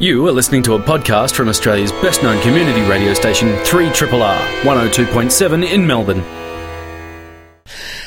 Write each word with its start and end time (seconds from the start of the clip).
You 0.00 0.26
are 0.26 0.32
listening 0.32 0.64
to 0.64 0.74
a 0.74 0.78
podcast 0.80 1.36
from 1.36 1.48
Australia's 1.48 1.92
best 1.92 2.20
known 2.20 2.42
community 2.42 2.80
radio 2.82 3.14
station, 3.14 3.50
3RRR, 3.58 4.62
102.7 4.62 5.72
in 5.72 5.86
Melbourne. 5.86 6.43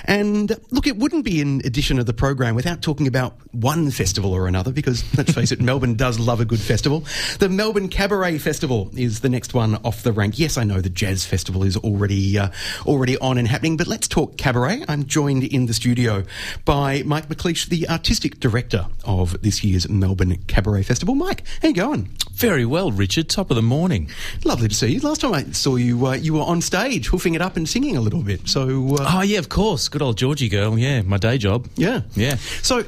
And 0.08 0.58
look, 0.72 0.88
it 0.88 0.98
wouldn't 0.98 1.26
be 1.26 1.42
an 1.42 1.60
edition 1.66 2.00
of 2.00 2.06
the 2.06 2.14
program 2.14 2.56
without 2.56 2.82
talking 2.82 3.08
about 3.08 3.36
one 3.54 3.92
festival 3.92 4.34
or 4.34 4.48
another, 4.48 4.72
because 4.72 5.04
let's 5.18 5.34
face 5.34 5.52
it, 5.52 5.60
Melbourne 5.68 5.96
does 5.96 6.18
love 6.18 6.40
a 6.40 6.46
good 6.46 6.60
festival. 6.60 7.04
The 7.40 7.50
Melbourne 7.50 7.90
Cabaret 7.90 8.38
Festival 8.38 8.90
is 8.96 9.20
the 9.20 9.30
next 9.30 9.54
one 9.54 9.76
off 9.84 10.04
the 10.04 10.14
rank. 10.14 10.40
Yes, 10.40 10.58
I 10.58 10.64
know 10.64 10.80
the 10.80 10.90
Jazz 10.90 11.26
Festival 11.26 11.64
is 11.64 11.76
already 11.76 12.40
uh, 12.40 12.50
already 12.86 13.18
on 13.18 13.38
and 13.38 13.48
happening, 13.48 13.76
but 13.78 13.88
let's 13.88 14.08
talk 14.08 14.38
cabaret. 14.38 14.84
I'm 14.88 15.06
joined 15.06 15.44
in 15.44 15.66
the 15.66 15.74
studio 15.74 16.24
by 16.64 17.04
Mike 17.06 17.28
McLeish, 17.28 17.68
the 17.68 17.90
artistic 17.90 18.40
director 18.40 18.88
of 19.04 19.42
this 19.42 19.64
year's 19.64 19.90
Melbourne 19.90 20.38
Cabaret 20.48 20.84
Festival. 20.84 21.16
Mike, 21.16 21.44
how 21.62 21.68
you 21.68 21.74
going? 21.74 22.10
Very 22.38 22.66
well, 22.66 22.92
Richard. 22.92 23.30
Top 23.30 23.50
of 23.50 23.56
the 23.56 23.64
morning. 23.64 24.12
Lovely 24.46 24.68
to 24.68 24.76
see 24.76 24.94
you. 24.94 25.00
Last 25.00 25.22
time 25.22 25.34
I 25.34 25.44
saw 25.54 25.76
you, 25.76 26.06
uh, 26.06 26.14
you 26.14 26.36
were 26.36 26.44
on 26.44 26.62
stage, 26.62 27.08
hoofing 27.08 27.34
it 27.34 27.42
up 27.42 27.58
and 27.58 27.68
singing 27.68 27.98
a 27.98 28.02
little 28.02 28.22
bit. 28.22 28.48
So, 28.48 28.96
uh, 28.96 29.12
oh 29.16 29.22
yeah, 29.24 29.40
of 29.40 29.50
course. 29.50 29.88
Good 29.90 30.04
old 30.04 30.20
Georgie 30.20 30.48
girl. 30.48 30.78
Yeah, 30.78 31.02
my 31.02 31.18
day 31.18 31.40
job. 31.40 31.68
Yeah, 31.78 32.02
yeah. 32.14 32.36
So, 32.62 32.84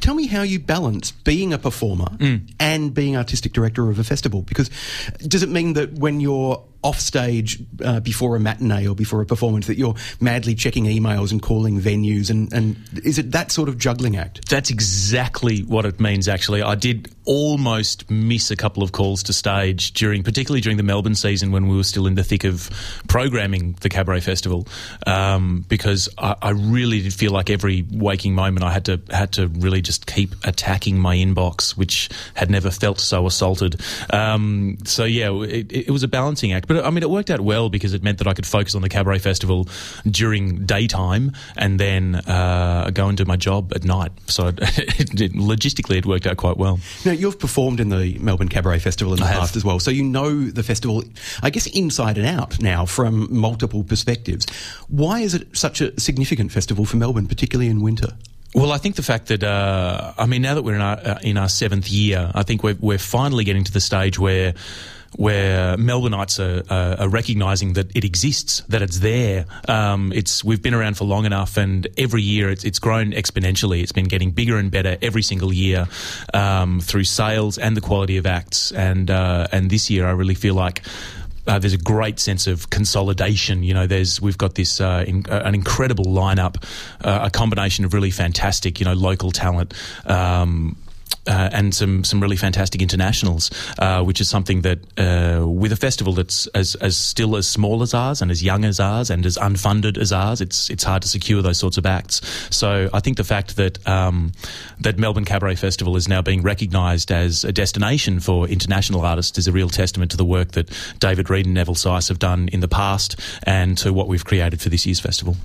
tell 0.00 0.14
me 0.14 0.26
how 0.26 0.42
you 0.42 0.58
balance 0.58 1.10
being 1.10 1.54
a 1.54 1.58
performer 1.58 2.10
mm. 2.18 2.46
and 2.60 2.92
being 2.92 3.16
artistic 3.16 3.54
director 3.54 3.88
of 3.88 3.98
a 3.98 4.04
festival. 4.04 4.42
Because 4.42 4.68
does 5.26 5.42
it 5.42 5.48
mean 5.48 5.72
that 5.72 5.94
when 5.94 6.20
you're 6.20 6.62
off 6.82 6.98
stage 6.98 7.60
uh, 7.84 8.00
before 8.00 8.36
a 8.36 8.40
matinee 8.40 8.86
or 8.86 8.94
before 8.94 9.22
a 9.22 9.26
performance 9.26 9.66
that 9.66 9.78
you're 9.78 9.94
madly 10.20 10.54
checking 10.54 10.84
emails 10.84 11.30
and 11.30 11.40
calling 11.42 11.80
venues 11.80 12.28
and, 12.30 12.52
and 12.52 12.76
is 13.04 13.18
it 13.18 13.32
that 13.32 13.52
sort 13.52 13.68
of 13.68 13.78
juggling 13.78 14.16
act? 14.16 14.48
That's 14.48 14.70
exactly 14.70 15.60
what 15.60 15.84
it 15.84 16.00
means 16.00 16.28
actually. 16.28 16.62
I 16.62 16.74
did 16.74 17.14
almost 17.24 18.10
miss 18.10 18.50
a 18.50 18.56
couple 18.56 18.82
of 18.82 18.92
calls 18.92 19.22
to 19.22 19.32
stage 19.32 19.92
during 19.92 20.22
particularly 20.24 20.60
during 20.60 20.76
the 20.76 20.82
melbourne 20.82 21.14
season 21.14 21.52
when 21.52 21.68
we 21.68 21.76
were 21.76 21.84
still 21.84 22.06
in 22.06 22.16
the 22.16 22.24
thick 22.24 22.42
of 22.42 22.68
programming 23.06 23.76
the 23.80 23.88
cabaret 23.88 24.20
festival 24.20 24.66
um, 25.06 25.64
because 25.68 26.08
I, 26.18 26.34
I, 26.42 26.50
really 26.50 27.00
did 27.00 27.14
feel 27.14 27.30
like 27.30 27.48
every 27.48 27.84
waking 27.92 28.34
moment 28.34 28.64
i 28.64 28.72
had 28.72 28.84
to 28.86 29.00
had 29.10 29.32
to 29.32 29.46
really 29.48 29.80
just 29.80 30.06
keep 30.06 30.34
attacking 30.44 30.98
my 30.98 31.16
inbox 31.16 31.76
which 31.76 32.08
had 32.34 32.50
never 32.50 32.70
felt 32.70 32.98
so 32.98 33.26
assaulted. 33.26 33.80
Um, 34.10 34.78
so 34.84 35.04
yeah 35.04 35.32
it, 35.42 35.70
it 35.72 35.90
was 35.90 36.02
a 36.02 36.08
balancing 36.08 36.52
act 36.52 36.66
but 36.72 36.84
I 36.84 36.90
mean, 36.90 37.02
it 37.02 37.10
worked 37.10 37.30
out 37.30 37.40
well 37.40 37.68
because 37.68 37.92
it 37.92 38.02
meant 38.02 38.18
that 38.18 38.26
I 38.26 38.32
could 38.32 38.46
focus 38.46 38.74
on 38.74 38.82
the 38.82 38.88
cabaret 38.88 39.18
festival 39.18 39.68
during 40.06 40.64
daytime 40.64 41.32
and 41.56 41.78
then 41.78 42.14
uh, 42.14 42.90
go 42.92 43.08
and 43.08 43.18
do 43.18 43.24
my 43.24 43.36
job 43.36 43.72
at 43.74 43.84
night. 43.84 44.12
So 44.26 44.46
it, 44.56 45.20
it, 45.20 45.32
logistically, 45.32 45.96
it 45.96 46.06
worked 46.06 46.26
out 46.26 46.36
quite 46.38 46.56
well. 46.56 46.80
Now, 47.04 47.12
you've 47.12 47.38
performed 47.38 47.80
in 47.80 47.90
the 47.90 48.18
Melbourne 48.18 48.48
Cabaret 48.48 48.78
Festival 48.78 49.12
in 49.12 49.20
the 49.20 49.26
I 49.26 49.32
past 49.32 49.54
have. 49.54 49.56
as 49.56 49.64
well, 49.64 49.78
so 49.80 49.90
you 49.90 50.02
know 50.02 50.44
the 50.44 50.62
festival, 50.62 51.04
I 51.42 51.50
guess, 51.50 51.66
inside 51.66 52.16
and 52.18 52.26
out 52.26 52.60
now 52.60 52.86
from 52.86 53.28
multiple 53.34 53.84
perspectives. 53.84 54.46
Why 54.88 55.20
is 55.20 55.34
it 55.34 55.54
such 55.56 55.80
a 55.80 55.98
significant 56.00 56.52
festival 56.52 56.84
for 56.84 56.96
Melbourne, 56.96 57.26
particularly 57.26 57.70
in 57.70 57.82
winter? 57.82 58.08
Well, 58.54 58.72
I 58.72 58.78
think 58.78 58.96
the 58.96 59.02
fact 59.02 59.28
that 59.28 59.42
uh, 59.42 60.12
I 60.18 60.26
mean, 60.26 60.42
now 60.42 60.54
that 60.54 60.62
we're 60.62 60.74
in 60.74 60.80
our 60.82 60.98
uh, 60.98 61.18
in 61.22 61.38
our 61.38 61.48
seventh 61.48 61.90
year, 61.90 62.30
I 62.34 62.42
think 62.42 62.62
we're 62.62 62.76
we're 62.80 62.98
finally 62.98 63.44
getting 63.44 63.64
to 63.64 63.72
the 63.72 63.80
stage 63.80 64.18
where 64.18 64.54
where 65.16 65.76
Melbourneites 65.76 66.38
are, 66.40 66.62
are, 66.72 67.00
are 67.00 67.08
recognising 67.08 67.74
that 67.74 67.94
it 67.94 68.04
exists, 68.04 68.62
that 68.68 68.82
it's 68.82 69.00
there. 69.00 69.44
Um, 69.68 70.12
it's 70.12 70.42
we've 70.42 70.62
been 70.62 70.74
around 70.74 70.96
for 70.96 71.04
long 71.04 71.26
enough, 71.26 71.56
and 71.56 71.86
every 71.98 72.22
year 72.22 72.50
it's, 72.50 72.64
it's 72.64 72.78
grown 72.78 73.12
exponentially. 73.12 73.82
It's 73.82 73.92
been 73.92 74.08
getting 74.08 74.30
bigger 74.30 74.56
and 74.56 74.70
better 74.70 74.96
every 75.02 75.22
single 75.22 75.52
year 75.52 75.86
um, 76.32 76.80
through 76.80 77.04
sales 77.04 77.58
and 77.58 77.76
the 77.76 77.80
quality 77.80 78.16
of 78.16 78.26
acts. 78.26 78.72
And 78.72 79.10
uh, 79.10 79.48
and 79.52 79.70
this 79.70 79.90
year, 79.90 80.06
I 80.06 80.12
really 80.12 80.34
feel 80.34 80.54
like. 80.54 80.82
Uh, 81.44 81.58
there's 81.58 81.72
a 81.72 81.78
great 81.78 82.20
sense 82.20 82.46
of 82.46 82.70
consolidation. 82.70 83.64
You 83.64 83.74
know, 83.74 83.88
there's 83.88 84.22
we've 84.22 84.38
got 84.38 84.54
this 84.54 84.80
uh, 84.80 85.04
in, 85.04 85.26
uh, 85.28 85.42
an 85.44 85.56
incredible 85.56 86.04
lineup, 86.04 86.62
uh, 87.00 87.22
a 87.24 87.30
combination 87.30 87.84
of 87.84 87.92
really 87.92 88.12
fantastic, 88.12 88.78
you 88.78 88.84
know, 88.84 88.92
local 88.92 89.32
talent. 89.32 89.74
Um, 90.06 90.76
uh, 91.26 91.50
and 91.52 91.74
some 91.74 92.04
some 92.04 92.20
really 92.20 92.36
fantastic 92.36 92.82
internationals, 92.82 93.50
uh, 93.78 94.02
which 94.02 94.20
is 94.20 94.28
something 94.28 94.62
that 94.62 94.78
uh, 94.98 95.46
with 95.46 95.72
a 95.72 95.76
festival 95.76 96.12
that's 96.12 96.46
as 96.48 96.74
as 96.76 96.96
still 96.96 97.36
as 97.36 97.46
small 97.46 97.82
as 97.82 97.94
ours 97.94 98.20
and 98.20 98.30
as 98.30 98.42
young 98.42 98.64
as 98.64 98.80
ours 98.80 99.10
and 99.10 99.24
as 99.24 99.36
unfunded 99.38 99.98
as 99.98 100.12
ours, 100.12 100.40
it's 100.40 100.68
it's 100.70 100.84
hard 100.84 101.02
to 101.02 101.08
secure 101.08 101.42
those 101.42 101.58
sorts 101.58 101.78
of 101.78 101.86
acts. 101.86 102.20
So 102.50 102.90
I 102.92 103.00
think 103.00 103.16
the 103.16 103.24
fact 103.24 103.56
that 103.56 103.86
um, 103.86 104.32
that 104.80 104.98
Melbourne 104.98 105.24
Cabaret 105.24 105.56
Festival 105.56 105.96
is 105.96 106.08
now 106.08 106.22
being 106.22 106.42
recognised 106.42 107.12
as 107.12 107.44
a 107.44 107.52
destination 107.52 108.18
for 108.18 108.48
international 108.48 109.02
artists 109.02 109.38
is 109.38 109.46
a 109.46 109.52
real 109.52 109.68
testament 109.68 110.10
to 110.10 110.16
the 110.16 110.24
work 110.24 110.52
that 110.52 110.70
David 110.98 111.30
Reed 111.30 111.46
and 111.46 111.54
Neville 111.54 111.74
Sice 111.74 112.08
have 112.08 112.18
done 112.18 112.48
in 112.48 112.60
the 112.60 112.68
past 112.68 113.20
and 113.44 113.78
to 113.78 113.92
what 113.92 114.08
we've 114.08 114.24
created 114.24 114.60
for 114.60 114.68
this 114.70 114.86
year's 114.86 115.00
festival. 115.00 115.36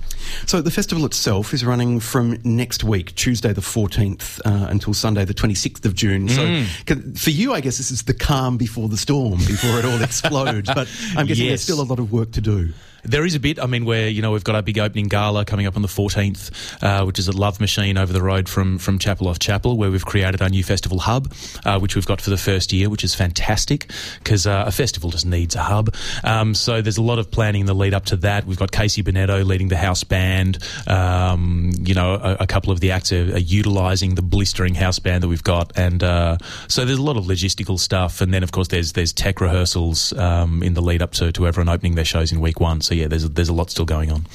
So 0.46 0.60
the 0.60 0.70
festival 0.70 1.04
itself 1.04 1.54
is 1.54 1.64
running 1.64 2.00
from 2.00 2.38
next 2.42 2.82
week, 2.82 3.14
Tuesday 3.14 3.52
the 3.52 3.60
14th, 3.60 4.40
uh, 4.44 4.68
until 4.68 4.92
Sunday 4.92 5.24
the 5.24 5.34
26th 5.34 5.67
6th 5.68 5.84
of 5.84 5.94
June. 5.94 6.28
So 6.28 6.42
mm. 6.42 7.18
for 7.18 7.30
you, 7.30 7.52
I 7.52 7.60
guess 7.60 7.76
this 7.76 7.90
is 7.90 8.02
the 8.02 8.14
calm 8.14 8.56
before 8.56 8.88
the 8.88 8.96
storm, 8.96 9.38
before 9.38 9.78
it 9.78 9.84
all 9.84 10.02
explodes. 10.02 10.70
But 10.72 10.88
I'm 11.16 11.26
guessing 11.26 11.46
yes. 11.46 11.50
there's 11.50 11.62
still 11.62 11.80
a 11.80 11.88
lot 11.88 11.98
of 11.98 12.12
work 12.12 12.32
to 12.32 12.40
do. 12.40 12.70
There 13.04 13.24
is 13.24 13.34
a 13.34 13.40
bit. 13.40 13.60
I 13.60 13.66
mean, 13.66 13.84
where 13.84 14.08
you 14.08 14.22
know 14.22 14.32
we've 14.32 14.44
got 14.44 14.54
our 14.54 14.62
big 14.62 14.78
opening 14.78 15.06
gala 15.06 15.44
coming 15.44 15.66
up 15.66 15.76
on 15.76 15.82
the 15.82 15.88
14th, 15.88 16.82
uh, 16.82 17.04
which 17.04 17.18
is 17.18 17.28
at 17.28 17.34
Love 17.34 17.60
Machine 17.60 17.96
over 17.96 18.12
the 18.12 18.22
road 18.22 18.48
from 18.48 18.78
from 18.78 18.98
Chapel 18.98 19.28
off 19.28 19.38
Chapel, 19.38 19.76
where 19.76 19.90
we've 19.90 20.04
created 20.04 20.42
our 20.42 20.48
new 20.48 20.64
festival 20.64 20.98
hub, 20.98 21.32
uh, 21.64 21.78
which 21.78 21.94
we've 21.94 22.06
got 22.06 22.20
for 22.20 22.30
the 22.30 22.36
first 22.36 22.72
year, 22.72 22.88
which 22.88 23.04
is 23.04 23.14
fantastic 23.14 23.90
because 24.18 24.46
uh, 24.46 24.64
a 24.66 24.72
festival 24.72 25.10
just 25.10 25.26
needs 25.26 25.54
a 25.54 25.62
hub. 25.62 25.94
Um, 26.24 26.54
so 26.54 26.82
there's 26.82 26.98
a 26.98 27.02
lot 27.02 27.18
of 27.18 27.30
planning 27.30 27.62
in 27.62 27.66
the 27.66 27.74
lead 27.74 27.94
up 27.94 28.06
to 28.06 28.16
that. 28.16 28.46
We've 28.46 28.58
got 28.58 28.72
Casey 28.72 29.02
Bennetto 29.02 29.44
leading 29.44 29.68
the 29.68 29.76
house 29.76 30.02
band. 30.02 30.58
Um, 30.86 31.72
you 31.78 31.94
know, 31.94 32.14
a, 32.14 32.38
a, 32.40 32.46
couple 32.46 32.72
of 32.72 32.80
the 32.80 32.90
acts 32.90 33.12
are, 33.12 33.34
are 33.34 33.38
utilising 33.38 34.14
the 34.16 34.22
blistering 34.22 34.74
house 34.74 34.98
band 34.98 35.22
that 35.22 35.28
we've 35.28 35.44
got, 35.44 35.72
and 35.76 36.02
uh, 36.02 36.38
so 36.66 36.84
there's 36.84 36.98
a 36.98 37.02
lot 37.02 37.16
of 37.16 37.24
logistical 37.24 37.78
stuff. 37.78 38.20
And 38.20 38.34
then 38.34 38.42
of 38.42 38.52
course 38.52 38.68
there's 38.68 38.92
there's 38.92 39.12
tech 39.12 39.40
rehearsals 39.40 40.12
um, 40.14 40.62
in 40.62 40.74
the 40.74 40.82
lead 40.82 41.02
up 41.02 41.12
to, 41.12 41.30
to 41.32 41.46
everyone 41.46 41.68
opening 41.68 41.94
their 41.94 42.04
shows 42.04 42.32
in 42.32 42.40
week 42.40 42.60
one. 42.60 42.80
So 42.88 42.94
yeah, 42.94 43.06
there's 43.06 43.28
there's 43.28 43.50
a 43.50 43.52
lot 43.52 43.68
still 43.70 43.84
going 43.84 44.10
on. 44.10 44.26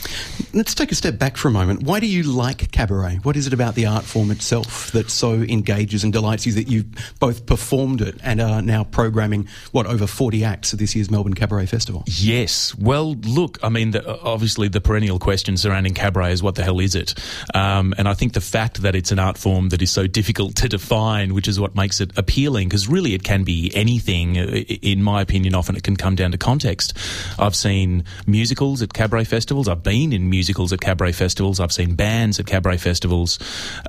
Let's 0.54 0.76
take 0.76 0.92
a 0.92 0.96
step 0.96 1.18
back 1.18 1.38
for 1.38 1.48
a 1.48 1.52
moment. 1.52 1.82
Why 1.82 2.00
do 2.00 2.06
you 2.06 2.22
like 2.22 2.72
cabaret? 2.72 3.16
What 3.24 3.36
is 3.36 3.48
it 3.48 3.54
about 3.54 3.74
the 3.74 3.88
art 3.88 4.04
form 4.04 4.30
itself 4.30 4.92
that 4.92 5.10
so 5.10 5.34
engages 5.34 6.04
and 6.04 6.14
delights 6.14 6.46
you 6.46 6.54
that 6.54 6.68
you've 6.68 6.86
both 7.20 7.48
performed 7.48 8.02
it 8.02 8.16
and 8.22 8.40
are 8.40 8.62
now 8.62 8.84
programming 8.84 9.48
what 9.72 9.88
over 9.88 10.06
forty 10.06 10.44
acts 10.44 10.72
of 10.72 10.78
this 10.78 10.94
year's 10.94 11.10
Melbourne 11.10 11.34
Cabaret 11.34 11.66
Festival? 11.66 12.04
Yes. 12.06 12.76
Well, 12.76 13.16
look, 13.16 13.58
I 13.64 13.70
mean, 13.70 13.90
the, 13.90 14.22
obviously 14.22 14.68
the 14.68 14.82
perennial 14.82 15.18
question 15.18 15.58
surrounding 15.58 15.96
cabaret 15.96 16.34
is 16.34 16.44
what 16.44 16.54
the 16.54 16.64
hell 16.64 16.80
is 16.80 16.94
it? 16.94 17.16
Um, 17.56 17.96
and 17.98 18.08
I 18.08 18.14
think 18.14 18.34
the 18.34 18.42
fact 18.42 18.84
that 18.84 18.94
it's 18.94 19.12
an 19.12 19.18
art 19.18 19.40
form 19.40 19.70
that 19.70 19.82
is 19.82 19.90
so 19.90 20.06
difficult 20.06 20.56
to 20.58 20.70
define, 20.70 21.34
which 21.34 21.48
is 21.48 21.60
what 21.60 21.76
makes 21.76 22.00
it 22.00 22.12
appealing, 22.18 22.70
because 22.70 22.88
really 22.88 23.16
it 23.16 23.24
can 23.24 23.44
be 23.44 23.72
anything. 23.74 24.36
In 24.36 25.02
my 25.02 25.22
opinion, 25.24 25.56
often 25.56 25.76
it 25.76 25.82
can 25.82 25.96
come 25.96 26.14
down 26.14 26.34
to 26.34 26.38
context. 26.38 26.96
I've 27.40 27.56
seen 27.56 28.04
musicals 28.44 28.82
at 28.82 28.94
cabaret 28.94 29.24
festivals. 29.24 29.70
I've 29.70 29.84
been 29.84 30.12
in 30.12 30.30
musicals 30.30 30.74
at 30.74 30.82
cabaret 30.82 31.14
festivals. 31.14 31.62
I've 31.62 31.72
seen 31.72 31.96
bands 31.96 32.42
at 32.42 32.46
cabaret 32.46 32.76
festivals. 32.76 33.40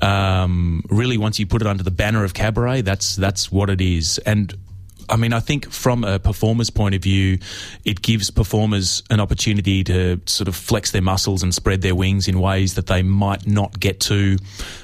Um, 0.01 0.85
really, 0.91 1.19
once 1.19 1.41
you 1.41 1.47
put 1.47 1.61
it 1.61 1.67
under 1.67 1.83
the 1.83 1.91
banner 1.91 2.23
of 2.23 2.35
cabaret, 2.35 2.83
that's 2.83 3.17
that's 3.17 3.51
what 3.51 3.69
it 3.69 3.81
is. 3.81 4.19
And 4.19 4.57
I 5.09 5.17
mean, 5.17 5.33
I 5.33 5.41
think 5.41 5.71
from 5.71 6.05
a 6.05 6.19
performer's 6.19 6.71
point 6.71 6.95
of 6.95 7.03
view, 7.03 7.39
it 7.85 8.03
gives 8.03 8.31
performers 8.31 9.03
an 9.11 9.21
opportunity 9.21 9.85
to 9.85 10.21
sort 10.27 10.49
of 10.49 10.57
flex 10.57 10.91
their 10.91 11.03
muscles 11.03 11.43
and 11.43 11.55
spread 11.55 11.83
their 11.83 11.95
wings 11.95 12.29
in 12.29 12.41
ways 12.41 12.75
that 12.75 12.87
they 12.87 13.03
might 13.03 13.47
not 13.47 13.79
get 13.79 14.01
to 14.01 14.37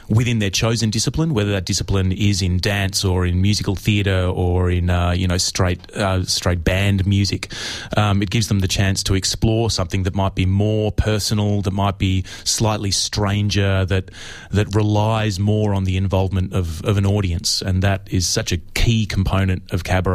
within 0.09 0.41
their 0.41 0.51
chosen 0.51 0.91
discipline, 0.91 1.33
whether 1.33 1.53
that 1.53 1.65
discipline 1.65 2.13
is 2.13 2.43
in 2.43 2.59
dance 2.59 3.05
or 3.05 3.25
in 3.25 3.41
musical 3.41 3.77
theatre 3.77 4.25
or 4.25 4.71
in 4.71 4.91
uh, 4.91 5.13
you 5.13 5.27
know 5.27 5.39
straight 5.39 5.91
uh, 5.93 6.25
straight 6.25 6.65
band 6.65 7.07
music. 7.07 7.53
Um, 7.97 8.23
it 8.23 8.31
gives 8.31 8.49
them 8.49 8.59
the 8.59 8.69
chance 8.69 9.03
to 9.05 9.15
explore 9.15 9.71
something 9.71 10.03
that 10.03 10.15
might 10.15 10.35
be 10.35 10.47
more 10.47 10.93
personal, 10.93 11.63
that 11.63 11.73
might 11.73 11.99
be 11.99 12.25
slightly 12.45 12.91
stranger, 12.91 13.85
that 13.87 14.11
that 14.51 14.75
relies 14.75 15.39
more 15.39 15.75
on 15.75 15.85
the 15.85 15.97
involvement 15.97 16.53
of, 16.53 16.85
of 16.85 16.99
an 16.99 17.07
audience, 17.07 17.63
and 17.63 17.83
that 17.83 18.09
is 18.11 18.27
such 18.27 18.53
a 18.53 18.59
key 18.75 19.07
component 19.07 19.73
of 19.73 19.85
cabaret. 19.85 20.10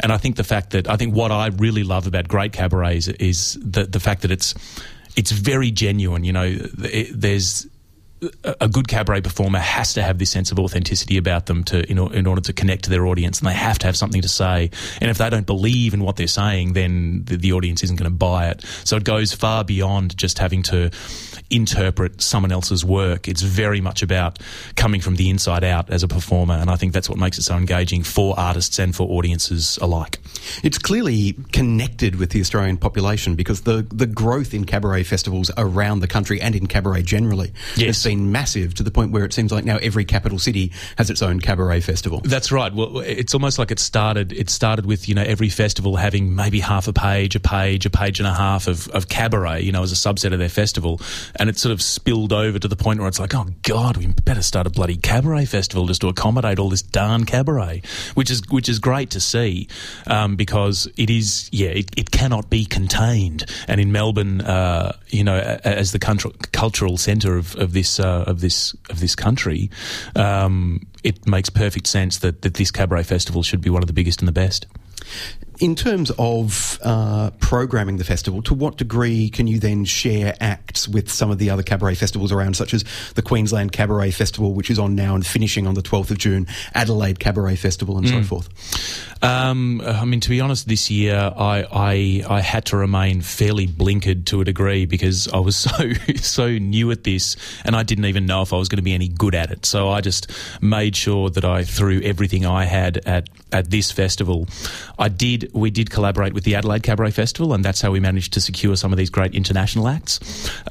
And 0.00 0.12
I 0.12 0.16
think 0.16 0.36
the 0.36 0.44
fact 0.44 0.70
that 0.70 0.88
I 0.88 0.96
think 0.96 1.14
what 1.14 1.30
I 1.30 1.48
really 1.48 1.84
love 1.84 2.06
about 2.06 2.28
great 2.28 2.52
cabarets 2.52 3.08
is 3.08 3.58
the 3.60 3.84
the 3.84 4.00
fact 4.00 4.22
that 4.22 4.30
it's 4.30 4.54
it's 5.16 5.30
very 5.30 5.70
genuine. 5.70 6.24
You 6.24 6.32
know, 6.32 6.56
it, 6.78 7.08
there's 7.12 7.66
a 8.60 8.68
good 8.68 8.86
cabaret 8.86 9.22
performer 9.22 9.58
has 9.58 9.94
to 9.94 10.02
have 10.02 10.18
this 10.18 10.30
sense 10.30 10.52
of 10.52 10.58
authenticity 10.58 11.16
about 11.16 11.46
them 11.46 11.64
to 11.64 11.90
in, 11.90 11.98
in, 12.12 12.26
order 12.26 12.40
to 12.42 12.52
connect 12.52 12.84
to 12.84 12.90
their 12.90 13.06
audience, 13.06 13.38
and 13.38 13.48
they 13.48 13.54
have 13.54 13.78
to 13.78 13.86
have 13.86 13.96
something 13.96 14.20
to 14.20 14.28
say. 14.28 14.70
And 15.00 15.10
if 15.10 15.18
they 15.18 15.30
don't 15.30 15.46
believe 15.46 15.94
in 15.94 16.02
what 16.02 16.16
they're 16.16 16.26
saying, 16.26 16.74
then 16.74 17.24
the, 17.24 17.36
the 17.36 17.52
audience 17.52 17.82
isn't 17.82 17.96
going 17.96 18.10
to 18.10 18.16
buy 18.16 18.48
it. 18.48 18.64
So 18.84 18.96
it 18.96 19.04
goes 19.04 19.32
far 19.32 19.64
beyond 19.64 20.16
just 20.16 20.38
having 20.38 20.62
to 20.64 20.90
interpret 21.50 22.22
someone 22.22 22.52
else's 22.52 22.84
work. 22.84 23.28
It's 23.28 23.42
very 23.42 23.80
much 23.80 24.02
about 24.02 24.38
coming 24.76 25.00
from 25.00 25.16
the 25.16 25.28
inside 25.30 25.64
out 25.64 25.90
as 25.90 26.02
a 26.02 26.08
performer, 26.08 26.54
and 26.54 26.70
I 26.70 26.76
think 26.76 26.92
that's 26.92 27.08
what 27.08 27.18
makes 27.18 27.38
it 27.38 27.42
so 27.42 27.56
engaging 27.56 28.02
for 28.02 28.38
artists 28.38 28.78
and 28.78 28.94
for 28.94 29.08
audiences 29.08 29.78
alike. 29.82 30.18
It's 30.62 30.78
clearly 30.78 31.34
connected 31.52 32.16
with 32.16 32.30
the 32.30 32.40
Australian 32.40 32.76
population 32.76 33.34
because 33.34 33.62
the, 33.62 33.86
the 33.92 34.06
growth 34.06 34.54
in 34.54 34.64
cabaret 34.64 35.02
festivals 35.04 35.50
around 35.56 36.00
the 36.00 36.08
country 36.08 36.40
and 36.40 36.54
in 36.54 36.66
cabaret 36.66 37.02
generally 37.02 37.52
Yes. 37.76 37.86
has 38.02 38.04
been 38.04 38.30
massive 38.32 38.74
to 38.74 38.82
the 38.82 38.90
point 38.90 39.12
where 39.12 39.24
it 39.24 39.32
seems 39.32 39.52
like 39.52 39.64
now 39.64 39.76
every 39.78 40.04
capital 40.04 40.38
city 40.38 40.72
has 40.98 41.10
its 41.10 41.22
own 41.22 41.40
cabaret 41.40 41.80
festival. 41.80 42.20
That's 42.24 42.52
right. 42.52 42.72
Well, 42.72 43.00
it's 43.00 43.34
almost 43.34 43.58
like 43.58 43.70
it 43.70 43.78
started. 43.78 44.32
It 44.32 44.50
started 44.50 44.86
with 44.86 45.08
you 45.08 45.14
know 45.14 45.22
every 45.22 45.48
festival 45.48 45.96
having 45.96 46.34
maybe 46.34 46.60
half 46.60 46.88
a 46.88 46.92
page, 46.92 47.34
a 47.36 47.40
page, 47.40 47.86
a 47.86 47.90
page 47.90 48.20
and 48.20 48.26
a 48.26 48.34
half 48.34 48.66
of, 48.68 48.88
of 48.88 49.08
cabaret, 49.08 49.62
you 49.62 49.72
know, 49.72 49.82
as 49.82 49.92
a 49.92 49.94
subset 49.94 50.32
of 50.32 50.38
their 50.38 50.48
festival, 50.48 51.00
and 51.40 51.48
it 51.48 51.58
sort 51.58 51.72
of 51.72 51.80
spilled 51.80 52.34
over 52.34 52.58
to 52.58 52.68
the 52.68 52.76
point 52.76 53.00
where 53.00 53.08
it's 53.08 53.18
like, 53.18 53.34
oh 53.34 53.46
God, 53.62 53.96
we 53.96 54.06
better 54.06 54.42
start 54.42 54.66
a 54.66 54.70
bloody 54.70 54.96
cabaret 54.96 55.46
festival 55.46 55.86
just 55.86 56.02
to 56.02 56.08
accommodate 56.08 56.58
all 56.58 56.68
this 56.68 56.82
darn 56.82 57.24
cabaret, 57.24 57.80
which 58.14 58.30
is 58.30 58.42
which 58.50 58.68
is 58.68 58.78
great 58.78 59.08
to 59.10 59.20
see 59.20 59.66
um, 60.06 60.36
because 60.36 60.86
it 60.98 61.08
is 61.08 61.48
yeah, 61.50 61.70
it, 61.70 61.90
it 61.96 62.10
cannot 62.10 62.50
be 62.50 62.66
contained, 62.66 63.46
and 63.66 63.80
in 63.80 63.90
Melbourne, 63.90 64.42
uh, 64.42 64.92
you 65.08 65.24
know, 65.24 65.38
as 65.64 65.92
the 65.92 65.98
country, 65.98 66.30
cultural 66.52 66.98
centre 66.98 67.38
of, 67.38 67.56
of 67.56 67.72
this 67.72 67.98
uh, 67.98 68.24
of 68.26 68.42
this 68.42 68.76
of 68.90 69.00
this 69.00 69.16
country. 69.16 69.70
Um, 70.14 70.86
it 71.02 71.26
makes 71.26 71.48
perfect 71.48 71.86
sense 71.86 72.18
that, 72.18 72.42
that 72.42 72.54
this 72.54 72.70
cabaret 72.70 73.04
festival 73.04 73.42
should 73.42 73.62
be 73.62 73.70
one 73.70 73.82
of 73.82 73.86
the 73.86 73.94
biggest 73.94 74.20
and 74.20 74.28
the 74.28 74.32
best. 74.32 74.66
In 75.60 75.74
terms 75.74 76.10
of 76.18 76.78
uh, 76.82 77.30
programming 77.38 77.98
the 77.98 78.04
festival, 78.04 78.40
to 78.42 78.54
what 78.54 78.78
degree 78.78 79.28
can 79.28 79.46
you 79.46 79.58
then 79.58 79.84
share 79.84 80.34
acts 80.40 80.88
with 80.88 81.10
some 81.10 81.30
of 81.30 81.38
the 81.38 81.50
other 81.50 81.62
cabaret 81.62 81.96
festivals 81.96 82.32
around, 82.32 82.56
such 82.56 82.72
as 82.72 82.82
the 83.14 83.20
Queensland 83.22 83.72
Cabaret 83.72 84.12
Festival, 84.12 84.54
which 84.54 84.70
is 84.70 84.78
on 84.78 84.94
now 84.94 85.14
and 85.14 85.26
finishing 85.26 85.66
on 85.66 85.74
the 85.74 85.82
12th 85.82 86.10
of 86.10 86.18
June, 86.18 86.46
Adelaide 86.74 87.20
Cabaret 87.20 87.56
Festival, 87.56 87.98
and 87.98 88.08
so 88.08 88.22
forth? 88.22 88.48
Um, 89.22 89.82
I 89.82 90.06
mean, 90.06 90.20
to 90.20 90.30
be 90.30 90.40
honest, 90.40 90.66
this 90.66 90.90
year 90.90 91.14
I, 91.14 91.66
I 91.70 92.24
I 92.36 92.40
had 92.40 92.64
to 92.66 92.78
remain 92.78 93.20
fairly 93.20 93.66
blinkered 93.66 94.24
to 94.26 94.40
a 94.40 94.44
degree 94.44 94.86
because 94.86 95.28
I 95.28 95.38
was 95.38 95.56
so 95.56 95.92
so 96.16 96.48
new 96.48 96.90
at 96.90 97.04
this, 97.04 97.36
and 97.64 97.76
I 97.76 97.82
didn't 97.82 98.06
even 98.06 98.24
know 98.24 98.40
if 98.42 98.52
I 98.52 98.56
was 98.56 98.68
going 98.68 98.78
to 98.78 98.82
be 98.82 98.94
any 98.94 99.08
good 99.08 99.34
at 99.34 99.50
it. 99.50 99.66
So 99.66 99.90
I 99.90 100.00
just 100.00 100.30
made 100.62 100.96
sure 100.96 101.28
that 101.30 101.44
I 101.44 101.64
threw 101.64 102.00
everything 102.00 102.46
I 102.46 102.64
had 102.64 102.98
at 103.06 103.28
at 103.52 103.70
this 103.70 103.90
festival. 103.92 104.48
I 104.98 105.08
did. 105.08 105.49
We 105.52 105.70
did 105.70 105.90
collaborate 105.90 106.32
with 106.32 106.44
the 106.44 106.54
Adelaide 106.54 106.82
Cabaret 106.82 107.12
Festival, 107.12 107.52
and 107.52 107.64
that's 107.64 107.80
how 107.80 107.90
we 107.90 108.00
managed 108.00 108.32
to 108.34 108.40
secure 108.40 108.76
some 108.76 108.92
of 108.92 108.98
these 108.98 109.10
great 109.10 109.34
international 109.34 109.88
acts. 109.88 110.20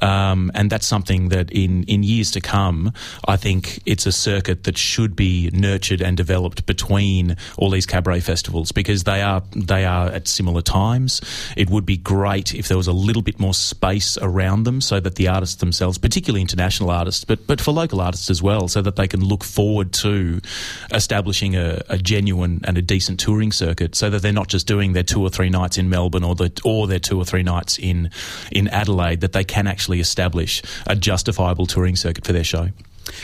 Um, 0.02 0.50
and 0.54 0.70
that's 0.70 0.86
something 0.86 1.28
that 1.30 1.50
in 1.50 1.84
in 1.84 2.02
years 2.02 2.30
to 2.32 2.40
come, 2.40 2.92
I 3.26 3.36
think 3.36 3.80
it's 3.86 4.06
a 4.06 4.12
circuit 4.12 4.64
that 4.64 4.78
should 4.78 5.16
be 5.16 5.50
nurtured 5.52 6.00
and 6.00 6.16
developed 6.16 6.66
between 6.66 7.36
all 7.56 7.70
these 7.70 7.86
cabaret 7.86 8.20
festivals 8.20 8.72
because 8.72 9.04
they 9.04 9.22
are 9.22 9.42
they 9.54 9.84
are 9.84 10.08
at 10.08 10.28
similar 10.28 10.62
times. 10.62 11.20
It 11.56 11.70
would 11.70 11.86
be 11.86 11.96
great 11.96 12.54
if 12.54 12.68
there 12.68 12.76
was 12.76 12.86
a 12.86 12.92
little 12.92 13.22
bit 13.22 13.38
more 13.38 13.54
space 13.54 14.18
around 14.18 14.64
them 14.64 14.80
so 14.80 15.00
that 15.00 15.16
the 15.16 15.28
artists 15.28 15.56
themselves, 15.56 15.98
particularly 15.98 16.40
international 16.40 16.90
artists, 16.90 17.24
but 17.24 17.46
but 17.46 17.60
for 17.60 17.72
local 17.72 18.00
artists 18.00 18.30
as 18.30 18.42
well, 18.42 18.68
so 18.68 18.82
that 18.82 18.96
they 18.96 19.08
can 19.08 19.24
look 19.24 19.44
forward 19.44 19.92
to 19.92 20.40
establishing 20.92 21.56
a, 21.56 21.82
a 21.88 21.98
genuine 21.98 22.60
and 22.64 22.78
a 22.78 22.82
decent 22.82 23.20
touring 23.20 23.52
circuit, 23.52 23.94
so 23.94 24.10
that 24.10 24.22
they're 24.22 24.32
not 24.32 24.48
just 24.48 24.66
doing 24.70 24.92
their 24.92 25.02
two 25.02 25.20
or 25.20 25.28
three 25.28 25.50
nights 25.50 25.78
in 25.78 25.88
Melbourne 25.90 26.22
or 26.22 26.36
the 26.36 26.52
or 26.64 26.86
their 26.86 27.00
two 27.00 27.18
or 27.18 27.24
three 27.24 27.42
nights 27.42 27.76
in 27.76 28.08
in 28.52 28.68
Adelaide, 28.68 29.20
that 29.20 29.32
they 29.32 29.42
can 29.42 29.66
actually 29.66 29.98
establish 29.98 30.62
a 30.86 30.94
justifiable 30.94 31.66
touring 31.66 31.96
circuit 31.96 32.24
for 32.24 32.32
their 32.32 32.44
show. 32.44 32.68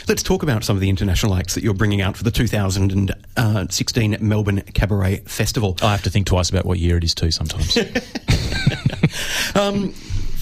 Let's 0.09 0.23
talk 0.23 0.43
about 0.43 0.65
some 0.65 0.75
of 0.75 0.81
the 0.81 0.89
international 0.89 1.35
acts 1.35 1.55
that 1.55 1.63
you're 1.63 1.73
bringing 1.73 2.01
out 2.01 2.17
for 2.17 2.25
the 2.25 2.31
2016 2.31 4.17
Melbourne 4.19 4.61
Cabaret 4.73 5.19
Festival. 5.19 5.77
I 5.81 5.91
have 5.91 6.03
to 6.03 6.09
think 6.09 6.27
twice 6.27 6.49
about 6.49 6.65
what 6.65 6.79
year 6.79 6.97
it 6.97 7.05
is 7.05 7.15
too 7.15 7.31
sometimes. 7.31 7.77
Um, 9.55 9.93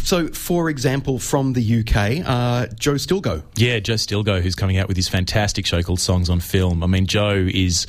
so, 0.04 0.28
for 0.28 0.70
example, 0.70 1.18
from 1.20 1.54
the 1.54 1.80
UK, 1.80 2.28
uh, 2.28 2.68
Joe 2.78 2.94
Stilgoe. 2.94 3.44
Yeah, 3.56 3.80
Joe 3.80 3.96
Stilgoe, 3.96 4.42
who's 4.42 4.54
coming 4.54 4.78
out 4.78 4.88
with 4.88 4.98
his 4.98 5.08
fantastic 5.08 5.66
show 5.66 5.82
called 5.82 6.00
Songs 6.00 6.30
on 6.30 6.40
Film. 6.42 6.84
I 6.84 6.88
mean, 6.88 7.08
Joe 7.08 7.48
is. 7.52 7.88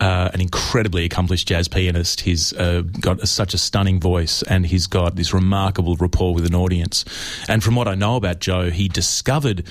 Uh, 0.00 0.30
an 0.32 0.40
incredibly 0.40 1.04
accomplished 1.04 1.48
jazz 1.48 1.66
pianist. 1.66 2.20
He's 2.20 2.52
uh, 2.52 2.82
got 3.00 3.26
such 3.26 3.52
a 3.52 3.58
stunning 3.58 3.98
voice 3.98 4.44
and 4.44 4.64
he's 4.64 4.86
got 4.86 5.16
this 5.16 5.34
remarkable 5.34 5.96
rapport 5.96 6.32
with 6.34 6.46
an 6.46 6.54
audience. 6.54 7.04
And 7.48 7.64
from 7.64 7.74
what 7.74 7.88
I 7.88 7.96
know 7.96 8.14
about 8.14 8.38
Joe, 8.38 8.70
he 8.70 8.86
discovered, 8.86 9.64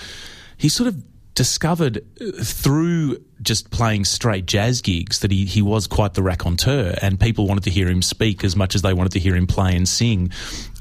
he 0.57 0.67
sort 0.67 0.87
of 0.89 1.06
discovered 1.37 2.03
through 2.41 3.23
just 3.43 3.69
playing 3.69 4.03
straight 4.03 4.47
jazz 4.47 4.81
gigs 4.81 5.19
that 5.19 5.29
he, 5.29 5.45
he 5.45 5.61
was 5.61 5.85
quite 5.85 6.15
the 6.15 6.23
raconteur 6.23 6.97
and 6.99 7.19
people 7.19 7.45
wanted 7.45 7.63
to 7.63 7.69
hear 7.69 7.87
him 7.87 8.01
speak 8.01 8.43
as 8.43 8.55
much 8.55 8.73
as 8.73 8.81
they 8.81 8.91
wanted 8.91 9.11
to 9.11 9.19
hear 9.19 9.35
him 9.35 9.45
play 9.45 9.75
and 9.75 9.87
sing. 9.87 10.31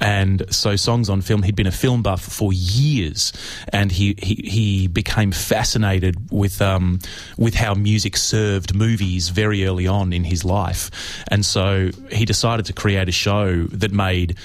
And 0.01 0.51
so 0.51 0.75
songs 0.75 1.11
on 1.11 1.21
film, 1.21 1.43
he'd 1.43 1.55
been 1.55 1.67
a 1.67 1.71
film 1.71 2.01
buff 2.01 2.23
for 2.23 2.51
years 2.51 3.33
and 3.71 3.91
he, 3.91 4.15
he, 4.17 4.33
he 4.49 4.87
became 4.87 5.31
fascinated 5.31 6.31
with, 6.31 6.59
um, 6.59 7.01
with 7.37 7.53
how 7.53 7.75
music 7.75 8.17
served 8.17 8.73
movies 8.73 9.29
very 9.29 9.63
early 9.63 9.85
on 9.85 10.11
in 10.11 10.23
his 10.23 10.43
life. 10.43 10.89
And 11.27 11.45
so 11.45 11.91
he 12.11 12.25
decided 12.25 12.65
to 12.65 12.73
create 12.73 13.07
a 13.07 13.11
show 13.11 13.65
that 13.65 13.91
made 13.91 14.35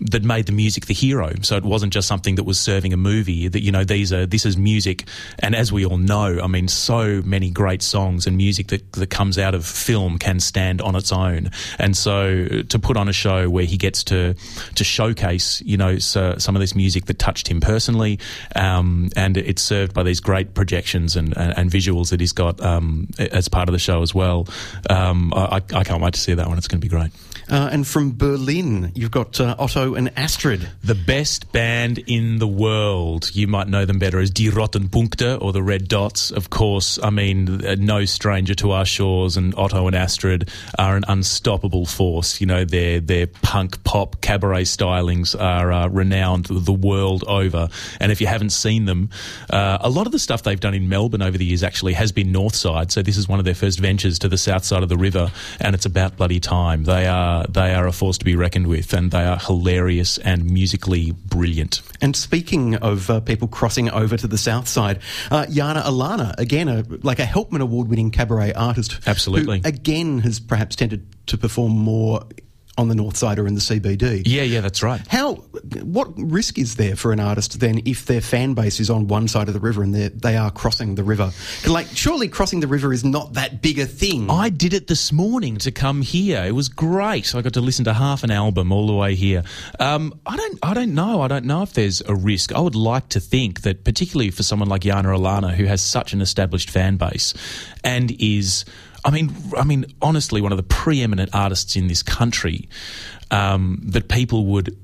that 0.00 0.22
made 0.22 0.46
the 0.46 0.52
music 0.52 0.86
the 0.86 0.94
hero. 0.94 1.32
So 1.42 1.56
it 1.56 1.64
wasn't 1.64 1.92
just 1.92 2.08
something 2.08 2.34
that 2.36 2.44
was 2.44 2.58
serving 2.58 2.92
a 2.92 2.96
movie. 2.96 3.48
That 3.48 3.62
you 3.62 3.72
know, 3.72 3.84
these 3.84 4.12
are 4.12 4.26
this 4.26 4.46
is 4.46 4.56
music, 4.56 5.04
and 5.38 5.54
as 5.54 5.72
we 5.72 5.84
all 5.84 5.98
know, 5.98 6.40
I 6.42 6.46
mean, 6.46 6.68
so 6.68 7.22
many 7.24 7.50
great 7.50 7.82
songs 7.82 8.26
and 8.26 8.36
music 8.36 8.68
that 8.68 8.92
that 8.92 9.10
comes 9.10 9.38
out 9.38 9.54
of 9.54 9.64
film 9.66 10.18
can 10.18 10.40
stand 10.40 10.80
on 10.80 10.96
its 10.96 11.12
own. 11.12 11.50
And 11.78 11.96
so 11.96 12.62
to 12.68 12.78
put 12.78 12.96
on 12.96 13.08
a 13.08 13.12
show 13.12 13.48
where 13.48 13.64
he 13.64 13.76
gets 13.76 14.04
to 14.04 14.34
to 14.74 14.84
showcase, 14.84 15.60
you 15.62 15.76
know, 15.76 15.98
so, 15.98 16.36
some 16.38 16.56
of 16.56 16.60
this 16.60 16.74
music 16.74 17.06
that 17.06 17.18
touched 17.18 17.48
him 17.48 17.60
personally, 17.60 18.18
um, 18.56 19.10
and 19.16 19.36
it's 19.36 19.62
served 19.62 19.94
by 19.94 20.02
these 20.02 20.20
great 20.20 20.54
projections 20.54 21.16
and 21.16 21.36
and, 21.36 21.56
and 21.56 21.70
visuals 21.70 22.10
that 22.10 22.20
he's 22.20 22.32
got 22.32 22.60
um, 22.60 23.08
as 23.18 23.48
part 23.48 23.68
of 23.68 23.72
the 23.72 23.78
show 23.78 24.02
as 24.02 24.14
well. 24.14 24.46
Um, 24.90 25.32
I, 25.34 25.56
I 25.74 25.84
can't 25.84 26.02
wait 26.02 26.14
to 26.14 26.20
see 26.20 26.34
that 26.34 26.46
one. 26.46 26.58
It's 26.58 26.68
going 26.68 26.80
to 26.80 26.84
be 26.84 26.88
great. 26.88 27.10
Uh, 27.50 27.68
and 27.70 27.86
from 27.86 28.16
Berlin, 28.16 28.92
you've 28.94 29.10
got 29.10 29.38
uh, 29.38 29.54
Otto 29.58 29.83
and 29.92 30.10
Astrid. 30.16 30.66
The 30.82 30.94
best 30.94 31.52
band 31.52 31.98
in 31.98 32.38
the 32.38 32.48
world. 32.48 33.30
You 33.34 33.46
might 33.46 33.68
know 33.68 33.84
them 33.84 33.98
better 33.98 34.18
as 34.18 34.30
Die 34.30 34.44
Roten 34.44 34.88
Punkte 34.88 35.38
or 35.42 35.52
the 35.52 35.62
Red 35.62 35.88
Dots. 35.88 36.30
Of 36.30 36.48
course, 36.48 36.98
I 37.02 37.10
mean, 37.10 37.62
uh, 37.62 37.76
no 37.78 38.06
stranger 38.06 38.54
to 38.54 38.70
our 38.70 38.86
shores, 38.86 39.36
and 39.36 39.54
Otto 39.56 39.86
and 39.86 39.94
Astrid 39.94 40.48
are 40.78 40.96
an 40.96 41.04
unstoppable 41.06 41.84
force. 41.84 42.40
You 42.40 42.46
know, 42.46 42.64
their 42.64 43.00
their 43.00 43.26
punk 43.26 43.84
pop 43.84 44.22
cabaret 44.22 44.62
stylings 44.62 45.38
are 45.38 45.70
uh, 45.70 45.88
renowned 45.88 46.46
the 46.46 46.72
world 46.72 47.22
over. 47.28 47.68
And 48.00 48.10
if 48.10 48.22
you 48.22 48.26
haven't 48.26 48.50
seen 48.50 48.86
them, 48.86 49.10
uh, 49.50 49.76
a 49.82 49.90
lot 49.90 50.06
of 50.06 50.12
the 50.12 50.18
stuff 50.18 50.42
they've 50.42 50.58
done 50.58 50.72
in 50.74 50.88
Melbourne 50.88 51.20
over 51.20 51.36
the 51.36 51.44
years 51.44 51.62
actually 51.62 51.92
has 51.92 52.12
been 52.12 52.32
north 52.32 52.54
side. 52.56 52.90
So 52.90 53.02
this 53.02 53.18
is 53.18 53.28
one 53.28 53.38
of 53.38 53.44
their 53.44 53.54
first 53.54 53.78
ventures 53.78 54.18
to 54.20 54.28
the 54.28 54.38
south 54.38 54.64
side 54.64 54.82
of 54.82 54.88
the 54.88 54.96
river, 54.96 55.30
and 55.60 55.74
it's 55.74 55.84
about 55.84 56.16
bloody 56.16 56.40
time. 56.40 56.84
They 56.84 57.06
are 57.06 57.44
they 57.48 57.74
are 57.74 57.86
a 57.86 57.92
force 57.92 58.16
to 58.18 58.24
be 58.24 58.34
reckoned 58.34 58.68
with, 58.68 58.94
and 58.94 59.10
they 59.10 59.24
are 59.24 59.36
hilarious 59.36 59.73
and 60.18 60.44
musically 60.50 61.12
brilliant. 61.12 61.82
And 62.00 62.14
speaking 62.14 62.76
of 62.76 63.10
uh, 63.10 63.20
people 63.20 63.48
crossing 63.48 63.90
over 63.90 64.16
to 64.16 64.26
the 64.26 64.38
south 64.38 64.68
side, 64.68 65.00
uh, 65.30 65.46
Yana 65.46 65.82
Alana, 65.82 66.38
again, 66.38 66.68
a, 66.68 66.84
like 67.02 67.18
a 67.18 67.24
Helpman 67.24 67.60
Award 67.60 67.88
winning 67.88 68.10
cabaret 68.10 68.52
artist. 68.52 69.00
Absolutely. 69.06 69.60
Who, 69.60 69.68
again, 69.68 70.18
has 70.20 70.40
perhaps 70.40 70.76
tended 70.76 71.06
to 71.26 71.38
perform 71.38 71.72
more 71.72 72.24
on 72.76 72.88
the 72.88 72.94
north 72.94 73.16
side 73.16 73.38
or 73.38 73.46
in 73.46 73.54
the 73.54 73.60
CBD. 73.60 74.22
Yeah, 74.26 74.42
yeah, 74.42 74.60
that's 74.60 74.82
right. 74.82 75.00
How, 75.08 75.34
what 75.82 76.08
risk 76.16 76.58
is 76.58 76.76
there 76.76 76.96
for 76.96 77.12
an 77.12 77.20
artist 77.20 77.60
then 77.60 77.82
if 77.84 78.06
their 78.06 78.20
fan 78.20 78.54
base 78.54 78.80
is 78.80 78.90
on 78.90 79.06
one 79.06 79.28
side 79.28 79.48
of 79.48 79.54
the 79.54 79.60
river 79.60 79.82
and 79.82 79.94
they 79.94 80.36
are 80.36 80.50
crossing 80.50 80.96
the 80.96 81.04
river? 81.04 81.30
Like, 81.66 81.86
surely 81.94 82.28
crossing 82.28 82.60
the 82.60 82.66
river 82.66 82.92
is 82.92 83.04
not 83.04 83.34
that 83.34 83.62
big 83.62 83.78
a 83.78 83.86
thing. 83.86 84.30
I 84.30 84.48
did 84.48 84.74
it 84.74 84.88
this 84.88 85.12
morning 85.12 85.56
to 85.58 85.70
come 85.70 86.02
here. 86.02 86.44
It 86.44 86.52
was 86.52 86.68
great. 86.68 87.34
I 87.34 87.42
got 87.42 87.54
to 87.54 87.60
listen 87.60 87.84
to 87.84 87.94
half 87.94 88.24
an 88.24 88.30
album 88.30 88.72
all 88.72 88.86
the 88.86 88.94
way 88.94 89.14
here. 89.14 89.44
Um, 89.78 90.18
I 90.26 90.36
don't, 90.36 90.58
I 90.62 90.74
don't 90.74 90.94
know. 90.94 91.22
I 91.22 91.28
don't 91.28 91.44
know 91.44 91.62
if 91.62 91.72
there's 91.74 92.02
a 92.02 92.14
risk. 92.14 92.52
I 92.52 92.60
would 92.60 92.74
like 92.74 93.08
to 93.10 93.20
think 93.20 93.62
that, 93.62 93.84
particularly 93.84 94.30
for 94.30 94.42
someone 94.42 94.68
like 94.68 94.82
Yana 94.82 95.16
Alana, 95.16 95.54
who 95.54 95.64
has 95.66 95.80
such 95.80 96.12
an 96.12 96.20
established 96.20 96.70
fan 96.70 96.96
base 96.96 97.34
and 97.84 98.10
is. 98.20 98.64
I 99.04 99.10
mean, 99.10 99.34
I 99.56 99.64
mean, 99.64 99.84
honestly, 100.00 100.40
one 100.40 100.52
of 100.52 100.56
the 100.56 100.62
preeminent 100.62 101.30
artists 101.34 101.76
in 101.76 101.88
this 101.88 102.02
country, 102.02 102.68
um, 103.30 103.80
that 103.84 104.08
people 104.08 104.46
would 104.46 104.76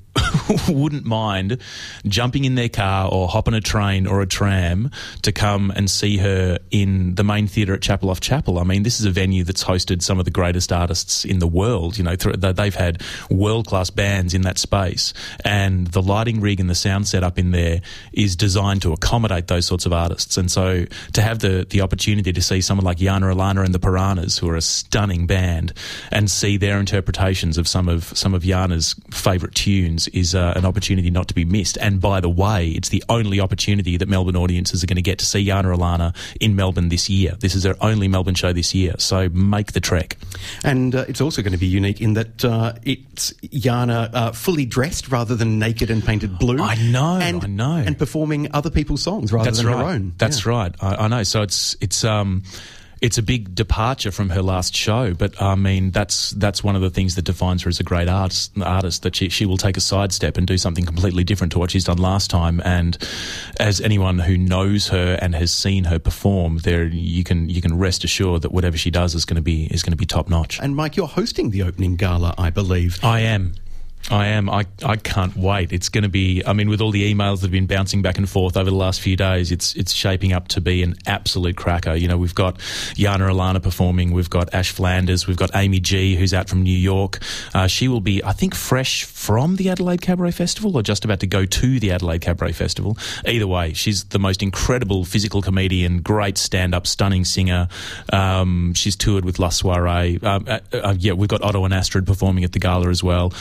wouldn't 0.68 1.04
mind 1.04 1.58
jumping 2.06 2.44
in 2.44 2.54
their 2.54 2.68
car 2.68 3.08
or 3.10 3.28
hopping 3.28 3.54
a 3.54 3.60
train 3.60 4.06
or 4.06 4.20
a 4.20 4.26
tram 4.26 4.90
to 5.22 5.32
come 5.32 5.70
and 5.74 5.90
see 5.90 6.18
her 6.18 6.58
in 6.70 7.14
the 7.14 7.24
main 7.24 7.46
theatre 7.46 7.74
at 7.74 7.82
Chapel 7.82 8.10
Off 8.10 8.20
Chapel. 8.20 8.58
I 8.58 8.64
mean, 8.64 8.82
this 8.82 9.00
is 9.00 9.06
a 9.06 9.10
venue 9.10 9.44
that's 9.44 9.64
hosted 9.64 10.02
some 10.02 10.18
of 10.18 10.24
the 10.24 10.30
greatest 10.30 10.72
artists 10.72 11.24
in 11.24 11.38
the 11.38 11.46
world. 11.46 11.98
You 11.98 12.04
know, 12.04 12.16
th- 12.16 12.36
they've 12.36 12.74
had 12.74 13.02
world 13.30 13.66
class 13.66 13.90
bands 13.90 14.34
in 14.34 14.42
that 14.42 14.58
space, 14.58 15.12
and 15.44 15.86
the 15.88 16.02
lighting 16.02 16.40
rig 16.40 16.60
and 16.60 16.68
the 16.68 16.74
sound 16.74 17.08
setup 17.08 17.38
in 17.38 17.50
there 17.50 17.80
is 18.12 18.36
designed 18.36 18.82
to 18.82 18.92
accommodate 18.92 19.46
those 19.46 19.66
sorts 19.66 19.86
of 19.86 19.92
artists. 19.92 20.36
And 20.36 20.50
so 20.50 20.86
to 21.12 21.22
have 21.22 21.40
the, 21.40 21.66
the 21.68 21.80
opportunity 21.80 22.32
to 22.32 22.42
see 22.42 22.60
someone 22.60 22.84
like 22.84 22.98
Yana 22.98 23.32
Alana 23.34 23.64
and 23.64 23.74
the 23.74 23.78
Piranhas, 23.78 24.38
who 24.38 24.48
are 24.48 24.56
a 24.56 24.62
stunning 24.62 25.26
band, 25.26 25.72
and 26.10 26.30
see 26.30 26.56
their 26.56 26.78
interpretations 26.78 27.58
of 27.58 27.68
some 27.68 27.88
of 27.88 28.04
some 28.16 28.34
of 28.34 28.42
Yana's 28.42 28.94
favourite 29.10 29.54
tunes 29.54 30.08
is 30.12 30.34
uh, 30.34 30.52
an 30.56 30.64
opportunity 30.64 31.10
not 31.10 31.28
to 31.28 31.34
be 31.34 31.44
missed. 31.44 31.76
And 31.80 32.00
by 32.00 32.20
the 32.20 32.28
way, 32.28 32.68
it's 32.70 32.88
the 32.90 33.02
only 33.08 33.40
opportunity 33.40 33.96
that 33.96 34.08
Melbourne 34.08 34.36
audiences 34.36 34.82
are 34.82 34.86
going 34.86 34.96
to 34.96 35.02
get 35.02 35.18
to 35.20 35.24
see 35.26 35.44
Yana 35.44 35.74
Alana 35.76 36.14
in 36.40 36.54
Melbourne 36.56 36.88
this 36.88 37.08
year. 37.08 37.36
This 37.40 37.54
is 37.54 37.62
their 37.62 37.76
only 37.80 38.08
Melbourne 38.08 38.34
show 38.34 38.52
this 38.52 38.74
year, 38.74 38.94
so 38.98 39.28
make 39.30 39.72
the 39.72 39.80
trek. 39.80 40.16
And 40.64 40.94
uh, 40.94 41.04
it's 41.08 41.20
also 41.20 41.42
going 41.42 41.52
to 41.52 41.58
be 41.58 41.66
unique 41.66 42.00
in 42.00 42.14
that 42.14 42.44
uh, 42.44 42.74
it's 42.84 43.32
Yana 43.44 44.10
uh, 44.12 44.32
fully 44.32 44.66
dressed 44.66 45.10
rather 45.10 45.34
than 45.34 45.58
naked 45.58 45.90
and 45.90 46.04
painted 46.04 46.38
blue. 46.38 46.58
I 46.60 46.74
know, 46.90 47.16
and, 47.20 47.44
I 47.44 47.46
know, 47.46 47.76
and 47.76 47.96
performing 47.98 48.48
other 48.52 48.70
people's 48.70 49.02
songs 49.02 49.32
rather 49.32 49.44
That's 49.46 49.58
than 49.58 49.66
right. 49.68 49.78
her 49.78 49.84
own. 49.84 50.12
That's 50.18 50.44
Yeah. 50.44 50.50
right. 50.52 50.74
I, 50.80 50.94
I 51.04 51.08
know. 51.08 51.22
So 51.22 51.42
it's 51.42 51.76
it's 51.80 52.04
um 52.04 52.42
it's 53.00 53.16
a 53.16 53.22
big 53.22 53.54
departure 53.54 54.10
from 54.10 54.30
her 54.30 54.42
last 54.42 54.74
show, 54.74 55.14
but 55.14 55.40
I 55.40 55.54
mean 55.54 55.90
that's 55.90 56.30
that's 56.32 56.62
one 56.62 56.76
of 56.76 56.82
the 56.82 56.90
things 56.90 57.14
that 57.14 57.24
defines 57.24 57.62
her 57.62 57.68
as 57.68 57.80
a 57.80 57.82
great 57.82 58.08
artist. 58.08 58.52
Artist 58.60 59.02
that 59.02 59.16
she 59.16 59.28
she 59.28 59.46
will 59.46 59.56
take 59.56 59.76
a 59.76 59.80
sidestep 59.80 60.36
and 60.36 60.46
do 60.46 60.58
something 60.58 60.84
completely 60.84 61.24
different 61.24 61.52
to 61.52 61.58
what 61.58 61.70
she's 61.70 61.84
done 61.84 61.98
last 61.98 62.30
time. 62.30 62.60
And 62.64 62.98
as 63.58 63.80
anyone 63.80 64.18
who 64.18 64.36
knows 64.36 64.88
her 64.88 65.18
and 65.20 65.34
has 65.34 65.52
seen 65.52 65.84
her 65.84 65.98
perform, 65.98 66.58
there 66.58 66.84
you 66.84 67.24
can 67.24 67.48
you 67.48 67.62
can 67.62 67.78
rest 67.78 68.04
assured 68.04 68.42
that 68.42 68.52
whatever 68.52 68.76
she 68.76 68.90
does 68.90 69.14
is 69.14 69.24
going 69.24 69.36
to 69.36 69.42
be 69.42 69.64
is 69.66 69.82
going 69.82 69.92
to 69.92 69.96
be 69.96 70.06
top 70.06 70.28
notch. 70.28 70.60
And 70.60 70.76
Mike, 70.76 70.96
you're 70.96 71.06
hosting 71.06 71.50
the 71.50 71.62
opening 71.62 71.96
gala, 71.96 72.34
I 72.36 72.50
believe. 72.50 73.02
I 73.02 73.20
am. 73.20 73.54
I 74.08 74.28
am. 74.28 74.48
I, 74.48 74.66
I 74.82 74.96
can't 74.96 75.36
wait. 75.36 75.72
It's 75.72 75.88
going 75.88 76.02
to 76.02 76.08
be. 76.08 76.42
I 76.44 76.52
mean, 76.52 76.68
with 76.68 76.80
all 76.80 76.90
the 76.90 77.12
emails 77.12 77.36
that 77.36 77.42
have 77.42 77.50
been 77.50 77.66
bouncing 77.66 78.02
back 78.02 78.18
and 78.18 78.28
forth 78.28 78.56
over 78.56 78.70
the 78.70 78.76
last 78.76 79.00
few 79.00 79.14
days, 79.14 79.52
it's 79.52 79.74
it's 79.74 79.92
shaping 79.92 80.32
up 80.32 80.48
to 80.48 80.60
be 80.60 80.82
an 80.82 80.96
absolute 81.06 81.56
cracker. 81.56 81.94
You 81.94 82.08
know, 82.08 82.16
we've 82.16 82.34
got 82.34 82.58
Yana 82.94 83.30
Alana 83.30 83.62
performing. 83.62 84.12
We've 84.12 84.30
got 84.30 84.52
Ash 84.54 84.70
Flanders. 84.70 85.26
We've 85.26 85.36
got 85.36 85.50
Amy 85.54 85.80
G, 85.80 86.16
who's 86.16 86.32
out 86.32 86.48
from 86.48 86.62
New 86.62 86.76
York. 86.76 87.18
Uh, 87.54 87.66
she 87.66 87.88
will 87.88 88.00
be, 88.00 88.24
I 88.24 88.32
think, 88.32 88.54
fresh 88.54 89.04
from 89.04 89.56
the 89.56 89.68
Adelaide 89.68 90.00
Cabaret 90.00 90.32
Festival 90.32 90.76
or 90.76 90.82
just 90.82 91.04
about 91.04 91.20
to 91.20 91.26
go 91.26 91.44
to 91.44 91.78
the 91.78 91.92
Adelaide 91.92 92.22
Cabaret 92.22 92.52
Festival. 92.52 92.96
Either 93.26 93.46
way, 93.46 93.74
she's 93.74 94.04
the 94.04 94.18
most 94.18 94.42
incredible 94.42 95.04
physical 95.04 95.42
comedian, 95.42 96.00
great 96.00 96.38
stand-up, 96.38 96.86
stunning 96.86 97.24
singer. 97.24 97.68
Um, 98.12 98.72
she's 98.74 98.96
toured 98.96 99.24
with 99.24 99.38
La 99.38 99.50
Soiree. 99.50 100.18
Um, 100.22 100.46
uh, 100.48 100.60
uh, 100.72 100.94
yeah, 100.98 101.12
we've 101.12 101.28
got 101.28 101.42
Otto 101.42 101.64
and 101.64 101.74
Astrid 101.74 102.06
performing 102.06 102.44
at 102.44 102.52
the 102.52 102.58
gala 102.58 102.88
as 102.88 103.04
well. 103.04 103.32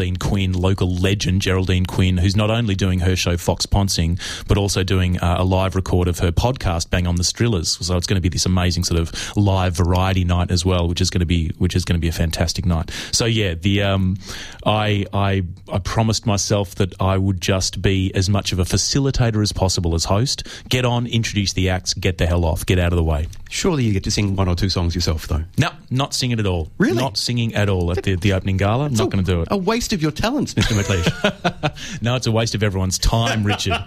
Geraldine 0.00 0.16
Quinn, 0.16 0.52
local 0.54 0.94
legend 0.94 1.42
Geraldine 1.42 1.84
Quinn, 1.84 2.16
who's 2.16 2.34
not 2.34 2.50
only 2.50 2.74
doing 2.74 3.00
her 3.00 3.14
show 3.14 3.36
Fox 3.36 3.66
Ponsing, 3.66 4.18
but 4.48 4.56
also 4.56 4.82
doing 4.82 5.18
uh, 5.18 5.36
a 5.38 5.44
live 5.44 5.76
record 5.76 6.08
of 6.08 6.20
her 6.20 6.32
podcast 6.32 6.88
Bang 6.88 7.06
on 7.06 7.16
the 7.16 7.22
Strillers. 7.22 7.76
So 7.84 7.98
it's 7.98 8.06
going 8.06 8.16
to 8.16 8.22
be 8.22 8.30
this 8.30 8.46
amazing 8.46 8.84
sort 8.84 8.98
of 8.98 9.36
live 9.36 9.76
variety 9.76 10.24
night 10.24 10.50
as 10.50 10.64
well, 10.64 10.88
which 10.88 11.02
is 11.02 11.10
going 11.10 11.20
to 11.20 11.26
be 11.26 11.50
which 11.58 11.76
is 11.76 11.84
going 11.84 11.96
to 11.96 12.00
be 12.00 12.08
a 12.08 12.12
fantastic 12.12 12.64
night. 12.64 12.90
So 13.12 13.26
yeah, 13.26 13.52
the 13.52 13.82
um, 13.82 14.16
I 14.64 15.04
I 15.12 15.42
I 15.70 15.78
promised 15.80 16.24
myself 16.24 16.76
that 16.76 16.98
I 16.98 17.18
would 17.18 17.42
just 17.42 17.82
be 17.82 18.10
as 18.14 18.30
much 18.30 18.52
of 18.52 18.58
a 18.58 18.64
facilitator 18.64 19.42
as 19.42 19.52
possible 19.52 19.94
as 19.94 20.06
host. 20.06 20.46
Get 20.70 20.86
on, 20.86 21.06
introduce 21.06 21.52
the 21.52 21.68
acts, 21.68 21.92
get 21.92 22.16
the 22.16 22.26
hell 22.26 22.46
off, 22.46 22.64
get 22.64 22.78
out 22.78 22.94
of 22.94 22.96
the 22.96 23.04
way. 23.04 23.26
Surely 23.50 23.84
you 23.84 23.92
get 23.92 24.04
to 24.04 24.10
sing 24.10 24.34
one 24.36 24.48
or 24.48 24.54
two 24.54 24.70
songs 24.70 24.94
yourself, 24.94 25.26
though. 25.26 25.44
No, 25.58 25.70
not 25.90 26.14
singing 26.14 26.38
at 26.38 26.46
all. 26.46 26.70
Really? 26.78 26.96
Not 26.96 27.18
singing 27.18 27.54
at 27.54 27.68
all 27.68 27.90
at 27.90 28.04
the, 28.04 28.14
the 28.14 28.32
opening 28.32 28.56
gala. 28.56 28.86
I'm 28.86 28.94
not 28.94 29.10
going 29.10 29.24
to 29.24 29.30
do 29.30 29.42
it. 29.42 29.48
A 29.50 29.56
waste 29.56 29.89
of 29.92 30.02
your 30.02 30.10
talents, 30.10 30.54
Mr. 30.54 30.80
McLeish. 30.80 31.76
No, 32.02 32.14
it's 32.16 32.26
a 32.26 32.32
waste 32.32 32.54
of 32.54 32.62
everyone's 32.62 32.98
time, 32.98 33.44
Richard. 33.44 33.78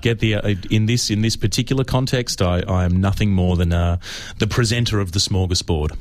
Get 0.00 0.20
the 0.20 0.36
uh, 0.36 0.54
in 0.70 0.86
this 0.86 1.10
in 1.10 1.22
this 1.22 1.36
particular 1.36 1.84
context, 1.84 2.40
I, 2.40 2.60
I 2.60 2.84
am 2.84 3.00
nothing 3.00 3.32
more 3.32 3.56
than 3.56 3.72
uh, 3.72 3.98
the 4.38 4.46
presenter 4.46 5.00
of 5.00 5.12
the 5.12 5.18
smorgasbord. 5.18 5.96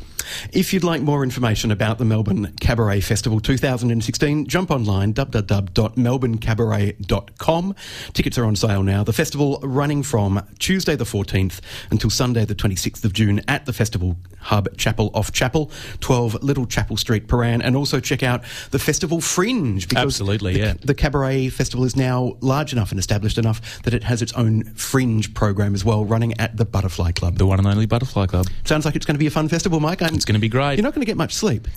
If 0.54 0.74
you'd 0.74 0.84
like 0.84 1.02
more 1.02 1.24
information 1.24 1.72
about 1.72 1.98
the 1.98 2.06
Melbourne 2.06 2.54
Cabaret 2.60 3.02
Festival 3.02 3.40
2016, 3.40 4.48
jump 4.48 4.72
online 4.72 5.14
www.melbournecabaret.com. 5.14 7.76
Tickets 8.14 8.38
are 8.38 8.46
on 8.46 8.56
sale 8.56 8.84
now. 8.84 9.04
The 9.04 9.14
festival 9.14 9.60
running 9.64 10.04
from 10.04 10.46
Tuesday 10.60 10.96
the 10.96 11.06
14th 11.06 11.60
until 11.90 12.10
Sunday 12.10 12.46
the 12.46 12.56
26th 12.56 13.04
of 13.06 13.14
June 13.14 13.42
at 13.48 13.66
the 13.66 13.74
Festival 13.74 14.18
Hub 14.40 14.76
Chapel 14.78 15.12
off 15.14 15.32
Chapel, 15.32 15.72
12 16.00 16.44
Little 16.44 16.66
Chapel 16.66 16.98
Street, 16.98 17.28
Prahran, 17.28 17.62
and 17.64 17.76
also 17.76 18.00
check 18.00 18.24
out 18.24 18.44
the 18.72 18.80
Festival 18.80 19.22
Fringe 19.22 19.88
because 19.88 20.04
Absolutely, 20.04 20.54
the, 20.54 20.60
yeah. 20.60 20.74
the 20.82 20.96
Cabaret 20.96 21.50
Festival 21.50 21.86
is 21.86 21.96
now 21.96 22.38
large 22.42 22.74
enough 22.74 22.92
and 22.92 23.00
established 23.00 23.38
enough 23.38 23.82
that 23.84 23.94
it 23.94 24.04
has 24.04 24.22
its 24.22 24.34
own 24.34 24.64
fringe 24.76 25.34
program 25.34 25.74
as 25.76 25.86
well, 25.86 26.06
running 26.06 26.38
at 26.40 26.58
the 26.58 26.66
Butterfly 26.66 27.12
Club. 27.12 27.38
The 27.38 27.46
one 27.46 27.60
and 27.60 27.68
only 27.68 27.86
Butterfly 27.86 28.26
Club. 28.28 28.48
Sounds 28.66 28.86
like 28.86 28.96
it's 28.96 29.06
going 29.06 29.16
to 29.16 29.20
be 29.20 29.28
a 29.28 29.32
fun 29.32 29.48
festival, 29.48 29.80
Mike. 29.80 30.02
I'm- 30.02 30.11
It's 30.14 30.26
going 30.26 30.36
to 30.36 30.40
be 30.40 30.50
great. 30.50 30.76
You're 30.76 30.84
not 30.84 30.94
going 30.94 31.02
to 31.02 31.06
get 31.06 31.18
much 31.18 31.34
sleep. 31.34 31.68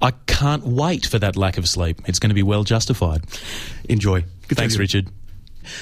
I 0.00 0.12
can't 0.26 0.64
wait 0.64 1.06
for 1.06 1.18
that 1.18 1.36
lack 1.36 1.58
of 1.58 1.68
sleep. 1.68 2.02
It's 2.06 2.18
going 2.18 2.30
to 2.30 2.34
be 2.34 2.42
well 2.42 2.64
justified. 2.64 3.24
Enjoy. 3.88 4.24
Good 4.48 4.58
Thanks, 4.58 4.76
Richard. 4.76 5.10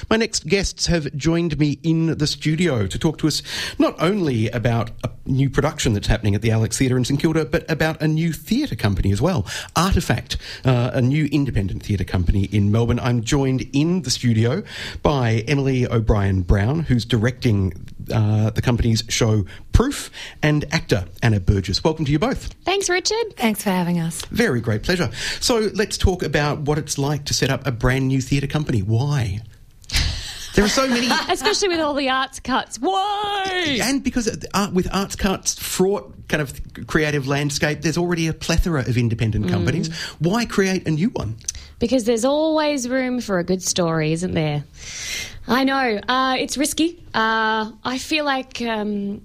My 0.08 0.16
next 0.16 0.46
guests 0.46 0.86
have 0.86 1.12
joined 1.16 1.58
me 1.58 1.78
in 1.82 2.18
the 2.18 2.26
studio 2.26 2.86
to 2.86 2.98
talk 2.98 3.18
to 3.18 3.26
us 3.26 3.42
not 3.78 4.00
only 4.00 4.48
about 4.50 4.90
a 5.02 5.10
new 5.26 5.50
production 5.50 5.92
that's 5.92 6.06
happening 6.06 6.34
at 6.34 6.42
the 6.42 6.50
Alex 6.50 6.78
Theatre 6.78 6.96
in 6.96 7.04
St 7.04 7.20
Kilda, 7.20 7.44
but 7.44 7.68
about 7.70 8.00
a 8.00 8.08
new 8.08 8.32
theatre 8.32 8.76
company 8.76 9.12
as 9.12 9.20
well, 9.20 9.42
Artefact, 9.74 10.36
uh, 10.64 10.90
a 10.94 11.02
new 11.02 11.26
independent 11.32 11.82
theatre 11.82 12.04
company 12.04 12.44
in 12.52 12.70
Melbourne. 12.70 13.00
I'm 13.00 13.22
joined 13.22 13.68
in 13.72 14.02
the 14.02 14.10
studio 14.10 14.62
by 15.02 15.44
Emily 15.48 15.86
O'Brien 15.86 16.42
Brown, 16.42 16.80
who's 16.80 17.04
directing 17.04 17.72
uh, 18.12 18.50
the 18.50 18.62
company's 18.62 19.04
show 19.08 19.44
Proof, 19.72 20.10
and 20.42 20.64
actor 20.72 21.06
Anna 21.22 21.40
Burgess. 21.40 21.82
Welcome 21.82 22.04
to 22.04 22.12
you 22.12 22.18
both. 22.18 22.52
Thanks, 22.64 22.88
Richard. 22.88 23.36
Thanks 23.36 23.62
for 23.62 23.70
having 23.70 23.98
us. 24.00 24.24
Very 24.26 24.60
great 24.60 24.82
pleasure. 24.82 25.10
So 25.40 25.70
let's 25.74 25.98
talk 25.98 26.22
about 26.22 26.60
what 26.60 26.78
it's 26.78 26.98
like 26.98 27.24
to 27.26 27.34
set 27.34 27.50
up 27.50 27.66
a 27.66 27.72
brand 27.72 28.08
new 28.08 28.20
theatre 28.20 28.46
company. 28.46 28.80
Why? 28.80 29.40
There 30.54 30.64
are 30.64 30.68
so 30.68 30.86
many. 30.86 31.08
Especially 31.30 31.68
with 31.68 31.80
all 31.80 31.94
the 31.94 32.10
arts 32.10 32.38
cuts. 32.38 32.78
Why? 32.78 33.78
And 33.82 34.04
because 34.04 34.28
art, 34.52 34.72
with 34.72 34.86
arts 34.92 35.16
cuts, 35.16 35.58
fraught 35.58 36.28
kind 36.28 36.42
of 36.42 36.86
creative 36.86 37.26
landscape, 37.26 37.80
there's 37.82 37.96
already 37.96 38.26
a 38.26 38.34
plethora 38.34 38.80
of 38.80 38.96
independent 38.98 39.48
companies. 39.48 39.92
Why 40.18 40.44
create 40.44 40.86
a 40.86 40.90
new 40.90 41.08
one? 41.08 41.36
Because 41.82 42.04
there's 42.04 42.24
always 42.24 42.88
room 42.88 43.20
for 43.20 43.40
a 43.40 43.44
good 43.44 43.60
story, 43.60 44.12
isn't 44.12 44.34
there? 44.34 44.62
I 45.48 45.64
know. 45.64 45.98
Uh, 46.08 46.36
it's 46.38 46.56
risky. 46.56 47.04
Uh, 47.12 47.72
I 47.82 47.98
feel 47.98 48.24
like. 48.24 48.62
Um, 48.62 49.22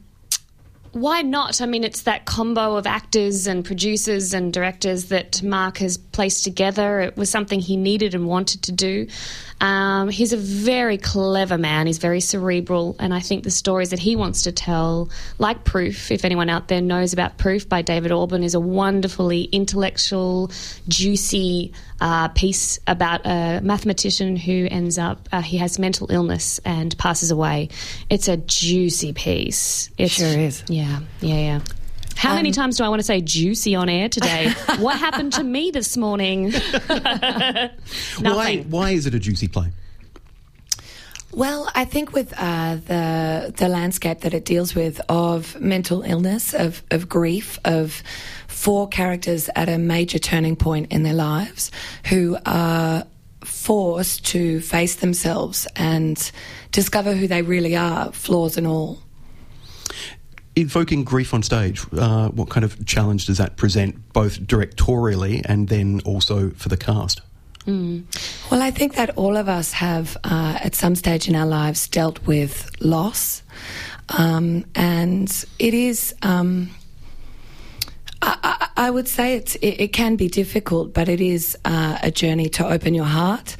why 0.91 1.21
not? 1.21 1.61
I 1.61 1.67
mean, 1.67 1.83
it's 1.83 2.01
that 2.01 2.25
combo 2.25 2.75
of 2.75 2.87
actors 2.87 3.45
and 3.45 3.63
producers 3.63 4.33
and 4.33 4.51
directors 4.51 5.05
that 5.09 5.43
Mark 5.43 5.77
has 5.77 5.99
placed 5.99 6.43
together. 6.45 6.99
It 7.01 7.15
was 7.15 7.29
something 7.29 7.59
he 7.59 7.77
needed 7.77 8.15
and 8.15 8.25
wanted 8.25 8.63
to 8.63 8.71
do. 8.71 9.05
Um, 9.59 10.09
he's 10.09 10.33
a 10.33 10.37
very 10.37 10.97
clever 10.97 11.57
man. 11.57 11.87
He's 11.87 11.97
very 11.97 12.19
cerebral, 12.19 12.95
and 12.99 13.13
I 13.13 13.19
think 13.19 13.43
the 13.43 13.51
stories 13.51 13.89
that 13.89 13.99
he 13.99 14.15
wants 14.15 14.43
to 14.43 14.51
tell, 14.51 15.09
like 15.39 15.63
Proof, 15.63 16.11
if 16.11 16.25
anyone 16.25 16.49
out 16.49 16.67
there 16.67 16.81
knows 16.81 17.13
about 17.13 17.37
Proof 17.37 17.67
by 17.67 17.81
David 17.81 18.11
Auburn, 18.11 18.43
is 18.43 18.53
a 18.53 18.59
wonderfully 18.59 19.43
intellectual, 19.43 20.51
juicy 20.87 21.73
uh, 21.99 22.27
piece 22.29 22.79
about 22.85 23.25
a 23.25 23.59
mathematician 23.63 24.35
who 24.35 24.67
ends 24.69 24.97
up 24.97 25.27
uh, 25.31 25.41
he 25.41 25.57
has 25.57 25.79
mental 25.79 26.11
illness 26.11 26.59
and 26.63 26.95
passes 26.97 27.31
away. 27.31 27.69
It's 28.09 28.27
a 28.27 28.37
juicy 28.37 29.13
piece. 29.13 29.89
It 29.97 30.11
Sure 30.11 30.27
is. 30.27 30.63
Yeah, 30.67 30.99
yeah, 31.21 31.35
yeah. 31.35 31.59
How 32.17 32.35
many 32.35 32.51
times 32.51 32.77
do 32.77 32.83
I 32.83 32.89
want 32.89 32.99
to 32.99 33.05
say 33.05 33.21
juicy 33.21 33.75
on 33.75 33.89
air 33.89 34.09
today? 34.09 34.49
what 34.79 34.97
happened 34.97 35.33
to 35.33 35.43
me 35.43 35.71
this 35.71 35.95
morning? 35.95 36.51
Why, 38.19 38.65
why 38.69 38.91
is 38.91 39.05
it 39.05 39.13
a 39.13 39.19
juicy 39.19 39.47
play? 39.47 39.71
Well, 41.31 41.69
I 41.75 41.85
think 41.85 42.13
with 42.13 42.33
uh, 42.37 42.77
the 42.87 43.53
the 43.55 43.67
landscape 43.67 44.21
that 44.21 44.33
it 44.33 44.43
deals 44.45 44.73
with 44.73 44.99
of 45.07 45.59
mental 45.59 46.01
illness, 46.01 46.53
of 46.53 46.83
of 46.89 47.07
grief, 47.07 47.59
of 47.63 48.01
four 48.47 48.87
characters 48.87 49.49
at 49.55 49.69
a 49.69 49.77
major 49.77 50.17
turning 50.17 50.55
point 50.55 50.91
in 50.91 51.03
their 51.03 51.13
lives 51.13 51.69
who 52.05 52.37
are 52.45 53.05
forced 53.43 54.25
to 54.27 54.61
face 54.61 54.95
themselves 54.95 55.67
and 55.75 56.31
discover 56.71 57.13
who 57.13 57.27
they 57.27 57.43
really 57.43 57.75
are, 57.75 58.11
flaws 58.13 58.57
and 58.57 58.65
all. 58.65 58.99
Evoking 60.57 61.03
grief 61.03 61.33
on 61.33 61.43
stage, 61.43 61.85
uh, 61.93 62.29
what 62.29 62.49
kind 62.49 62.63
of 62.63 62.83
challenge 62.85 63.27
does 63.27 63.37
that 63.37 63.57
present, 63.57 64.11
both 64.11 64.41
directorially 64.41 65.41
and 65.45 65.69
then 65.69 66.01
also 66.03 66.49
for 66.51 66.67
the 66.67 66.77
cast? 66.77 67.21
Well, 68.49 68.61
I 68.61 68.71
think 68.71 68.95
that 68.95 69.11
all 69.17 69.35
of 69.35 69.49
us 69.49 69.73
have, 69.73 70.17
uh, 70.23 70.57
at 70.63 70.73
some 70.73 70.95
stage 70.95 71.27
in 71.27 71.35
our 71.35 71.45
lives, 71.45 71.87
dealt 71.89 72.25
with 72.25 72.71
loss. 72.79 73.43
Um, 74.09 74.65
and 74.73 75.29
it 75.59 75.73
is. 75.73 76.15
Um, 76.21 76.69
I, 78.21 78.37
I, 78.41 78.87
I 78.87 78.89
would 78.89 79.07
say 79.07 79.35
it, 79.35 79.57
it 79.61 79.93
can 79.93 80.15
be 80.15 80.27
difficult, 80.27 80.93
but 80.93 81.09
it 81.09 81.19
is 81.19 81.57
uh, 81.65 81.97
a 82.01 82.09
journey 82.09 82.49
to 82.49 82.65
open 82.65 82.93
your 82.93 83.05
heart, 83.05 83.57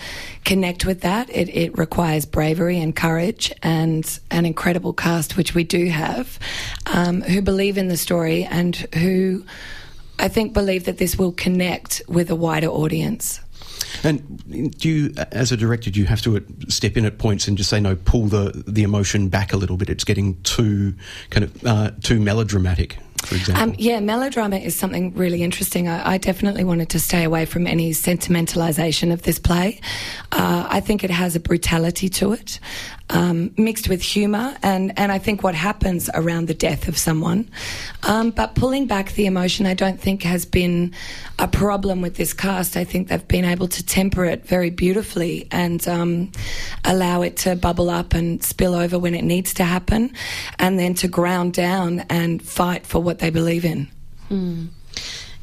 connect 0.47 0.85
with 0.85 1.01
that. 1.01 1.29
It, 1.29 1.49
it 1.49 1.77
requires 1.77 2.25
bravery 2.25 2.79
and 2.79 2.95
courage 2.95 3.51
and 3.61 4.19
an 4.31 4.45
incredible 4.45 4.93
cast, 4.93 5.35
which 5.35 5.53
we 5.53 5.65
do 5.65 5.87
have, 5.89 6.39
um, 6.85 7.21
who 7.21 7.41
believe 7.41 7.77
in 7.77 7.89
the 7.89 7.97
story 7.97 8.45
and 8.45 8.75
who 8.95 9.45
I 10.17 10.29
think 10.29 10.53
believe 10.53 10.85
that 10.85 10.97
this 10.97 11.17
will 11.17 11.33
connect 11.33 12.01
with 12.07 12.31
a 12.31 12.35
wider 12.35 12.67
audience. 12.67 13.41
And 14.03 14.71
do 14.79 14.89
you, 14.89 15.13
as 15.31 15.51
a 15.51 15.57
director, 15.57 15.89
do 15.89 15.99
you 15.99 16.05
have 16.05 16.21
to 16.21 16.37
uh, 16.37 16.39
step 16.69 16.97
in 16.97 17.05
at 17.05 17.17
points 17.17 17.47
and 17.47 17.57
just 17.57 17.69
say 17.69 17.79
no, 17.79 17.95
pull 17.95 18.27
the 18.27 18.63
the 18.67 18.83
emotion 18.83 19.29
back 19.29 19.53
a 19.53 19.57
little 19.57 19.77
bit? 19.77 19.89
It's 19.89 20.03
getting 20.03 20.41
too 20.43 20.93
kind 21.29 21.43
of 21.43 21.65
uh, 21.65 21.91
too 22.01 22.19
melodramatic. 22.19 22.97
For 23.25 23.35
example. 23.35 23.63
Um, 23.63 23.75
yeah, 23.79 23.99
melodrama 23.99 24.57
is 24.57 24.75
something 24.75 25.13
really 25.15 25.41
interesting. 25.41 25.87
I, 25.87 26.13
I, 26.13 26.17
definitely 26.19 26.63
wanted 26.63 26.89
to 26.89 26.99
stay 26.99 27.23
away 27.23 27.45
from 27.45 27.65
any 27.65 27.91
sentimentalisation 27.91 29.11
of 29.11 29.23
this 29.23 29.39
play. 29.39 29.81
Uh, 30.31 30.67
I 30.69 30.81
think 30.81 31.03
it 31.03 31.09
has 31.09 31.35
a 31.35 31.39
brutality 31.39 32.09
to 32.09 32.33
it, 32.33 32.59
um, 33.09 33.53
mixed 33.57 33.87
with 33.87 34.01
humour, 34.01 34.57
and, 34.61 34.91
and 34.99 35.09
I 35.09 35.19
think 35.19 35.41
what 35.41 35.55
happens 35.55 36.09
around 36.13 36.47
the 36.47 36.53
death 36.53 36.89
of 36.89 36.97
someone. 36.97 37.49
Um, 38.03 38.31
but 38.31 38.53
pulling 38.53 38.87
back 38.87 39.13
the 39.13 39.25
emotion, 39.25 39.65
I 39.65 39.73
don't 39.73 39.99
think 39.99 40.23
has 40.23 40.45
been 40.45 40.93
a 41.39 41.47
problem 41.47 42.01
with 42.01 42.15
this 42.15 42.33
cast. 42.33 42.75
I 42.75 42.83
think 42.83 43.07
they've 43.07 43.27
been 43.27 43.45
able 43.45 43.69
to 43.69 43.85
temper 43.85 44.25
it 44.25 44.45
very 44.45 44.69
beautifully 44.69 45.47
and 45.49 45.87
um, 45.87 46.31
allow 46.83 47.21
it 47.21 47.37
to 47.37 47.55
bubble 47.55 47.89
up 47.89 48.13
and 48.13 48.43
spill 48.43 48.75
over 48.75 48.99
when 48.99 49.15
it 49.15 49.23
needs 49.23 49.53
to 49.55 49.63
happen, 49.63 50.13
and 50.59 50.77
then 50.77 50.93
to 50.95 51.07
ground 51.07 51.53
down 51.53 52.01
and 52.09 52.41
fight 52.41 52.85
for 52.85 53.01
what 53.01 53.19
they 53.19 53.29
believe 53.29 53.63
in. 53.63 53.87
Mm. 54.29 54.67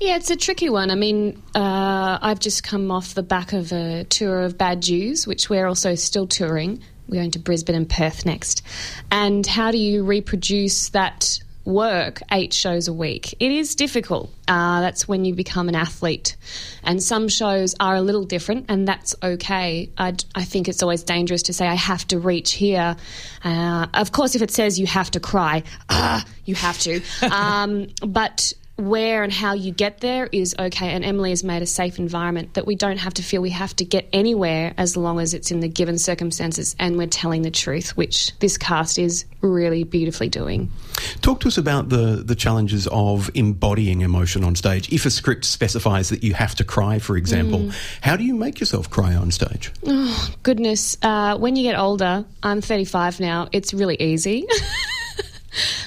Yeah, 0.00 0.16
it's 0.16 0.30
a 0.30 0.36
tricky 0.36 0.68
one. 0.68 0.90
I 0.90 0.96
mean, 0.96 1.40
uh, 1.54 2.18
I've 2.20 2.40
just 2.40 2.64
come 2.64 2.90
off 2.90 3.14
the 3.14 3.22
back 3.22 3.52
of 3.52 3.72
a 3.72 4.04
tour 4.04 4.42
of 4.42 4.58
Bad 4.58 4.82
Jews, 4.82 5.26
which 5.26 5.48
we're 5.48 5.66
also 5.66 5.94
still 5.94 6.26
touring. 6.26 6.82
We're 7.08 7.20
going 7.20 7.30
to 7.32 7.38
Brisbane 7.38 7.76
and 7.76 7.88
Perth 7.88 8.26
next. 8.26 8.62
And 9.10 9.46
how 9.46 9.70
do 9.70 9.78
you 9.78 10.04
reproduce 10.04 10.88
that 10.90 11.38
work 11.64 12.20
eight 12.32 12.52
shows 12.52 12.88
a 12.88 12.92
week? 12.92 13.34
It 13.38 13.52
is 13.52 13.76
difficult. 13.76 14.34
Uh, 14.48 14.80
that's 14.80 15.06
when 15.06 15.24
you 15.24 15.34
become 15.34 15.68
an 15.68 15.76
athlete. 15.76 16.36
And 16.82 17.00
some 17.00 17.28
shows 17.28 17.76
are 17.78 17.94
a 17.94 18.00
little 18.00 18.24
different, 18.24 18.66
and 18.68 18.88
that's 18.88 19.14
okay. 19.22 19.90
I, 19.96 20.14
I 20.34 20.44
think 20.44 20.68
it's 20.68 20.82
always 20.82 21.04
dangerous 21.04 21.44
to 21.44 21.52
say, 21.52 21.68
I 21.68 21.74
have 21.74 22.06
to 22.08 22.18
reach 22.18 22.54
here. 22.54 22.96
Uh, 23.44 23.86
of 23.94 24.10
course, 24.10 24.34
if 24.34 24.42
it 24.42 24.50
says 24.50 24.78
you 24.78 24.86
have 24.86 25.12
to 25.12 25.20
cry, 25.20 25.62
ah, 25.88 26.24
you 26.44 26.56
have 26.56 26.78
to. 26.80 27.00
Um, 27.30 27.88
but 28.00 28.52
where 28.76 29.22
and 29.22 29.32
how 29.32 29.54
you 29.54 29.72
get 29.72 30.00
there 30.00 30.28
is 30.32 30.54
okay. 30.58 30.90
And 30.90 31.04
Emily 31.04 31.30
has 31.30 31.44
made 31.44 31.62
a 31.62 31.66
safe 31.66 31.98
environment 31.98 32.54
that 32.54 32.66
we 32.66 32.74
don't 32.74 32.96
have 32.96 33.14
to 33.14 33.22
feel 33.22 33.40
we 33.40 33.50
have 33.50 33.74
to 33.76 33.84
get 33.84 34.08
anywhere 34.12 34.74
as 34.76 34.96
long 34.96 35.20
as 35.20 35.32
it's 35.32 35.50
in 35.50 35.60
the 35.60 35.68
given 35.68 35.98
circumstances 35.98 36.74
and 36.78 36.96
we're 36.96 37.06
telling 37.06 37.42
the 37.42 37.50
truth, 37.50 37.96
which 37.96 38.36
this 38.40 38.58
cast 38.58 38.98
is 38.98 39.26
really 39.42 39.84
beautifully 39.84 40.28
doing. 40.28 40.72
Talk 41.20 41.40
to 41.40 41.48
us 41.48 41.58
about 41.58 41.88
the, 41.88 42.22
the 42.24 42.34
challenges 42.34 42.88
of 42.88 43.30
embodying 43.34 44.00
emotion 44.00 44.42
on 44.42 44.56
stage. 44.56 44.92
If 44.92 45.06
a 45.06 45.10
script 45.10 45.44
specifies 45.44 46.08
that 46.08 46.24
you 46.24 46.34
have 46.34 46.54
to 46.56 46.64
cry, 46.64 46.98
for 46.98 47.16
example, 47.16 47.60
mm. 47.60 47.74
how 48.00 48.16
do 48.16 48.24
you 48.24 48.34
make 48.34 48.58
yourself 48.58 48.90
cry 48.90 49.14
on 49.14 49.30
stage? 49.30 49.70
Oh, 49.86 50.34
goodness. 50.42 50.96
Uh, 51.00 51.36
when 51.38 51.54
you 51.54 51.62
get 51.62 51.78
older, 51.78 52.24
I'm 52.42 52.60
35 52.60 53.20
now, 53.20 53.48
it's 53.52 53.72
really 53.72 53.96
easy. 54.00 54.46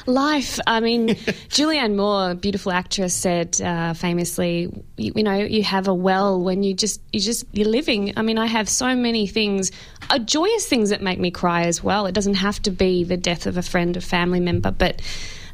life. 0.07 0.59
I 0.65 0.79
mean, 0.79 1.09
Julianne 1.49 1.95
Moore, 1.95 2.33
beautiful 2.35 2.71
actress, 2.71 3.13
said 3.13 3.61
uh, 3.61 3.93
famously, 3.93 4.71
you, 4.97 5.13
you, 5.15 5.23
know, 5.23 5.37
you 5.37 5.63
have 5.63 5.87
a 5.87 5.93
well 5.93 6.41
when 6.41 6.63
you 6.63 6.73
just 6.73 7.01
you 7.11 7.19
just 7.19 7.45
you're 7.51 7.67
living. 7.67 8.13
I 8.17 8.21
mean, 8.21 8.37
I 8.37 8.47
have 8.47 8.69
so 8.69 8.95
many 8.95 9.27
things, 9.27 9.71
uh, 10.09 10.19
joyous 10.19 10.67
things 10.67 10.89
that 10.89 11.01
make 11.01 11.19
me 11.19 11.31
cry 11.31 11.63
as 11.63 11.83
well. 11.83 12.05
It 12.05 12.13
doesn't 12.13 12.35
have 12.35 12.61
to 12.63 12.71
be 12.71 13.03
the 13.03 13.17
death 13.17 13.45
of 13.45 13.57
a 13.57 13.63
friend 13.63 13.95
or 13.95 14.01
family 14.01 14.39
member, 14.39 14.71
but. 14.71 15.01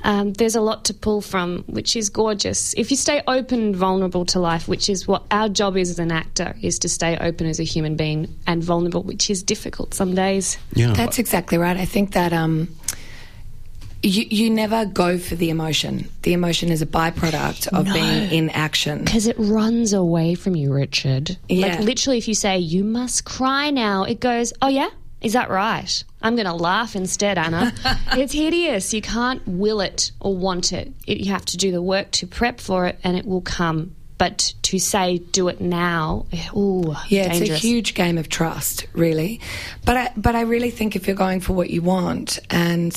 Um, 0.05 0.33
there's 0.33 0.55
a 0.55 0.59
lot 0.59 0.83
to 0.85 0.93
pull 0.93 1.21
from, 1.21 1.63
which 1.67 1.95
is 1.95 2.09
gorgeous. 2.09 2.73
If 2.75 2.91
you 2.91 2.97
stay 2.97 3.21
open 3.25 3.61
and 3.61 3.75
vulnerable 3.75 4.25
to 4.25 4.39
life, 4.41 4.67
which 4.67 4.89
is 4.89 5.07
what 5.07 5.23
our 5.31 5.47
job 5.47 5.77
is 5.77 5.89
as 5.89 5.97
an 5.97 6.11
actor, 6.11 6.57
is 6.61 6.77
to 6.79 6.89
stay 6.89 7.17
open 7.17 7.47
as 7.47 7.57
a 7.57 7.63
human 7.63 7.95
being 7.95 8.27
and 8.45 8.61
vulnerable, 8.61 9.01
which 9.03 9.29
is 9.29 9.41
difficult 9.41 9.93
some 9.93 10.13
days. 10.13 10.57
Yeah, 10.73 10.91
that's 10.91 11.19
exactly 11.19 11.57
right. 11.57 11.77
I 11.77 11.85
think 11.85 12.11
that 12.11 12.33
um, 12.33 12.67
you, 14.03 14.25
you 14.29 14.49
never 14.49 14.85
go 14.85 15.17
for 15.17 15.35
the 15.35 15.49
emotion. 15.49 16.09
The 16.23 16.33
emotion 16.33 16.69
is 16.69 16.81
a 16.81 16.85
byproduct 16.85 17.69
of 17.69 17.87
no, 17.87 17.93
being 17.93 18.31
in 18.31 18.49
action. 18.49 19.03
Because 19.03 19.27
it 19.27 19.37
runs 19.39 19.93
away 19.93 20.35
from 20.35 20.55
you, 20.55 20.73
Richard. 20.73 21.37
Yeah. 21.47 21.67
Like, 21.67 21.79
literally, 21.79 22.17
if 22.17 22.27
you 22.27 22.35
say, 22.35 22.57
you 22.57 22.83
must 22.83 23.23
cry 23.23 23.69
now, 23.69 24.03
it 24.03 24.19
goes, 24.19 24.51
oh, 24.61 24.67
yeah? 24.67 24.89
Is 25.21 25.33
that 25.33 25.49
right? 25.49 26.03
I'm 26.21 26.35
going 26.35 26.47
to 26.47 26.53
laugh 26.53 26.97
instead, 26.97 27.37
Anna. 27.37 27.73
it's 28.11 28.33
hideous. 28.33 28.93
You 28.93 29.01
can't 29.01 29.41
will 29.47 29.79
it 29.79 30.11
or 30.19 30.35
want 30.35 30.73
it. 30.73 30.91
it. 31.07 31.19
You 31.19 31.31
have 31.31 31.45
to 31.45 31.57
do 31.57 31.71
the 31.71 31.81
work 31.81 32.11
to 32.11 32.27
prep 32.27 32.59
for 32.59 32.87
it, 32.87 32.99
and 33.05 33.17
it 33.17 33.25
will 33.25 33.41
come. 33.41 33.95
But 34.17 34.53
to 34.63 34.79
say, 34.79 35.19
do 35.19 35.47
it 35.47 35.61
now, 35.61 36.25
eh, 36.33 36.47
ooh, 36.55 36.95
yeah, 37.07 37.29
dangerous. 37.29 37.49
it's 37.49 37.49
a 37.51 37.67
huge 37.67 37.93
game 37.93 38.17
of 38.17 38.27
trust, 38.27 38.85
really. 38.93 39.39
But 39.85 39.97
I, 39.97 40.11
but 40.15 40.35
I 40.35 40.41
really 40.41 40.71
think 40.71 40.95
if 40.95 41.07
you're 41.07 41.15
going 41.15 41.39
for 41.39 41.53
what 41.53 41.69
you 41.69 41.81
want 41.81 42.39
and 42.49 42.93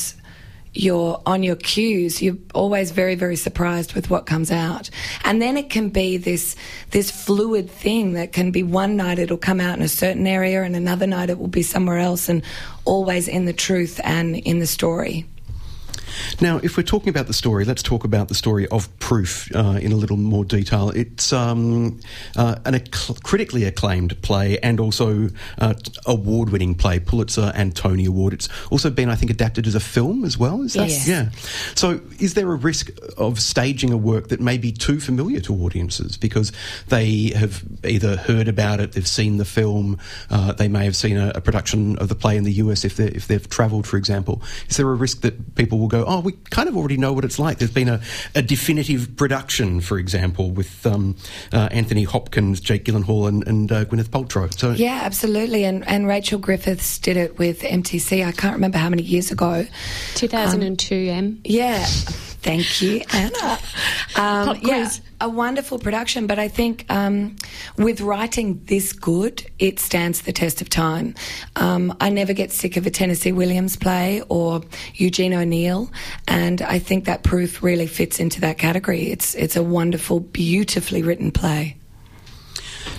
you're 0.78 1.20
on 1.26 1.42
your 1.42 1.56
cues, 1.56 2.22
you're 2.22 2.36
always 2.54 2.90
very, 2.90 3.14
very 3.14 3.36
surprised 3.36 3.94
with 3.94 4.10
what 4.10 4.26
comes 4.26 4.50
out. 4.50 4.90
And 5.24 5.40
then 5.40 5.56
it 5.56 5.70
can 5.70 5.88
be 5.88 6.16
this 6.16 6.56
this 6.90 7.10
fluid 7.10 7.70
thing 7.70 8.12
that 8.14 8.32
can 8.32 8.50
be 8.50 8.62
one 8.62 8.96
night 8.96 9.18
it'll 9.18 9.36
come 9.36 9.60
out 9.60 9.76
in 9.76 9.82
a 9.82 9.88
certain 9.88 10.26
area 10.26 10.62
and 10.62 10.76
another 10.76 11.06
night 11.06 11.30
it 11.30 11.38
will 11.38 11.48
be 11.48 11.62
somewhere 11.62 11.98
else 11.98 12.28
and 12.28 12.42
always 12.84 13.28
in 13.28 13.44
the 13.44 13.52
truth 13.52 14.00
and 14.04 14.36
in 14.36 14.58
the 14.58 14.66
story. 14.66 15.26
Now, 16.40 16.58
if 16.62 16.76
we're 16.76 16.82
talking 16.82 17.08
about 17.08 17.26
the 17.26 17.32
story, 17.32 17.64
let's 17.64 17.82
talk 17.82 18.04
about 18.04 18.28
the 18.28 18.34
story 18.34 18.66
of 18.68 18.96
Proof 18.98 19.54
uh, 19.54 19.78
in 19.80 19.92
a 19.92 19.96
little 19.96 20.16
more 20.16 20.44
detail. 20.44 20.90
It's 20.90 21.32
um, 21.32 22.00
uh, 22.36 22.56
an 22.64 22.74
acc- 22.74 23.22
critically 23.22 23.64
acclaimed 23.64 24.20
play 24.22 24.58
and 24.58 24.80
also 24.80 25.28
uh, 25.58 25.74
award 26.06 26.50
winning 26.50 26.74
play, 26.74 26.98
Pulitzer 26.98 27.52
and 27.54 27.74
Tony 27.74 28.06
Award. 28.06 28.32
It's 28.32 28.48
also 28.70 28.90
been, 28.90 29.08
I 29.08 29.14
think, 29.14 29.30
adapted 29.30 29.66
as 29.66 29.74
a 29.74 29.80
film 29.80 30.24
as 30.24 30.38
well. 30.38 30.62
Is 30.62 30.74
that? 30.74 30.88
Yes. 30.88 31.08
Yeah. 31.08 31.30
So, 31.74 32.00
is 32.18 32.34
there 32.34 32.50
a 32.52 32.56
risk 32.56 32.90
of 33.16 33.40
staging 33.40 33.92
a 33.92 33.96
work 33.96 34.28
that 34.28 34.40
may 34.40 34.58
be 34.58 34.72
too 34.72 35.00
familiar 35.00 35.40
to 35.40 35.54
audiences 35.54 36.16
because 36.16 36.52
they 36.88 37.32
have 37.34 37.62
either 37.84 38.16
heard 38.16 38.48
about 38.48 38.80
it, 38.80 38.92
they've 38.92 39.06
seen 39.06 39.36
the 39.36 39.44
film, 39.44 39.98
uh, 40.30 40.52
they 40.52 40.68
may 40.68 40.84
have 40.84 40.96
seen 40.96 41.16
a, 41.16 41.32
a 41.34 41.40
production 41.40 41.96
of 41.98 42.08
the 42.08 42.14
play 42.14 42.36
in 42.36 42.44
the 42.44 42.52
US 42.54 42.84
if, 42.84 42.98
if 42.98 43.26
they've 43.26 43.48
travelled, 43.48 43.86
for 43.86 43.96
example? 43.96 44.42
Is 44.68 44.76
there 44.76 44.88
a 44.90 44.94
risk 44.94 45.20
that 45.22 45.54
people 45.54 45.78
will 45.78 45.88
go, 45.88 46.04
oh, 46.06 46.20
we 46.20 46.32
kind 46.50 46.68
of 46.68 46.76
already 46.76 46.96
know 46.96 47.12
what 47.12 47.24
it's 47.24 47.38
like. 47.38 47.58
There's 47.58 47.70
been 47.70 47.88
a, 47.88 48.00
a 48.34 48.42
definitive 48.42 49.16
production, 49.16 49.80
for 49.80 49.98
example, 49.98 50.50
with 50.50 50.86
um, 50.86 51.16
uh, 51.52 51.68
Anthony 51.70 52.04
Hopkins, 52.04 52.60
Jake 52.60 52.84
Gyllenhaal, 52.84 53.28
and, 53.28 53.46
and 53.46 53.72
uh, 53.72 53.84
Gwyneth 53.84 54.08
Paltrow. 54.08 54.52
So 54.58 54.70
yeah, 54.72 55.00
absolutely. 55.02 55.64
And 55.64 55.86
and 55.86 56.06
Rachel 56.06 56.38
Griffiths 56.38 56.98
did 56.98 57.16
it 57.16 57.38
with 57.38 57.60
MTC. 57.62 58.24
I 58.24 58.32
can't 58.32 58.54
remember 58.54 58.78
how 58.78 58.88
many 58.88 59.02
years 59.02 59.30
ago. 59.30 59.66
2002, 60.14 60.94
um, 60.94 61.16
M. 61.16 61.40
Yeah. 61.44 61.84
Thank 61.84 62.80
you, 62.80 63.02
Anna. 63.12 63.58
Um, 64.16 64.58
yeah, 64.62 64.88
a 65.20 65.28
wonderful 65.28 65.78
production, 65.78 66.26
but 66.26 66.38
I 66.38 66.48
think 66.48 66.84
um, 66.88 67.36
with 67.76 68.00
writing 68.00 68.62
this 68.64 68.92
good, 68.92 69.48
it 69.58 69.78
stands 69.78 70.22
the 70.22 70.32
test 70.32 70.60
of 70.60 70.68
time. 70.68 71.14
Um, 71.56 71.96
I 72.00 72.10
never 72.10 72.32
get 72.32 72.52
sick 72.52 72.76
of 72.76 72.86
a 72.86 72.90
Tennessee 72.90 73.32
Williams 73.32 73.76
play 73.76 74.22
or 74.28 74.62
Eugene 74.94 75.34
O'Neill, 75.34 75.90
and 76.28 76.62
I 76.62 76.78
think 76.78 77.06
that 77.06 77.22
proof 77.22 77.62
really 77.62 77.86
fits 77.86 78.20
into 78.20 78.40
that 78.42 78.58
category. 78.58 79.10
It's 79.10 79.34
it's 79.34 79.56
a 79.56 79.62
wonderful, 79.62 80.20
beautifully 80.20 81.02
written 81.02 81.30
play. 81.30 81.76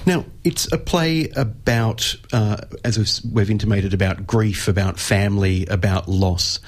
Now, 0.05 0.25
it's 0.43 0.71
a 0.71 0.77
play 0.77 1.29
about, 1.35 2.15
uh, 2.31 2.57
as 2.83 3.21
we've 3.23 3.49
intimated, 3.49 3.93
about 3.93 4.25
grief, 4.25 4.67
about 4.67 4.99
family, 4.99 5.65
about 5.67 6.07
loss. 6.07 6.59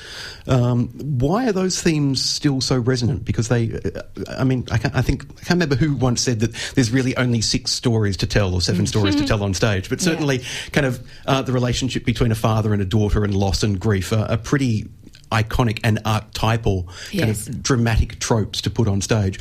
Um, 0.47 0.89
why 0.89 1.47
are 1.47 1.51
those 1.51 1.81
themes 1.81 2.23
still 2.23 2.59
so 2.61 2.77
resonant? 2.77 3.23
Because 3.23 3.47
they, 3.47 3.71
uh, 3.73 4.01
I 4.37 4.43
mean, 4.43 4.67
I, 4.71 4.75
I, 4.93 5.01
think 5.01 5.23
I 5.23 5.43
can't 5.45 5.49
remember 5.51 5.75
who 5.75 5.93
once 5.93 6.21
said 6.21 6.39
that 6.41 6.53
there's 6.75 6.91
really 6.91 7.15
only 7.17 7.41
six 7.41 7.71
stories 7.71 8.17
to 8.17 8.27
tell 8.27 8.53
or 8.53 8.61
seven 8.61 8.85
stories 8.87 9.15
to 9.15 9.25
tell 9.27 9.43
on 9.43 9.53
stage, 9.53 9.89
but 9.89 10.01
certainly, 10.01 10.37
yeah. 10.37 10.45
kind 10.71 10.85
of 10.85 11.07
uh, 11.25 11.41
the 11.41 11.51
relationship 11.51 12.05
between 12.05 12.31
a 12.31 12.35
father 12.35 12.73
and 12.73 12.81
a 12.81 12.85
daughter 12.85 13.23
and 13.23 13.33
loss 13.33 13.63
and 13.63 13.79
grief 13.79 14.11
are, 14.11 14.29
are 14.29 14.37
pretty 14.37 14.87
iconic 15.31 15.79
and 15.83 15.99
archetypal 16.05 16.89
yes. 17.11 17.19
kind 17.19 17.29
of 17.29 17.63
dramatic 17.63 18.19
tropes 18.19 18.61
to 18.61 18.69
put 18.69 18.87
on 18.87 19.01
stage 19.01 19.39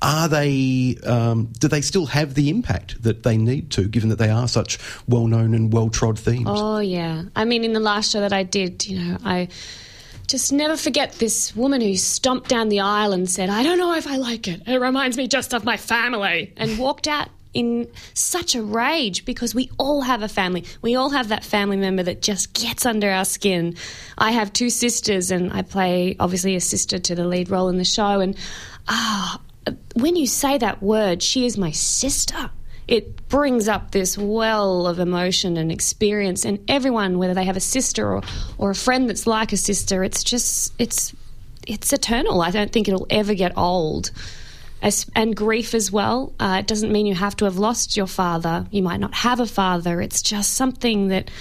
are 0.00 0.28
they? 0.28 0.96
Um, 1.04 1.52
do 1.58 1.68
they 1.68 1.80
still 1.80 2.06
have 2.06 2.34
the 2.34 2.50
impact 2.50 3.02
that 3.02 3.22
they 3.22 3.36
need 3.36 3.70
to, 3.72 3.88
given 3.88 4.10
that 4.10 4.18
they 4.18 4.30
are 4.30 4.46
such 4.46 4.78
well-known 5.08 5.54
and 5.54 5.72
well-trod 5.72 6.18
themes? 6.18 6.46
Oh 6.48 6.78
yeah. 6.78 7.24
I 7.34 7.44
mean, 7.44 7.64
in 7.64 7.72
the 7.72 7.80
last 7.80 8.12
show 8.12 8.20
that 8.20 8.32
I 8.32 8.44
did, 8.44 8.86
you 8.86 8.98
know, 8.98 9.18
I 9.24 9.48
just 10.28 10.52
never 10.52 10.76
forget 10.76 11.12
this 11.14 11.56
woman 11.56 11.80
who 11.80 11.96
stomped 11.96 12.48
down 12.48 12.68
the 12.68 12.80
aisle 12.80 13.12
and 13.12 13.28
said, 13.28 13.48
"I 13.48 13.62
don't 13.62 13.78
know 13.78 13.94
if 13.94 14.06
I 14.06 14.16
like 14.16 14.46
it. 14.46 14.62
It 14.66 14.78
reminds 14.78 15.16
me 15.16 15.26
just 15.26 15.52
of 15.52 15.64
my 15.64 15.76
family," 15.76 16.52
and 16.56 16.78
walked 16.78 17.08
out 17.08 17.28
in 17.54 17.88
such 18.14 18.54
a 18.54 18.62
rage 18.62 19.24
because 19.24 19.54
we 19.54 19.70
all 19.78 20.02
have 20.02 20.22
a 20.22 20.28
family. 20.28 20.64
We 20.82 20.94
all 20.94 21.10
have 21.10 21.28
that 21.28 21.44
family 21.44 21.78
member 21.78 22.04
that 22.04 22.22
just 22.22 22.52
gets 22.52 22.86
under 22.86 23.10
our 23.10 23.24
skin. 23.24 23.74
I 24.16 24.32
have 24.32 24.52
two 24.52 24.70
sisters, 24.70 25.32
and 25.32 25.52
I 25.52 25.62
play 25.62 26.14
obviously 26.20 26.54
a 26.54 26.60
sister 26.60 27.00
to 27.00 27.14
the 27.16 27.26
lead 27.26 27.50
role 27.50 27.68
in 27.68 27.78
the 27.78 27.84
show. 27.84 28.20
And 28.20 28.36
ah, 28.86 29.40
when 29.94 30.16
you 30.16 30.26
say 30.26 30.58
that 30.58 30.82
word, 30.82 31.22
she 31.22 31.46
is 31.46 31.56
my 31.56 31.70
sister. 31.70 32.50
It 32.86 33.28
brings 33.28 33.68
up 33.68 33.90
this 33.90 34.16
well 34.16 34.86
of 34.86 34.98
emotion 34.98 35.56
and 35.56 35.70
experience, 35.70 36.44
and 36.44 36.58
everyone, 36.68 37.18
whether 37.18 37.34
they 37.34 37.44
have 37.44 37.56
a 37.56 37.60
sister 37.60 38.14
or, 38.14 38.22
or 38.56 38.70
a 38.70 38.74
friend 38.74 39.08
that's 39.08 39.26
like 39.26 39.52
a 39.52 39.58
sister, 39.58 40.02
it's 40.02 40.24
just 40.24 40.72
it's 40.78 41.14
it's 41.66 41.92
eternal. 41.92 42.40
I 42.40 42.50
don't 42.50 42.72
think 42.72 42.88
it'll 42.88 43.06
ever 43.10 43.34
get 43.34 43.56
old. 43.56 44.10
As, 44.80 45.10
and 45.16 45.34
grief 45.34 45.74
as 45.74 45.90
well. 45.90 46.32
Uh, 46.38 46.58
it 46.60 46.68
doesn't 46.68 46.92
mean 46.92 47.04
you 47.04 47.16
have 47.16 47.34
to 47.38 47.46
have 47.46 47.58
lost 47.58 47.96
your 47.96 48.06
father. 48.06 48.64
You 48.70 48.84
might 48.84 49.00
not 49.00 49.12
have 49.12 49.40
a 49.40 49.46
father. 49.46 50.00
It's 50.00 50.22
just 50.22 50.54
something 50.54 51.08
that 51.08 51.32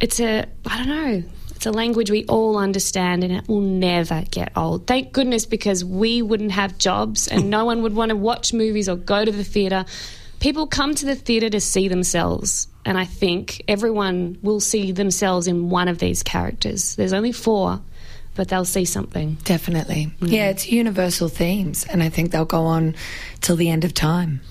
it's 0.00 0.18
a 0.18 0.46
I 0.66 0.78
don't 0.78 0.88
know. 0.88 1.22
It's 1.64 1.74
a 1.74 1.78
language 1.78 2.10
we 2.10 2.26
all 2.26 2.58
understand, 2.58 3.24
and 3.24 3.32
it 3.32 3.48
will 3.48 3.62
never 3.62 4.22
get 4.30 4.52
old. 4.54 4.86
Thank 4.86 5.14
goodness, 5.14 5.46
because 5.46 5.82
we 5.82 6.20
wouldn't 6.20 6.52
have 6.52 6.76
jobs, 6.76 7.26
and 7.26 7.44
hmm. 7.44 7.48
no 7.48 7.64
one 7.64 7.80
would 7.80 7.94
want 7.94 8.10
to 8.10 8.16
watch 8.16 8.52
movies 8.52 8.86
or 8.86 8.96
go 8.96 9.24
to 9.24 9.32
the 9.32 9.44
theatre. 9.44 9.86
People 10.40 10.66
come 10.66 10.94
to 10.94 11.06
the 11.06 11.14
theatre 11.14 11.48
to 11.48 11.62
see 11.62 11.88
themselves, 11.88 12.68
and 12.84 12.98
I 12.98 13.06
think 13.06 13.62
everyone 13.66 14.36
will 14.42 14.60
see 14.60 14.92
themselves 14.92 15.46
in 15.46 15.70
one 15.70 15.88
of 15.88 16.00
these 16.00 16.22
characters. 16.22 16.96
There's 16.96 17.14
only 17.14 17.32
four, 17.32 17.80
but 18.34 18.48
they'll 18.48 18.66
see 18.66 18.84
something. 18.84 19.38
Definitely. 19.44 20.12
Mm. 20.20 20.32
Yeah, 20.32 20.50
it's 20.50 20.68
universal 20.68 21.30
themes, 21.30 21.86
and 21.88 22.02
I 22.02 22.10
think 22.10 22.30
they'll 22.30 22.44
go 22.44 22.64
on 22.64 22.94
till 23.40 23.56
the 23.56 23.70
end 23.70 23.86
of 23.86 23.94
time. 23.94 24.42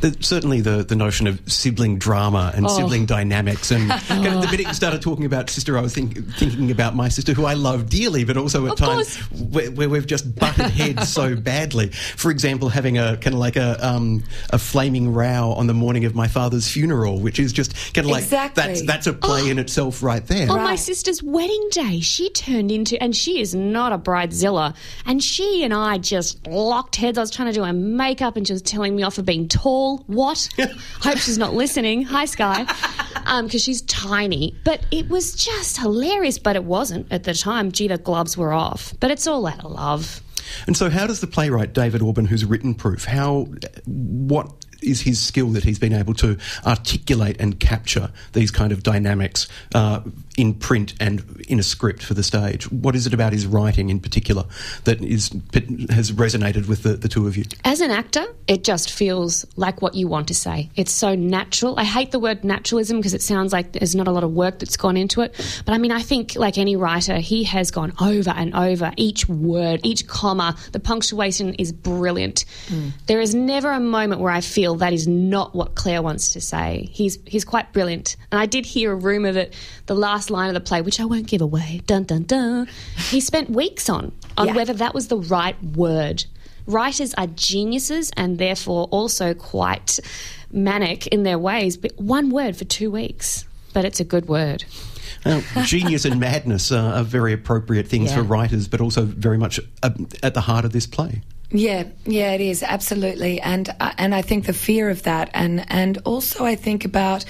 The, 0.00 0.16
certainly, 0.20 0.60
the, 0.60 0.82
the 0.84 0.96
notion 0.96 1.26
of 1.26 1.40
sibling 1.50 1.98
drama 1.98 2.52
and 2.54 2.66
Oh. 2.66 2.76
sibling 2.76 3.06
dynamics, 3.06 3.70
and 3.70 3.90
kind 4.08 4.26
of 4.26 4.40
the 4.42 4.48
minute 4.50 4.66
you 4.68 4.74
started 4.74 5.02
talking 5.02 5.24
about 5.24 5.50
sister, 5.50 5.76
I 5.78 5.80
was 5.80 5.94
think, 5.94 6.16
thinking 6.36 6.70
about 6.70 6.94
my 6.94 7.08
sister, 7.08 7.32
who 7.32 7.44
I 7.44 7.54
love 7.54 7.88
dearly, 7.88 8.24
but 8.24 8.36
also 8.36 8.66
at 8.66 8.72
Of 8.72 8.78
times 8.78 9.16
where, 9.30 9.70
where 9.70 9.88
we've 9.88 10.06
just 10.06 10.34
butted 10.34 10.70
heads 10.70 11.08
so 11.08 11.34
badly. 11.52 11.88
For 11.90 12.30
example, 12.30 12.68
having 12.68 12.98
a 12.98 13.16
kind 13.16 13.34
of 13.34 13.40
like 13.40 13.56
a 13.56 13.84
um, 13.86 14.24
a 14.50 14.58
flaming 14.58 15.12
row 15.12 15.52
on 15.56 15.66
the 15.66 15.74
morning 15.74 16.04
of 16.04 16.14
my 16.14 16.28
father's 16.28 16.68
funeral, 16.68 17.20
which 17.20 17.38
is 17.38 17.52
just 17.52 17.74
kind 17.94 18.06
of 18.06 18.10
like 18.12 18.22
Exactly. 18.24 18.62
that's 18.64 18.82
that's 18.86 19.06
a 19.06 19.12
play 19.12 19.50
in 19.50 19.58
itself 19.58 20.02
right 20.02 20.26
there. 20.26 20.50
On 20.50 20.62
my 20.62 20.76
sister's 20.76 21.22
wedding 21.22 21.68
day, 21.70 22.00
she 22.00 22.30
turned 22.30 22.70
into, 22.70 23.00
and 23.02 23.14
she 23.16 23.40
is 23.40 23.54
not 23.54 23.92
a 23.92 23.98
bridezilla, 23.98 24.74
and 25.06 25.22
she 25.22 25.64
and 25.64 25.72
I 25.74 25.98
just 25.98 26.46
locked 26.46 26.96
heads. 26.96 27.18
I 27.18 27.20
was 27.20 27.30
trying 27.30 27.48
to 27.48 27.54
do 27.54 27.64
her 27.64 27.72
makeup, 27.72 28.36
and 28.36 28.46
she 28.46 28.52
was 28.52 28.62
telling 28.62 28.94
me 28.96 29.02
off 29.02 29.14
for 29.14 29.22
being 29.22 29.48
tall. 29.62 29.98
What? 30.06 30.48
Hope 31.00 31.18
she's 31.18 31.38
not 31.38 31.54
listening. 31.54 32.02
Hi, 32.02 32.24
Sky, 32.24 32.66
because 33.42 33.62
she's 33.62 33.82
tiny. 33.82 34.56
But 34.64 34.84
it 34.90 35.08
was 35.08 35.34
just 35.34 35.78
hilarious. 35.78 36.38
But 36.38 36.56
it 36.56 36.64
wasn't 36.64 37.06
at 37.10 37.24
the 37.24 37.34
time. 37.34 37.72
Gee, 37.72 37.88
the 37.88 37.98
gloves 37.98 38.36
were 38.36 38.52
off. 38.52 38.94
But 39.00 39.10
it's 39.10 39.26
all 39.26 39.46
out 39.46 39.64
of 39.64 39.70
love. 39.72 40.20
And 40.66 40.76
so, 40.76 40.90
how 40.90 41.06
does 41.06 41.20
the 41.20 41.26
playwright 41.26 41.72
David 41.72 42.02
Auburn, 42.02 42.26
who's 42.26 42.44
written 42.44 42.74
Proof, 42.74 43.04
how 43.04 43.46
what 43.86 44.52
is 44.82 45.02
his 45.02 45.22
skill 45.22 45.50
that 45.50 45.62
he's 45.62 45.78
been 45.78 45.92
able 45.92 46.14
to 46.14 46.36
articulate 46.66 47.36
and 47.38 47.60
capture 47.60 48.10
these 48.32 48.50
kind 48.50 48.72
of 48.72 48.82
dynamics 48.82 49.46
uh, 49.76 50.00
in 50.36 50.54
print 50.54 50.94
and 50.98 51.44
in 51.48 51.58
a 51.58 51.62
script 51.62 52.02
for 52.02 52.14
the 52.14 52.22
stage? 52.22 52.70
What 52.70 52.96
is 52.96 53.06
it 53.06 53.14
about 53.14 53.32
his 53.32 53.46
writing 53.46 53.90
in 53.90 54.00
particular 54.00 54.44
that 54.84 55.02
is 55.02 55.30
has 55.90 56.12
resonated 56.12 56.68
with 56.68 56.82
the, 56.82 56.94
the 56.94 57.08
two 57.08 57.26
of 57.26 57.36
you? 57.36 57.44
As 57.64 57.80
an 57.80 57.90
actor, 57.90 58.24
it 58.46 58.64
just 58.64 58.90
feels 58.90 59.44
like 59.56 59.82
what 59.82 59.94
you 59.94 60.08
want 60.08 60.28
to 60.28 60.34
say. 60.34 60.70
It's 60.76 60.92
so 60.92 61.14
natural. 61.14 61.78
I 61.78 61.84
hate 61.84 62.12
the 62.12 62.18
word 62.18 62.44
naturalism 62.44 62.98
because 62.98 63.14
it 63.14 63.22
sounds 63.22 63.52
like 63.52 63.72
there's 63.72 63.94
not 63.94 64.08
a 64.08 64.10
lot 64.10 64.24
of 64.24 64.32
work 64.32 64.58
that's 64.58 64.76
gone 64.76 64.96
into 64.96 65.20
it. 65.20 65.34
But 65.64 65.74
I 65.74 65.78
mean, 65.78 65.92
I 65.92 66.00
think, 66.00 66.36
like 66.36 66.58
any 66.58 66.76
writer, 66.76 67.16
he 67.16 67.44
has 67.44 67.70
gone 67.70 67.92
over 68.00 68.30
and 68.30 68.54
over 68.54 68.92
each 68.96 69.28
word, 69.28 69.80
each 69.82 70.06
comma. 70.06 70.56
The 70.72 70.80
punctuation 70.80 71.54
is 71.54 71.72
brilliant. 71.72 72.44
Mm. 72.68 72.92
There 73.06 73.20
is 73.20 73.34
never 73.34 73.70
a 73.70 73.80
moment 73.80 74.20
where 74.20 74.32
I 74.32 74.40
feel 74.40 74.76
that 74.76 74.92
is 74.92 75.06
not 75.06 75.54
what 75.54 75.74
Claire 75.74 76.02
wants 76.02 76.30
to 76.30 76.40
say. 76.40 76.88
He's, 76.92 77.18
he's 77.26 77.44
quite 77.44 77.72
brilliant. 77.72 78.16
And 78.30 78.40
I 78.40 78.46
did 78.46 78.64
hear 78.64 78.92
a 78.92 78.96
rumour 78.96 79.32
that 79.32 79.54
the 79.86 79.94
last 79.94 80.21
line 80.30 80.48
of 80.48 80.54
the 80.54 80.60
play, 80.60 80.80
which 80.82 81.00
I 81.00 81.04
won't 81.04 81.26
give 81.26 81.40
away, 81.40 81.82
dun 81.86 82.04
dun 82.04 82.22
dun, 82.24 82.68
he 83.10 83.20
spent 83.20 83.50
weeks 83.50 83.88
on, 83.88 84.12
on 84.36 84.48
Yeah. 84.48 84.54
whether 84.54 84.72
that 84.74 84.94
was 84.94 85.08
the 85.08 85.16
right 85.18 85.56
word. 85.62 86.24
Writers 86.66 87.12
are 87.14 87.26
geniuses 87.26 88.10
and 88.16 88.38
therefore 88.38 88.84
also 88.90 89.34
quite 89.34 89.98
manic 90.52 91.06
in 91.08 91.22
their 91.24 91.38
ways, 91.38 91.76
but 91.76 91.92
one 91.98 92.30
word 92.30 92.56
for 92.56 92.64
two 92.64 92.90
weeks. 92.90 93.44
But 93.72 93.84
it's 93.84 94.00
a 94.00 94.04
good 94.04 94.28
word. 94.28 94.64
Now, 95.24 95.40
genius 95.64 96.04
and 96.04 96.20
madness 96.20 96.70
are, 96.70 96.94
are 96.94 97.04
very 97.04 97.32
appropriate 97.32 97.88
things 97.88 98.10
Yeah. 98.10 98.16
for 98.18 98.22
writers, 98.22 98.68
but 98.68 98.80
also 98.80 99.02
very 99.04 99.38
much 99.38 99.58
uh, 99.82 99.90
at 100.22 100.34
the 100.34 100.42
heart 100.42 100.64
of 100.64 100.72
this 100.72 100.86
play. 100.86 101.22
Yeah, 101.50 101.84
yeah, 102.06 102.32
it 102.32 102.40
is 102.40 102.62
absolutely, 102.62 103.40
and 103.40 103.68
uh, 103.80 103.92
and 103.98 104.14
I 104.14 104.22
think 104.22 104.46
the 104.46 104.52
fear 104.54 104.88
of 104.88 105.02
that, 105.02 105.30
and 105.34 105.64
and 105.68 105.98
also 106.04 106.44
I 106.46 106.54
think 106.54 106.84
about 106.84 107.24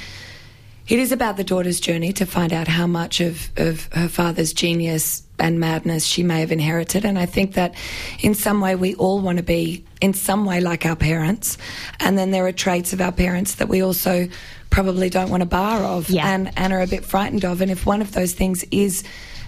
it 0.88 0.98
is 0.98 1.12
about 1.12 1.36
the 1.36 1.44
daughter's 1.44 1.80
journey 1.80 2.12
to 2.14 2.26
find 2.26 2.52
out 2.52 2.68
how 2.68 2.86
much 2.86 3.20
of 3.20 3.50
of 3.56 3.88
her 3.92 4.08
father's 4.08 4.52
genius 4.52 5.22
and 5.38 5.58
madness 5.58 6.04
she 6.04 6.22
may 6.22 6.40
have 6.40 6.52
inherited, 6.52 7.04
and 7.04 7.18
I 7.18 7.26
think 7.26 7.54
that 7.54 7.74
in 8.20 8.34
some 8.34 8.60
way 8.60 8.74
we 8.76 8.94
all 8.94 9.20
want 9.20 9.38
to 9.38 9.44
be 9.44 9.84
in 10.00 10.14
some 10.14 10.44
way 10.44 10.60
like 10.60 10.84
our 10.86 10.96
parents, 10.96 11.58
and 12.00 12.16
then 12.18 12.30
there 12.30 12.46
are 12.46 12.52
traits 12.52 12.92
of 12.92 13.00
our 13.00 13.12
parents 13.12 13.56
that 13.56 13.68
we 13.68 13.82
also 13.82 14.28
probably 14.70 15.10
don't 15.10 15.30
want 15.30 15.42
to 15.42 15.46
bar 15.48 15.82
of, 15.82 16.08
Yeah. 16.10 16.26
and 16.32 16.50
and 16.56 16.72
are 16.72 16.80
a 16.82 16.86
bit 16.86 17.04
frightened 17.04 17.44
of, 17.44 17.60
and 17.60 17.70
if 17.70 17.86
one 17.86 18.00
of 18.02 18.12
those 18.12 18.32
things 18.34 18.64
is 18.70 19.04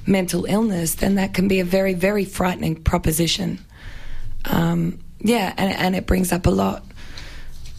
mental 0.07 0.45
illness, 0.45 0.97
then 0.97 1.15
that 1.15 1.33
can 1.35 1.49
be 1.49 1.61
a 1.61 1.65
very 1.65 1.95
very 1.95 2.25
frightening 2.25 2.77
proposition 2.83 3.59
um, 4.47 4.99
yeah, 5.21 5.55
and, 5.57 5.73
and 5.73 5.97
it 5.97 6.07
brings 6.07 6.33
up 6.33 6.47
a 6.47 6.51
lot. 6.51 6.85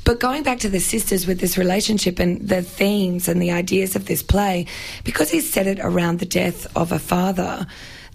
But 0.05 0.19
going 0.19 0.43
back 0.43 0.59
to 0.59 0.69
the 0.69 0.79
sisters 0.79 1.27
with 1.27 1.39
this 1.39 1.57
relationship 1.57 2.19
and 2.19 2.47
the 2.47 2.61
themes 2.61 3.27
and 3.27 3.41
the 3.41 3.51
ideas 3.51 3.95
of 3.95 4.05
this 4.05 4.23
play, 4.23 4.67
because 5.03 5.31
he's 5.31 5.51
set 5.51 5.67
it 5.67 5.79
around 5.81 6.19
the 6.19 6.25
death 6.25 6.67
of 6.77 6.93
a 6.93 6.99
father, 6.99 7.67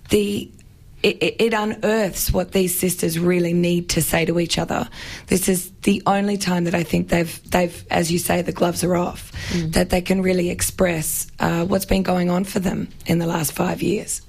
the 0.08 0.50
it, 1.02 1.40
it 1.40 1.54
unearths 1.54 2.30
what 2.30 2.52
these 2.52 2.78
sisters 2.78 3.18
really 3.18 3.54
need 3.54 3.88
to 3.88 4.02
say 4.02 4.26
to 4.26 4.38
each 4.38 4.58
other. 4.58 4.86
This 5.28 5.48
is 5.48 5.72
the 5.82 6.02
only 6.06 6.36
time 6.36 6.64
that 6.64 6.74
I 6.74 6.82
think 6.82 7.08
they've 7.08 7.50
they've, 7.50 7.86
as 7.90 8.12
you 8.12 8.18
say, 8.18 8.42
the 8.42 8.52
gloves 8.52 8.84
are 8.84 8.96
off, 8.96 9.32
that 9.72 9.90
they 9.90 10.02
can 10.02 10.22
really 10.22 10.50
express 10.50 11.26
uh, 11.40 11.64
what's 11.64 11.86
been 11.86 12.02
going 12.02 12.30
on 12.30 12.44
for 12.44 12.60
them 12.60 12.88
in 13.06 13.18
the 13.18 13.26
last 13.26 13.52
five 13.52 13.82
years. 13.82 14.22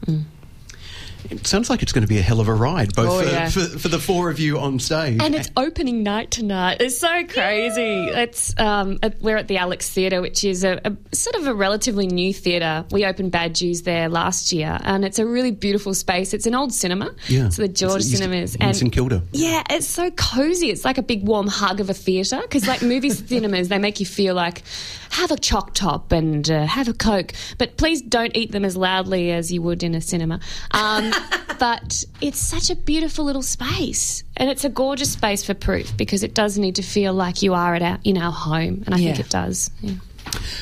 It 1.29 1.45
sounds 1.47 1.69
like 1.69 1.81
it's 1.83 1.91
going 1.91 2.01
to 2.01 2.07
be 2.07 2.17
a 2.17 2.21
hell 2.21 2.39
of 2.39 2.47
a 2.47 2.53
ride, 2.53 2.93
both 2.95 3.09
Oh, 3.09 3.21
for, 3.23 3.29
yeah. 3.29 3.49
for, 3.49 3.59
for 3.61 3.87
the 3.87 3.99
four 3.99 4.29
of 4.29 4.39
you 4.39 4.59
on 4.59 4.79
stage. 4.79 5.21
And 5.21 5.35
it's 5.35 5.49
opening 5.55 6.03
night 6.03 6.31
tonight. 6.31 6.77
It's 6.81 6.97
so 6.97 7.25
crazy. 7.25 8.05
It's 8.09 8.57
um, 8.59 8.99
at- 9.03 9.21
we're 9.21 9.37
at 9.37 9.47
the 9.47 9.57
Alex 9.57 9.89
Theatre, 9.89 10.21
which 10.21 10.43
is 10.43 10.63
a, 10.63 10.81
a 10.83 11.15
sort 11.15 11.35
of 11.35 11.47
a 11.47 11.53
relatively 11.53 12.07
new 12.07 12.33
theatre. 12.33 12.85
We 12.91 13.05
opened 13.05 13.31
Bad 13.31 13.55
Jews 13.55 13.83
there 13.83 14.09
last 14.09 14.51
year, 14.51 14.77
and 14.83 15.05
it's 15.05 15.19
a 15.19 15.25
really 15.25 15.51
beautiful 15.51 15.93
space. 15.93 16.33
It's 16.33 16.45
an 16.47 16.55
old 16.55 16.73
cinema. 16.73 17.13
yeah, 17.27 17.49
So 17.49 17.61
the 17.61 17.67
George 17.67 17.91
It's- 18.01 18.11
it's 18.11 18.17
Cinemas 18.19 18.55
in 18.55 18.73
St 18.73 18.91
Kilda. 18.91 19.21
Yeah, 19.31 19.63
it's 19.69 19.87
so 19.87 20.09
cozy. 20.11 20.69
It's 20.69 20.83
like 20.85 20.97
a 20.97 21.03
big 21.03 21.23
warm 21.25 21.47
hug 21.47 21.79
of 21.79 21.89
a 21.89 21.93
theatre 21.93 22.39
because, 22.41 22.67
like 22.67 22.81
movie 22.81 23.09
cinemas, 23.11 23.67
they 23.69 23.77
make 23.79 23.99
you 23.99 24.05
feel 24.05 24.33
like 24.35 24.63
have 25.11 25.29
a 25.31 25.37
choc 25.37 25.73
top 25.73 26.11
and 26.13 26.49
uh, 26.49 26.65
have 26.65 26.87
a 26.87 26.93
coke, 26.93 27.33
but 27.57 27.75
please 27.75 28.01
don't 28.01 28.35
eat 28.35 28.51
them 28.53 28.63
as 28.63 28.77
loudly 28.77 29.31
as 29.31 29.51
you 29.51 29.61
would 29.61 29.83
in 29.83 29.93
a 29.93 29.99
cinema. 29.99 30.39
Um, 30.71 31.10
but 31.59 32.03
it's 32.21 32.39
such 32.39 32.69
a 32.69 32.75
beautiful 32.75 33.25
little 33.25 33.41
space, 33.41 34.23
and 34.37 34.49
it's 34.49 34.65
a 34.65 34.69
gorgeous 34.69 35.13
space 35.13 35.43
for 35.43 35.53
proof 35.53 35.95
because 35.97 36.23
it 36.23 36.33
does 36.33 36.57
need 36.57 36.75
to 36.75 36.81
feel 36.81 37.13
like 37.13 37.41
you 37.41 37.53
are 37.53 37.75
at 37.75 37.81
our, 37.81 37.99
in 38.03 38.17
our 38.17 38.31
home, 38.31 38.83
and 38.85 38.95
I 38.95 38.97
think 38.97 39.19
it 39.19 39.29
does. 39.29 39.69
Yeah. 39.81 39.95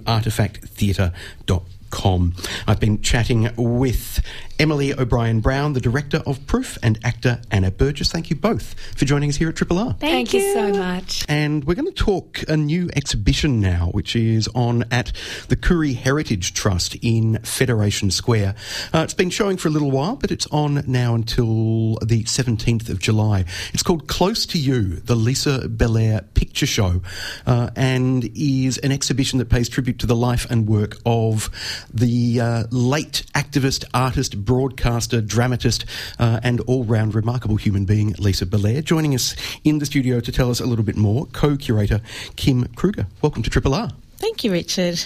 artefacttheatre.com. 1.94 2.34
I've 2.68 2.80
been 2.80 3.02
chatting 3.02 3.50
with 3.58 4.22
Emily 4.60 4.94
O'Brien 4.94 5.40
Brown, 5.40 5.74
the 5.74 5.82
director 5.82 6.22
of 6.26 6.46
Proof, 6.46 6.78
and 6.84 7.00
actor 7.04 7.42
Anna 7.52 7.72
Burgess. 7.72 8.12
Thank 8.12 8.30
you 8.30 8.36
both 8.36 8.76
for 8.96 9.06
joining 9.06 9.30
us 9.30 9.36
here 9.36 9.50
at 9.50 9.56
Triple 9.56 9.80
R. 9.80 9.94
Thank, 9.94 10.00
Thank 10.00 10.34
you. 10.34 10.40
you 10.42 10.54
so 10.54 10.74
much. 10.74 11.26
And 11.28 11.64
we're 11.66 11.74
going 11.74 11.92
to 11.92 12.04
talk 12.04 12.44
a 12.48 12.56
new 12.56 12.90
exhibition 12.96 13.60
now, 13.60 13.90
which 13.92 14.16
is 14.16 14.48
on 14.54 14.86
at 14.92 15.12
the 15.48 15.56
Koori 15.56 15.96
Heritage 15.96 16.54
Trust 16.54 16.96
in 17.02 17.40
Federation 17.40 18.12
Square. 18.12 18.56
Uh, 18.94 19.00
it's 19.00 19.14
been 19.14 19.32
showing 19.32 19.58
for 19.58 19.70
a 19.70 19.72
little 19.72 19.92
while, 19.92 20.16
but 20.16 20.32
it's 20.32 20.48
on 20.48 20.84
now 20.88 21.16
until 21.16 21.96
the 22.06 22.24
17th 22.24 22.90
of 22.90 23.00
July. 23.00 23.46
It's 23.74 23.84
called 23.84 24.08
Close 24.08 24.46
to 24.48 24.60
You, 24.60 24.98
the 24.98 25.16
Lisa 25.16 25.68
Bellear 25.68 26.22
Picture 26.36 26.68
Show, 26.68 27.02
uh, 27.48 27.72
and 27.76 28.30
is 28.36 28.78
an 28.78 28.92
exhibition 28.92 29.40
that 29.40 29.50
pays 29.50 29.68
tribute 29.68 30.00
to 30.00 30.08
the 30.08 30.16
life 30.16 30.50
and 30.50 30.68
work 30.68 30.98
of 31.06 31.50
the 31.94 32.40
uh, 32.40 32.64
late 32.72 33.26
activist, 33.34 33.86
artist, 33.94 34.44
broadcaster, 34.44 35.22
dramatist, 35.22 35.86
uh, 36.20 36.40
and 36.44 36.60
all 36.62 36.84
round 36.84 37.16
remarkable 37.16 37.56
human 37.56 37.86
being, 37.86 38.14
Lisa 38.20 38.46
Bellear, 38.46 38.82
Joining 38.82 39.16
us 39.16 39.36
in 39.64 39.80
the 39.80 39.86
studio 39.86 40.20
to 40.20 40.32
tell 40.32 40.50
us 40.52 40.60
a 40.60 40.66
little 40.66 40.86
bit 40.86 40.96
more, 40.96 41.26
co 41.28 41.58
curator 41.58 42.02
Kim 42.36 42.66
Kruger. 42.76 43.08
Welcome 43.22 43.44
to 43.44 43.50
Triple 43.50 43.74
R. 43.74 43.90
Thank 44.18 44.44
you, 44.44 44.52
Richard. 44.52 45.00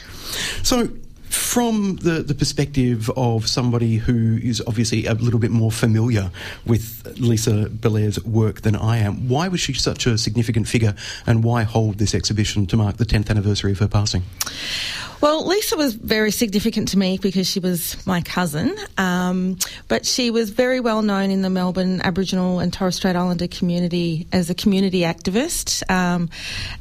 So, 0.63 0.89
from 1.29 1.97
the, 1.97 2.23
the 2.23 2.35
perspective 2.35 3.09
of 3.15 3.47
somebody 3.47 3.97
who 3.97 4.37
is 4.41 4.61
obviously 4.67 5.05
a 5.05 5.13
little 5.13 5.39
bit 5.39 5.51
more 5.51 5.71
familiar 5.71 6.31
with 6.65 7.15
Lisa 7.19 7.69
Bellear's 7.69 8.23
work 8.23 8.61
than 8.61 8.75
I 8.75 8.97
am, 8.97 9.27
why 9.29 9.47
was 9.47 9.59
she 9.59 9.73
such 9.73 10.05
a 10.05 10.17
significant 10.17 10.67
figure 10.67 10.95
and 11.25 11.43
why 11.43 11.63
hold 11.63 11.97
this 11.97 12.13
exhibition 12.13 12.65
to 12.67 12.77
mark 12.77 12.97
the 12.97 13.05
10th 13.05 13.29
anniversary 13.29 13.71
of 13.71 13.79
her 13.79 13.87
passing? 13.87 14.23
Well, 15.19 15.47
Lisa 15.47 15.75
was 15.75 15.95
very 15.95 16.29
significant 16.29 16.89
to 16.89 16.99
me 16.99 17.17
because 17.17 17.47
she 17.47 17.59
was 17.59 18.05
my 18.05 18.21
cousin, 18.21 18.75
um, 18.97 19.57
but 19.87 20.05
she 20.05 20.29
was 20.29 20.51
very 20.51 20.79
well 20.79 21.01
known 21.01 21.31
in 21.31 21.41
the 21.41 21.49
Melbourne 21.49 22.01
Aboriginal 22.01 22.59
and 22.59 22.71
Torres 22.71 22.97
Strait 22.97 23.15
Islander 23.15 23.47
community 23.47 24.27
as 24.31 24.51
a 24.51 24.53
community 24.53 25.01
activist. 25.01 25.89
Um, 25.89 26.29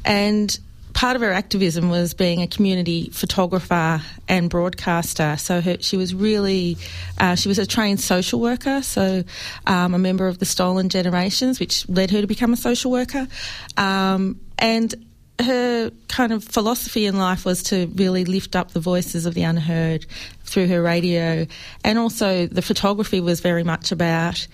and 0.05 0.57
part 0.97 1.15
of 1.15 1.21
her 1.21 1.31
activism 1.31 1.91
was 1.91 2.15
being 2.15 2.41
a 2.41 2.47
community 2.47 3.11
photographer 3.11 4.01
and 4.27 4.49
broadcaster. 4.49 5.37
So 5.37 5.61
her, 5.61 5.77
she 5.79 5.95
was 5.95 6.15
really, 6.15 6.75
uh, 7.19 7.35
she 7.35 7.47
was 7.47 7.59
a 7.59 7.67
trained 7.67 7.99
social 7.99 8.39
worker, 8.39 8.81
so 8.81 9.23
um, 9.67 9.93
a 9.93 9.99
member 9.99 10.27
of 10.27 10.39
the 10.39 10.45
Stolen 10.45 10.89
Generations, 10.89 11.59
which 11.59 11.87
led 11.87 12.09
her 12.09 12.21
to 12.21 12.25
become 12.25 12.51
a 12.51 12.57
social 12.57 12.89
worker. 12.89 13.27
Um, 13.77 14.41
and 14.57 14.95
her 15.39 15.91
kind 16.07 16.33
of 16.33 16.43
philosophy 16.43 17.05
in 17.05 17.19
life 17.19 17.45
was 17.45 17.61
to 17.63 17.85
really 17.93 18.25
lift 18.25 18.55
up 18.55 18.71
the 18.71 18.79
voices 18.79 19.27
of 19.27 19.35
the 19.35 19.43
unheard 19.43 20.07
through 20.45 20.65
her 20.65 20.81
radio, 20.81 21.45
and 21.83 21.99
also 21.99 22.47
the 22.47 22.63
photography 22.63 23.21
was 23.21 23.39
very 23.39 23.63
much 23.63 23.91
about. 23.91 24.47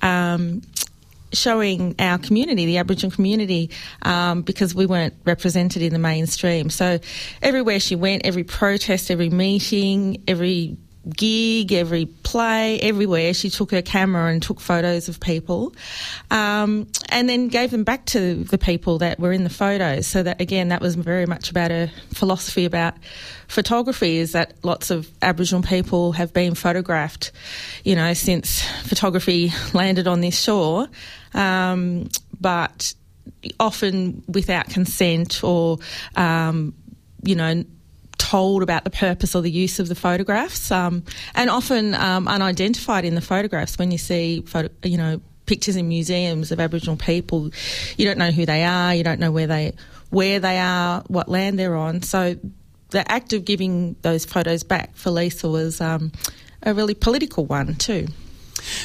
Um, 0.00 0.62
showing 1.32 1.94
our 1.98 2.18
community, 2.18 2.66
the 2.66 2.78
Aboriginal 2.78 3.10
community, 3.10 3.70
um, 4.02 4.42
because 4.42 4.74
we 4.74 4.86
weren't 4.86 5.14
represented 5.24 5.82
in 5.82 5.92
the 5.92 5.98
mainstream. 5.98 6.70
So, 6.70 6.98
everywhere 7.42 7.80
she 7.80 7.96
went, 7.96 8.26
every 8.26 8.44
protest, 8.44 9.10
every 9.10 9.30
meeting, 9.30 10.22
every 10.26 10.76
gig, 11.08 11.72
every 11.72 12.06
play, 12.06 12.78
everywhere. 12.80 13.32
She 13.32 13.50
took 13.50 13.70
her 13.70 13.82
camera 13.82 14.30
and 14.30 14.42
took 14.42 14.60
photos 14.60 15.08
of 15.08 15.20
people, 15.20 15.74
um, 16.30 16.86
and 17.08 17.28
then 17.28 17.48
gave 17.48 17.70
them 17.70 17.84
back 17.84 18.04
to 18.06 18.44
the 18.44 18.58
people 18.58 18.98
that 18.98 19.18
were 19.18 19.32
in 19.32 19.44
the 19.44 19.50
photos. 19.50 20.06
So 20.06 20.22
that 20.22 20.40
again, 20.40 20.68
that 20.68 20.80
was 20.80 20.94
very 20.94 21.26
much 21.26 21.50
about 21.50 21.70
her 21.70 21.90
philosophy 22.12 22.64
about 22.64 22.94
photography. 23.48 24.18
Is 24.18 24.32
that 24.32 24.54
lots 24.62 24.90
of 24.90 25.10
Aboriginal 25.22 25.62
people 25.62 26.12
have 26.12 26.32
been 26.32 26.54
photographed, 26.54 27.32
you 27.84 27.96
know, 27.96 28.12
since 28.14 28.62
photography 28.84 29.52
landed 29.72 30.06
on 30.06 30.20
this 30.20 30.38
shore, 30.38 30.88
um, 31.34 32.08
but 32.40 32.94
often 33.58 34.22
without 34.28 34.68
consent 34.68 35.42
or 35.42 35.78
um, 36.16 36.74
you 37.22 37.34
know 37.34 37.64
told 38.18 38.62
about 38.62 38.84
the 38.84 38.90
purpose 38.90 39.34
or 39.34 39.42
the 39.42 39.50
use 39.50 39.80
of 39.80 39.88
the 39.88 39.94
photographs, 39.94 40.70
um, 40.70 41.02
and 41.34 41.50
often 41.50 41.94
um, 41.94 42.28
unidentified 42.28 43.04
in 43.04 43.14
the 43.14 43.20
photographs. 43.20 43.78
When 43.78 43.90
you 43.90 43.98
see, 43.98 44.42
photo, 44.42 44.68
you 44.84 44.98
know, 44.98 45.20
pictures 45.46 45.74
in 45.74 45.88
museums 45.88 46.52
of 46.52 46.60
Aboriginal 46.60 46.96
people, 46.96 47.50
you 47.96 48.04
don't 48.04 48.18
know 48.18 48.30
who 48.30 48.46
they 48.46 48.62
are, 48.62 48.94
you 48.94 49.02
don't 49.02 49.18
know 49.18 49.32
where 49.32 49.46
they 49.46 49.74
where 50.10 50.38
they 50.38 50.58
are, 50.58 51.02
what 51.08 51.28
land 51.28 51.58
they're 51.58 51.76
on. 51.76 52.02
So 52.02 52.36
the 52.90 53.10
act 53.10 53.32
of 53.32 53.44
giving 53.44 53.96
those 54.02 54.24
photos 54.24 54.62
back 54.62 54.94
for 54.94 55.10
Lisa 55.10 55.48
was 55.48 55.80
um, 55.80 56.12
a 56.62 56.74
really 56.74 56.94
political 56.94 57.46
one 57.46 57.74
too. 57.76 58.06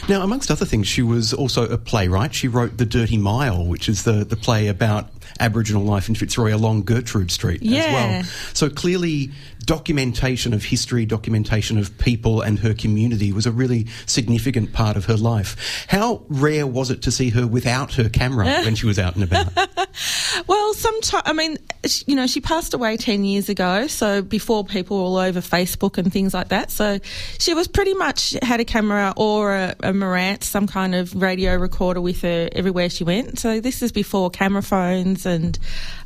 Now, 0.07 0.21
amongst 0.21 0.51
other 0.51 0.65
things, 0.65 0.87
she 0.87 1.01
was 1.01 1.33
also 1.33 1.67
a 1.67 1.77
playwright. 1.77 2.33
She 2.33 2.47
wrote 2.47 2.77
The 2.77 2.85
Dirty 2.85 3.17
Mile, 3.17 3.65
which 3.65 3.89
is 3.89 4.03
the, 4.03 4.23
the 4.25 4.35
play 4.35 4.67
about 4.67 5.09
Aboriginal 5.39 5.83
life 5.83 6.07
in 6.07 6.15
Fitzroy 6.15 6.55
along 6.55 6.83
Gertrude 6.83 7.31
Street 7.31 7.61
yeah. 7.61 7.79
as 7.79 7.93
well. 7.93 8.23
So 8.53 8.69
clearly, 8.69 9.31
documentation 9.65 10.53
of 10.53 10.63
history, 10.63 11.05
documentation 11.05 11.77
of 11.77 11.97
people 11.97 12.41
and 12.41 12.59
her 12.59 12.73
community 12.73 13.31
was 13.31 13.45
a 13.45 13.51
really 13.51 13.87
significant 14.05 14.73
part 14.73 14.95
of 14.95 15.05
her 15.05 15.17
life. 15.17 15.85
How 15.87 16.23
rare 16.29 16.67
was 16.67 16.91
it 16.91 17.01
to 17.03 17.11
see 17.11 17.29
her 17.31 17.47
without 17.47 17.95
her 17.95 18.09
camera 18.09 18.45
when 18.65 18.75
she 18.75 18.85
was 18.85 18.99
out 18.99 19.15
and 19.15 19.23
about? 19.23 19.47
well, 20.47 20.73
sometimes, 20.73 21.23
I 21.25 21.33
mean, 21.33 21.57
you 22.05 22.15
know, 22.15 22.27
she 22.27 22.41
passed 22.41 22.73
away 22.73 22.97
10 22.97 23.25
years 23.25 23.49
ago, 23.49 23.87
so 23.87 24.21
before 24.21 24.63
people 24.63 24.97
were 24.97 25.03
all 25.03 25.17
over 25.17 25.41
Facebook 25.41 25.97
and 25.97 26.11
things 26.11 26.33
like 26.33 26.49
that. 26.49 26.71
So 26.71 26.99
she 27.39 27.53
was 27.53 27.67
pretty 27.67 27.93
much 27.93 28.35
had 28.41 28.59
a 28.59 28.65
camera 28.65 29.13
or 29.17 29.55
a, 29.55 29.75
a 29.79 29.91
Marantz, 29.91 30.43
some 30.43 30.67
kind 30.67 30.95
of 30.95 31.15
radio 31.15 31.55
recorder 31.55 32.01
with 32.01 32.21
her 32.21 32.49
everywhere 32.51 32.89
she 32.89 33.03
went. 33.03 33.39
So 33.39 33.59
this 33.59 33.81
is 33.81 33.91
before 33.91 34.29
camera 34.29 34.61
phones 34.61 35.25
and, 35.25 35.57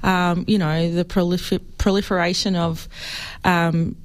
um, 0.04 0.46
you 0.48 0.58
know, 0.58 0.92
the 0.92 1.06
prolifer- 1.06 1.60
proliferation 1.80 2.56
of 2.56 2.88
um, 3.44 3.96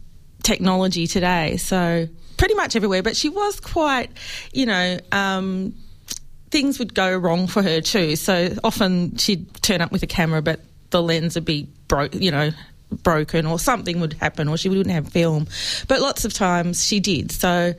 technology 0.43 1.07
today. 1.07 1.59
So 1.59 2.09
pretty 2.39 2.55
much 2.55 2.77
everywhere. 2.77 3.03
But 3.03 3.17
she 3.17 3.29
was 3.29 3.61
quite, 3.61 4.11
you 4.53 4.65
know, 4.65 4.99
um, 5.13 5.75
things 6.51 6.79
would 6.79 6.95
go 6.95 7.17
wrong 7.17 7.47
for 7.47 7.63
her 7.63 7.81
too. 7.81 8.17
So 8.17 8.55
often 8.65 9.17
she'd 9.17 9.53
turn 9.63 9.81
up 9.81 9.93
with 9.93 10.03
a 10.03 10.07
camera, 10.07 10.41
but 10.41 10.61
the 10.91 11.03
lens 11.03 11.35
would 11.35 11.45
be 11.45 11.69
broke, 11.89 12.15
you 12.15 12.31
know, 12.31 12.51
broken 13.03 13.47
or 13.47 13.59
something 13.59 13.99
would 14.01 14.13
happen 14.15 14.47
or 14.47 14.57
she 14.57 14.69
wouldn't 14.69 14.91
have 14.91 15.09
film 15.09 15.49
but 15.89 16.01
lots 16.01 16.25
of 16.25 16.33
times 16.33 16.85
she 16.85 17.01
did 17.01 17.33
so 17.33 17.75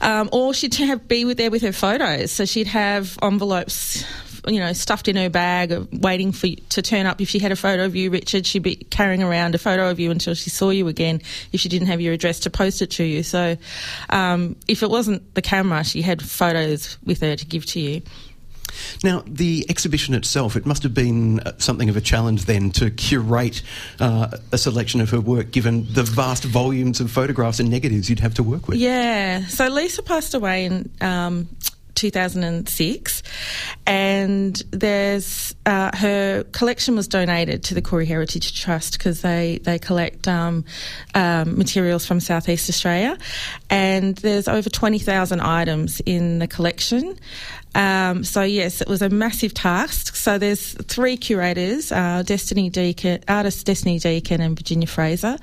um, 0.00 0.28
or 0.30 0.54
she'd 0.54 0.74
have 0.74 1.08
be 1.08 1.24
with 1.24 1.36
there 1.36 1.50
with 1.50 1.62
her 1.62 1.72
photos 1.72 2.30
so 2.30 2.44
she'd 2.44 2.68
have 2.68 3.18
envelopes 3.22 4.04
you 4.46 4.60
know, 4.60 4.72
stuffed 4.72 5.08
in 5.08 5.16
her 5.16 5.28
bag, 5.28 5.72
waiting 5.92 6.32
for 6.32 6.48
you 6.48 6.56
to 6.70 6.82
turn 6.82 7.06
up. 7.06 7.20
If 7.20 7.28
she 7.28 7.38
had 7.38 7.52
a 7.52 7.56
photo 7.56 7.84
of 7.84 7.96
you, 7.96 8.10
Richard, 8.10 8.46
she'd 8.46 8.62
be 8.62 8.76
carrying 8.76 9.22
around 9.22 9.54
a 9.54 9.58
photo 9.58 9.90
of 9.90 9.98
you 9.98 10.10
until 10.10 10.34
she 10.34 10.50
saw 10.50 10.70
you 10.70 10.88
again. 10.88 11.20
If 11.52 11.60
she 11.60 11.68
didn't 11.68 11.88
have 11.88 12.00
your 12.00 12.12
address 12.12 12.40
to 12.40 12.50
post 12.50 12.82
it 12.82 12.90
to 12.92 13.04
you, 13.04 13.22
so 13.22 13.56
um, 14.10 14.56
if 14.68 14.82
it 14.82 14.90
wasn't 14.90 15.34
the 15.34 15.42
camera, 15.42 15.84
she 15.84 16.02
had 16.02 16.22
photos 16.22 16.98
with 17.04 17.20
her 17.20 17.36
to 17.36 17.46
give 17.46 17.66
to 17.66 17.80
you. 17.80 18.02
Now, 19.02 19.22
the 19.26 19.64
exhibition 19.68 20.14
itself, 20.14 20.56
it 20.56 20.66
must 20.66 20.82
have 20.82 20.94
been 20.94 21.40
uh, 21.40 21.52
something 21.58 21.88
of 21.88 21.96
a 21.96 22.00
challenge 22.00 22.44
then 22.44 22.70
to 22.72 22.90
curate 22.90 23.62
uh, 24.00 24.36
a 24.52 24.58
selection 24.58 25.00
of 25.00 25.10
her 25.10 25.20
work 25.20 25.50
given 25.50 25.86
the 25.92 26.02
vast 26.02 26.44
volumes 26.44 27.00
of 27.00 27.10
photographs 27.10 27.60
and 27.60 27.70
negatives 27.70 28.10
you'd 28.10 28.20
have 28.20 28.34
to 28.34 28.42
work 28.42 28.68
with. 28.68 28.78
Yeah. 28.78 29.46
So 29.46 29.68
Lisa 29.68 30.02
passed 30.02 30.34
away 30.34 30.66
in 30.66 30.90
um, 31.00 31.48
2006, 31.96 33.22
and 33.86 34.62
there's 34.70 35.54
uh, 35.64 35.96
her 35.96 36.44
collection 36.52 36.94
was 36.94 37.08
donated 37.08 37.64
to 37.64 37.74
the 37.74 37.82
Koori 37.82 38.06
Heritage 38.06 38.60
Trust 38.60 38.98
because 38.98 39.22
they 39.22 39.58
they 39.64 39.78
collect 39.78 40.28
um, 40.28 40.64
um, 41.14 41.58
materials 41.58 42.06
from 42.06 42.20
Southeast 42.20 42.68
Australia, 42.68 43.18
and 43.70 44.16
there's 44.18 44.46
over 44.48 44.70
twenty 44.70 44.98
thousand 44.98 45.40
items 45.40 46.00
in 46.06 46.38
the 46.38 46.46
collection. 46.46 47.18
Um, 47.76 48.24
so 48.24 48.40
yes, 48.42 48.80
it 48.80 48.88
was 48.88 49.02
a 49.02 49.10
massive 49.10 49.52
task. 49.52 50.16
So 50.16 50.38
there's 50.38 50.72
three 50.84 51.18
curators: 51.18 51.92
uh, 51.92 52.22
Destiny 52.24 52.70
Deacon, 52.70 53.22
artist 53.28 53.66
Destiny 53.66 53.98
Deacon, 53.98 54.40
and 54.40 54.56
Virginia 54.56 54.88
Fraser, 54.88 55.36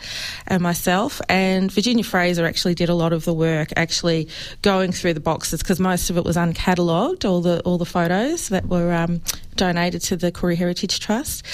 and 0.47 0.63
myself. 0.63 1.21
And 1.29 1.71
Virginia 1.71 2.03
Fraser 2.03 2.45
actually 2.45 2.73
did 2.73 2.89
a 2.89 2.95
lot 2.95 3.13
of 3.13 3.23
the 3.25 3.33
work, 3.33 3.71
actually 3.77 4.27
going 4.63 4.91
through 4.91 5.13
the 5.13 5.19
boxes 5.19 5.61
because 5.61 5.79
most 5.79 6.09
of 6.09 6.17
it 6.17 6.23
was 6.23 6.35
uncatalogued, 6.35 7.23
all 7.23 7.41
the 7.41 7.61
all 7.61 7.77
the 7.77 7.85
photos 7.85 8.49
that 8.49 8.65
were 8.65 8.91
um, 8.91 9.21
donated 9.55 10.01
to 10.03 10.17
the 10.17 10.31
Koori 10.31 10.55
Heritage 10.55 10.99
Trust. 10.99 11.45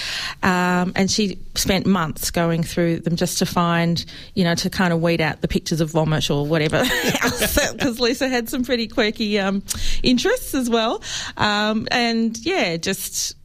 Um, 0.43 0.93
and 0.95 1.09
she 1.09 1.39
spent 1.55 1.85
months 1.85 2.31
going 2.31 2.63
through 2.63 2.99
them 2.99 3.15
just 3.15 3.39
to 3.39 3.45
find, 3.45 4.03
you 4.35 4.43
know, 4.43 4.55
to 4.55 4.69
kind 4.69 4.93
of 4.93 5.01
weed 5.01 5.21
out 5.21 5.41
the 5.41 5.47
pictures 5.47 5.81
of 5.81 5.91
vomit 5.91 6.29
or 6.29 6.45
whatever 6.45 6.77
else, 7.23 7.71
because 7.73 7.99
Lisa 7.99 8.27
had 8.27 8.49
some 8.49 8.63
pretty 8.63 8.87
quirky 8.87 9.39
um, 9.39 9.63
interests 10.03 10.53
as 10.53 10.69
well. 10.69 11.01
Um, 11.37 11.87
and 11.91 12.37
yeah, 12.45 12.77
just 12.77 13.35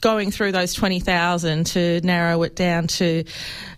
going 0.00 0.30
through 0.30 0.52
those 0.52 0.74
20,000 0.74 1.66
to 1.66 2.00
narrow 2.02 2.42
it 2.42 2.56
down 2.56 2.86
to, 2.86 3.24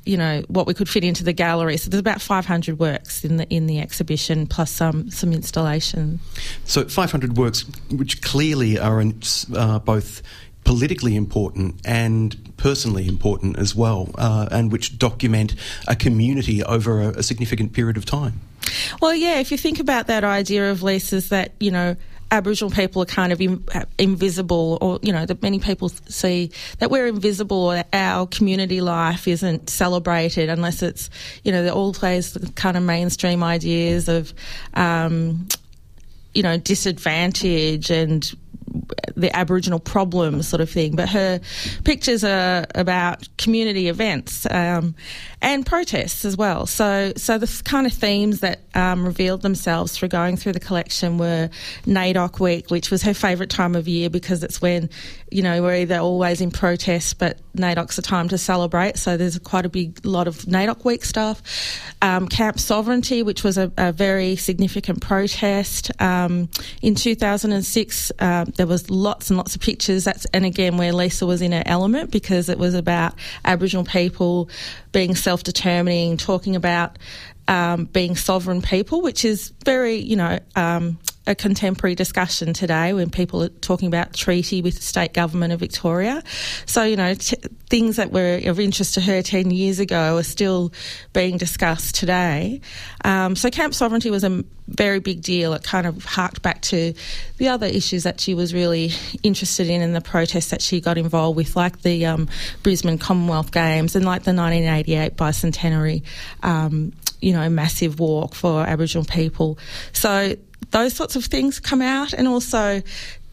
you 0.04 0.16
know, 0.16 0.42
what 0.48 0.66
we 0.66 0.74
could 0.74 0.88
fit 0.88 1.04
into 1.04 1.24
the 1.24 1.32
gallery. 1.32 1.76
So 1.76 1.90
there's 1.90 2.00
about 2.00 2.20
500 2.20 2.78
works 2.78 3.24
in 3.24 3.36
the 3.36 3.48
in 3.48 3.66
the 3.66 3.80
exhibition 3.80 4.46
plus 4.46 4.70
some 4.70 5.10
some 5.10 5.32
installation. 5.32 6.20
So 6.64 6.84
500 6.86 7.36
works, 7.36 7.64
which 7.90 8.22
clearly 8.22 8.78
are 8.78 9.00
in, 9.00 9.20
uh, 9.54 9.78
both 9.78 10.22
politically 10.64 11.16
important 11.16 11.80
and 11.86 12.54
personally 12.58 13.08
important 13.08 13.58
as 13.58 13.74
well, 13.74 14.10
uh, 14.16 14.48
and 14.50 14.70
which 14.70 14.98
document 14.98 15.54
a 15.86 15.96
community 15.96 16.62
over 16.62 17.00
a, 17.00 17.08
a 17.10 17.22
significant 17.22 17.72
period 17.72 17.96
of 17.96 18.04
time. 18.04 18.40
Well, 19.00 19.14
yeah, 19.14 19.38
if 19.38 19.50
you 19.50 19.56
think 19.56 19.80
about 19.80 20.08
that 20.08 20.24
idea 20.24 20.70
of 20.70 20.82
Lisa's 20.82 21.30
that, 21.30 21.52
you 21.58 21.70
know, 21.70 21.96
Aboriginal 22.30 22.70
people 22.70 23.02
are 23.02 23.06
kind 23.06 23.32
of 23.32 23.40
in, 23.40 23.64
invisible, 23.98 24.78
or 24.80 24.98
you 25.02 25.12
know, 25.12 25.24
that 25.24 25.42
many 25.42 25.58
people 25.58 25.88
see 25.88 26.50
that 26.78 26.90
we're 26.90 27.06
invisible, 27.06 27.56
or 27.56 27.84
our 27.92 28.26
community 28.26 28.80
life 28.80 29.26
isn't 29.26 29.70
celebrated 29.70 30.48
unless 30.48 30.82
it's, 30.82 31.08
you 31.44 31.52
know, 31.52 31.62
they 31.62 31.70
all 31.70 31.94
plays 31.94 32.34
the 32.34 32.50
kind 32.52 32.76
of 32.76 32.82
mainstream 32.82 33.42
ideas 33.42 34.08
of, 34.08 34.34
um, 34.74 35.48
you 36.34 36.42
know, 36.42 36.58
disadvantage 36.58 37.90
and 37.90 38.36
the 39.16 39.34
Aboriginal 39.36 39.80
problem 39.80 40.42
sort 40.42 40.60
of 40.60 40.70
thing. 40.70 40.96
But 40.96 41.08
her 41.08 41.40
pictures 41.84 42.24
are 42.24 42.66
about 42.74 43.28
community 43.36 43.88
events 43.88 44.46
um, 44.50 44.94
and 45.42 45.66
protests 45.66 46.24
as 46.24 46.36
well. 46.36 46.66
So, 46.66 47.12
so 47.16 47.38
the 47.38 47.62
kind 47.64 47.86
of 47.86 47.92
themes 47.92 48.40
that 48.40 48.60
um, 48.74 49.04
revealed 49.04 49.42
themselves 49.42 49.92
through 49.92 50.08
going 50.08 50.36
through 50.36 50.52
the 50.52 50.60
collection 50.60 51.18
were 51.18 51.50
NAIDOC 51.84 52.40
Week, 52.40 52.70
which 52.70 52.90
was 52.90 53.02
her 53.02 53.14
favourite 53.14 53.50
time 53.50 53.74
of 53.74 53.88
year 53.88 54.10
because 54.10 54.42
it's 54.42 54.60
when, 54.60 54.90
you 55.30 55.42
know, 55.42 55.62
we're 55.62 55.76
either 55.76 55.98
always 55.98 56.40
in 56.40 56.50
protest, 56.50 57.18
but 57.18 57.38
NAIDOC's 57.56 57.98
a 57.98 58.02
time 58.02 58.28
to 58.28 58.38
celebrate. 58.38 58.96
So 58.96 59.16
there's 59.16 59.38
quite 59.38 59.66
a 59.66 59.68
big 59.68 60.04
lot 60.04 60.28
of 60.28 60.36
NAIDOC 60.42 60.84
Week 60.84 61.04
stuff. 61.04 61.42
Um, 62.00 62.28
Camp 62.28 62.58
Sovereignty, 62.58 63.22
which 63.22 63.44
was 63.44 63.58
a, 63.58 63.72
a 63.76 63.92
very 63.92 64.36
significant 64.36 65.00
protest. 65.00 65.90
Um, 66.00 66.48
in 66.82 66.94
2006, 66.94 68.12
uh, 68.18 68.44
there 68.56 68.66
was 68.66 68.90
lots 68.90 69.30
and 69.30 69.36
lots 69.36 69.54
of 69.54 69.60
pictures. 69.60 70.04
That's 70.04 70.24
and 70.26 70.44
again 70.44 70.76
where 70.76 70.92
Lisa 70.92 71.26
was 71.26 71.42
in 71.42 71.52
her 71.52 71.62
element 71.66 72.10
because 72.10 72.48
it 72.48 72.58
was 72.58 72.74
about 72.74 73.14
Aboriginal 73.44 73.84
people 73.84 74.48
being 74.92 75.14
self-determining, 75.14 76.16
talking 76.16 76.56
about 76.56 76.98
um, 77.48 77.86
being 77.86 78.14
sovereign 78.14 78.62
people, 78.62 79.00
which 79.00 79.24
is 79.24 79.52
very, 79.64 79.96
you 79.96 80.16
know, 80.16 80.38
um, 80.54 80.98
a 81.28 81.34
contemporary 81.34 81.94
discussion 81.94 82.54
today 82.54 82.94
when 82.94 83.10
people 83.10 83.42
are 83.42 83.50
talking 83.50 83.86
about 83.86 84.14
treaty 84.14 84.62
with 84.62 84.76
the 84.76 84.82
state 84.82 85.12
government 85.12 85.52
of 85.52 85.60
Victoria. 85.60 86.22
So, 86.64 86.84
you 86.84 86.96
know, 86.96 87.12
t- 87.12 87.36
things 87.68 87.96
that 87.96 88.10
were 88.12 88.40
of 88.46 88.58
interest 88.58 88.94
to 88.94 89.02
her 89.02 89.20
10 89.20 89.50
years 89.50 89.78
ago 89.78 90.16
are 90.16 90.22
still 90.22 90.72
being 91.12 91.36
discussed 91.36 91.94
today. 91.94 92.62
Um, 93.04 93.36
so, 93.36 93.50
camp 93.50 93.74
sovereignty 93.74 94.10
was 94.10 94.24
a 94.24 94.42
very 94.68 95.00
big 95.00 95.20
deal. 95.20 95.52
It 95.52 95.62
kind 95.62 95.86
of 95.86 96.02
harked 96.02 96.40
back 96.40 96.62
to 96.62 96.94
the 97.36 97.48
other 97.48 97.66
issues 97.66 98.04
that 98.04 98.20
she 98.20 98.32
was 98.32 98.54
really 98.54 98.90
interested 99.22 99.68
in 99.68 99.82
and 99.82 99.94
the 99.94 100.00
protests 100.00 100.48
that 100.48 100.62
she 100.62 100.80
got 100.80 100.96
involved 100.96 101.36
with, 101.36 101.56
like 101.56 101.82
the 101.82 102.06
um, 102.06 102.26
Brisbane 102.62 102.96
Commonwealth 102.96 103.52
Games 103.52 103.94
and 103.94 104.06
like 104.06 104.22
the 104.22 104.32
1988 104.32 105.14
bicentenary. 105.14 106.02
Um, 106.42 106.94
you 107.20 107.32
know, 107.32 107.48
massive 107.48 107.98
walk 107.98 108.32
for 108.32 108.60
Aboriginal 108.60 109.04
people. 109.04 109.58
So 109.92 110.36
those 110.70 110.94
sorts 110.94 111.16
of 111.16 111.24
things 111.24 111.60
come 111.60 111.82
out, 111.82 112.12
and 112.12 112.28
also 112.28 112.82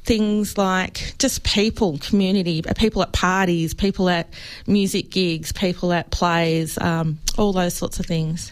things 0.05 0.57
like 0.57 1.15
just 1.17 1.43
people, 1.43 1.97
community, 1.97 2.61
people 2.77 3.01
at 3.01 3.11
parties, 3.11 3.73
people 3.73 4.09
at 4.09 4.29
music 4.67 5.09
gigs, 5.09 5.51
people 5.51 5.91
at 5.91 6.11
plays, 6.11 6.77
um, 6.79 7.17
all 7.37 7.51
those 7.51 7.73
sorts 7.73 7.99
of 7.99 8.05
things. 8.05 8.51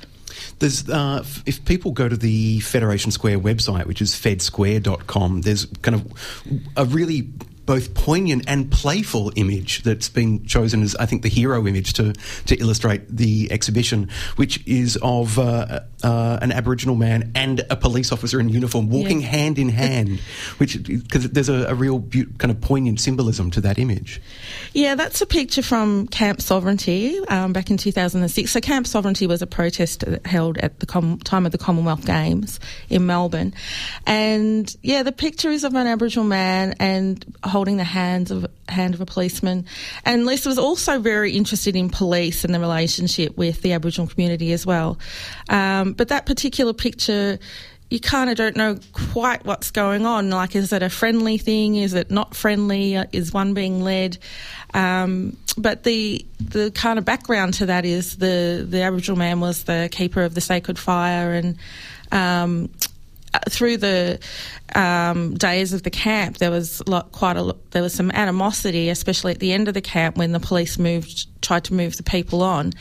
There's, 0.60 0.90
uh, 0.90 1.24
if 1.46 1.64
people 1.66 1.92
go 1.92 2.10
to 2.10 2.18
the 2.18 2.60
Federation 2.62 3.12
Square 3.12 3.40
website, 3.40 3.86
which 3.86 4.02
is 4.02 4.14
fedsquare.com, 4.14 5.42
there's 5.42 5.66
kind 5.84 5.96
of 5.96 6.72
a 6.76 6.86
really 6.86 7.30
both 7.66 7.94
poignant 7.94 8.44
and 8.48 8.72
playful 8.72 9.32
image 9.36 9.84
that's 9.84 10.10
been 10.10 10.46
chosen 10.46 10.84
as, 10.84 10.96
I 10.96 11.06
think, 11.06 11.22
the 11.22 11.30
hero 11.30 11.66
image 11.66 11.94
to, 11.94 12.14
to 12.14 12.56
illustrate 12.56 13.08
the 13.08 13.52
exhibition, 13.52 14.10
which 14.36 14.66
is 14.68 14.98
of 15.02 15.40
uh, 15.40 15.82
uh, 16.04 16.40
an 16.42 16.52
Aboriginal 16.52 16.96
man 16.96 17.32
and 17.36 17.66
a 17.70 17.76
police 17.76 18.12
officer 18.12 18.40
in 18.40 18.50
uniform 18.50 18.90
walking 18.90 19.22
yeah. 19.22 19.28
hand 19.28 19.58
in 19.58 19.70
hand, 19.70 20.20
which 20.58 20.82
because 20.84 21.30
there's 21.30 21.50
a, 21.50 21.66
a 21.68 21.76
real 21.76 22.00
be- 22.00 22.26
kind 22.38 22.52
of 22.52 22.60
poignant 22.60 23.00
symbolism 23.00 23.50
to 23.52 23.62
that 23.62 23.80
image. 23.80 24.22
Yeah, 24.74 24.96
that's 24.96 25.22
a 25.22 25.26
picture 25.26 25.64
from 25.64 26.08
Camp 26.08 26.42
Sovereignty 26.42 27.20
um, 27.28 27.54
back 27.54 27.72
in 27.72 27.78
2006. 27.78 28.52
So 28.52 28.60
Camp 28.60 28.88
Sovereignty 28.88 29.28
was 29.28 29.42
a 29.42 29.48
protest 29.48 30.04
held 30.26 30.58
at 30.58 30.80
the 30.80 30.86
com- 30.86 31.20
time 31.20 31.46
of 31.46 31.52
the 31.52 31.58
Commonwealth 31.58 32.06
Games 32.06 32.60
in 32.90 33.06
Melbourne, 33.06 33.54
and 34.06 34.76
yeah, 34.82 35.04
the 35.04 35.12
picture 35.12 35.50
is 35.50 35.64
of 35.64 35.74
an 35.76 35.88
Aboriginal 35.88 36.26
man 36.26 36.76
and 36.80 37.26
holding 37.54 37.78
the 37.78 37.84
hands 37.84 38.32
of 38.32 38.46
hand 38.68 38.96
of 38.96 39.02
a 39.02 39.06
policeman. 39.06 39.66
And 40.04 40.26
Lisa 40.26 40.50
was 40.50 40.58
also 40.58 41.00
very 41.00 41.34
interested 41.34 41.76
in 41.76 41.90
police 41.90 42.44
and 42.44 42.54
the 42.54 42.60
relationship 42.60 43.38
with 43.38 43.62
the 43.62 43.74
Aboriginal 43.74 44.08
community 44.08 44.52
as 44.54 44.66
well. 44.66 44.98
Um, 45.50 45.94
but 45.94 46.08
that 46.08 46.26
particular 46.26 46.74
picture 46.74 47.38
you 47.90 48.00
kind 48.00 48.32
of 48.32 48.36
don't 48.36 48.58
know 48.58 48.80
quite 49.12 49.46
what's 49.46 49.70
going 49.70 50.04
on. 50.04 50.32
Like, 50.32 50.56
is 50.56 50.74
it 50.74 50.82
a 50.82 50.90
friendly 50.90 51.38
thing? 51.38 51.76
Is 51.76 51.94
it 51.94 52.10
not 52.10 52.34
friendly? 52.34 52.96
Is 53.12 53.32
one 53.32 53.54
being 53.54 53.84
led? 53.84 54.18
Um, 54.74 55.38
but 55.58 55.84
the 55.84 56.26
the 56.40 56.72
kind 56.72 56.98
of 56.98 57.06
background 57.06 57.54
to 57.56 57.68
that 57.68 57.86
is 57.86 58.18
the 58.18 58.66
the 58.68 58.82
Aboriginal 58.82 59.20
man 59.20 59.42
was 59.42 59.66
the 59.66 59.90
keeper 59.92 60.24
of 60.24 60.34
the 60.34 60.42
sacred 60.42 60.80
fire, 60.80 61.34
and 61.34 61.58
um, 62.12 62.72
through 63.50 63.78
the 63.78 64.20
um, 64.76 65.36
days 65.36 65.74
of 65.74 65.84
the 65.84 65.90
camp, 65.90 66.38
there 66.38 66.52
was 66.52 66.82
quite 67.12 67.38
a 67.38 67.56
there 67.72 67.82
was 67.82 67.94
some 67.94 68.12
animosity, 68.12 68.90
especially 68.90 69.32
at 69.32 69.40
the 69.40 69.54
end 69.54 69.68
of 69.68 69.74
the 69.74 69.82
camp 69.82 70.18
when 70.18 70.32
the 70.32 70.40
police 70.40 70.78
moved 70.78 71.28
tried 71.42 71.64
to 71.66 71.74
move 71.74 71.98
the 71.98 72.04
people 72.04 72.42
on. 72.42 72.74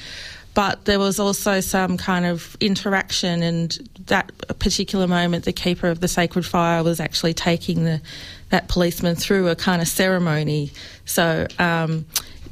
But 0.55 0.85
there 0.85 0.99
was 0.99 1.19
also 1.19 1.61
some 1.61 1.97
kind 1.97 2.27
of 2.27 2.57
interaction, 2.61 3.43
and 3.43 3.91
that 4.07 4.31
particular 4.59 5.07
moment, 5.07 5.47
the 5.47 5.53
keeper 5.53 5.89
of 5.89 6.01
the 6.01 6.09
sacred 6.09 6.45
fire 6.45 6.83
was 6.83 7.01
actually 7.01 7.33
taking 7.33 7.85
the 7.85 8.03
that 8.51 8.69
policeman 8.69 9.17
through 9.17 9.49
a 9.49 9.57
kind 9.57 9.81
of 9.81 9.89
ceremony. 9.89 10.71
So 11.07 11.47
um, 11.59 12.05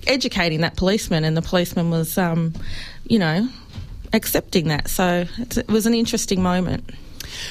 educating 0.06 0.62
that 0.62 0.76
policeman, 0.76 1.24
and 1.24 1.36
the 1.36 1.42
policeman 1.42 1.90
was, 1.90 2.16
um, 2.16 2.54
you 3.06 3.18
know, 3.18 3.48
accepting 4.14 4.68
that. 4.68 4.88
So 4.88 5.26
it 5.38 5.68
was 5.68 5.84
an 5.84 5.94
interesting 5.94 6.42
moment. 6.42 6.90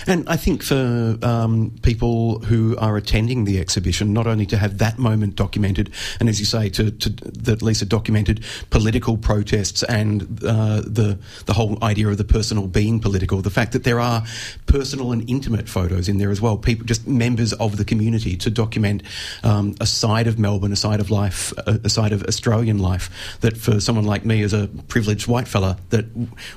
And 0.08 0.28
I 0.28 0.36
think 0.38 0.64
for 0.64 1.18
um, 1.22 1.76
people 1.82 2.40
who 2.40 2.78
are 2.78 2.98
attending 2.98 3.46
the 3.46 3.60
exhibition, 3.60 4.14
not 4.14 4.28
only 4.28 4.46
to 4.48 4.58
have 4.58 4.78
that 4.80 4.98
moment 4.98 5.36
documented, 5.36 5.92
and 6.20 6.30
as 6.30 6.40
you 6.40 6.46
say, 6.46 6.70
to, 6.70 6.92
to 6.92 7.10
that 7.10 7.62
Lisa 7.62 7.86
documented 7.86 8.44
political 8.70 9.18
protests 9.18 9.84
and 9.84 10.22
uh, 10.44 10.82
the 10.82 11.18
the 11.46 11.54
whole 11.54 11.82
idea 11.84 12.08
of 12.08 12.18
the 12.18 12.24
personal 12.24 12.68
being 12.68 13.00
political, 13.00 13.42
the 13.42 13.50
fact 13.50 13.72
that 13.72 13.84
there 13.84 14.00
are 14.00 14.24
personal 14.66 15.12
and 15.12 15.30
intimate 15.30 15.70
photos 15.70 16.10
in 16.10 16.18
there 16.18 16.32
as 16.32 16.42
well, 16.42 16.58
people 16.58 16.86
just 16.86 17.08
members 17.08 17.54
of 17.54 17.78
the 17.78 17.86
community 17.86 18.36
to 18.38 18.50
document 18.50 19.04
um, 19.44 19.76
a 19.80 19.86
side 19.86 20.28
of 20.28 20.38
Melbourne, 20.38 20.72
a 20.72 20.76
side 20.76 21.00
of 21.00 21.10
life, 21.10 21.54
a, 21.66 21.80
a 21.84 21.90
side 21.90 22.12
of 22.12 22.24
Australian 22.24 22.80
life 22.80 23.38
that 23.42 23.58
for 23.58 23.80
someone 23.80 24.06
like 24.06 24.26
me 24.26 24.42
as 24.44 24.54
a 24.54 24.68
privileged 24.88 25.28
white 25.28 25.48
fella 25.48 25.78
that 25.90 26.06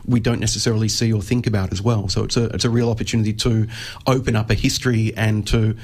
we 0.06 0.20
don't 0.20 0.40
necessarily 0.40 0.88
see 0.88 1.12
or 1.12 1.22
think 1.22 1.46
about 1.46 1.72
as 1.72 1.80
well. 1.80 2.08
So 2.08 2.24
it's 2.24 2.36
a 2.36 2.44
it's 2.46 2.64
a 2.64 2.70
real 2.70 2.90
opportunity 2.90 3.11
opportunity 3.12 3.32
to 3.34 3.68
open 4.06 4.36
up 4.36 4.50
a 4.50 4.54
history 4.54 5.12
and 5.16 5.46
to 5.46 5.76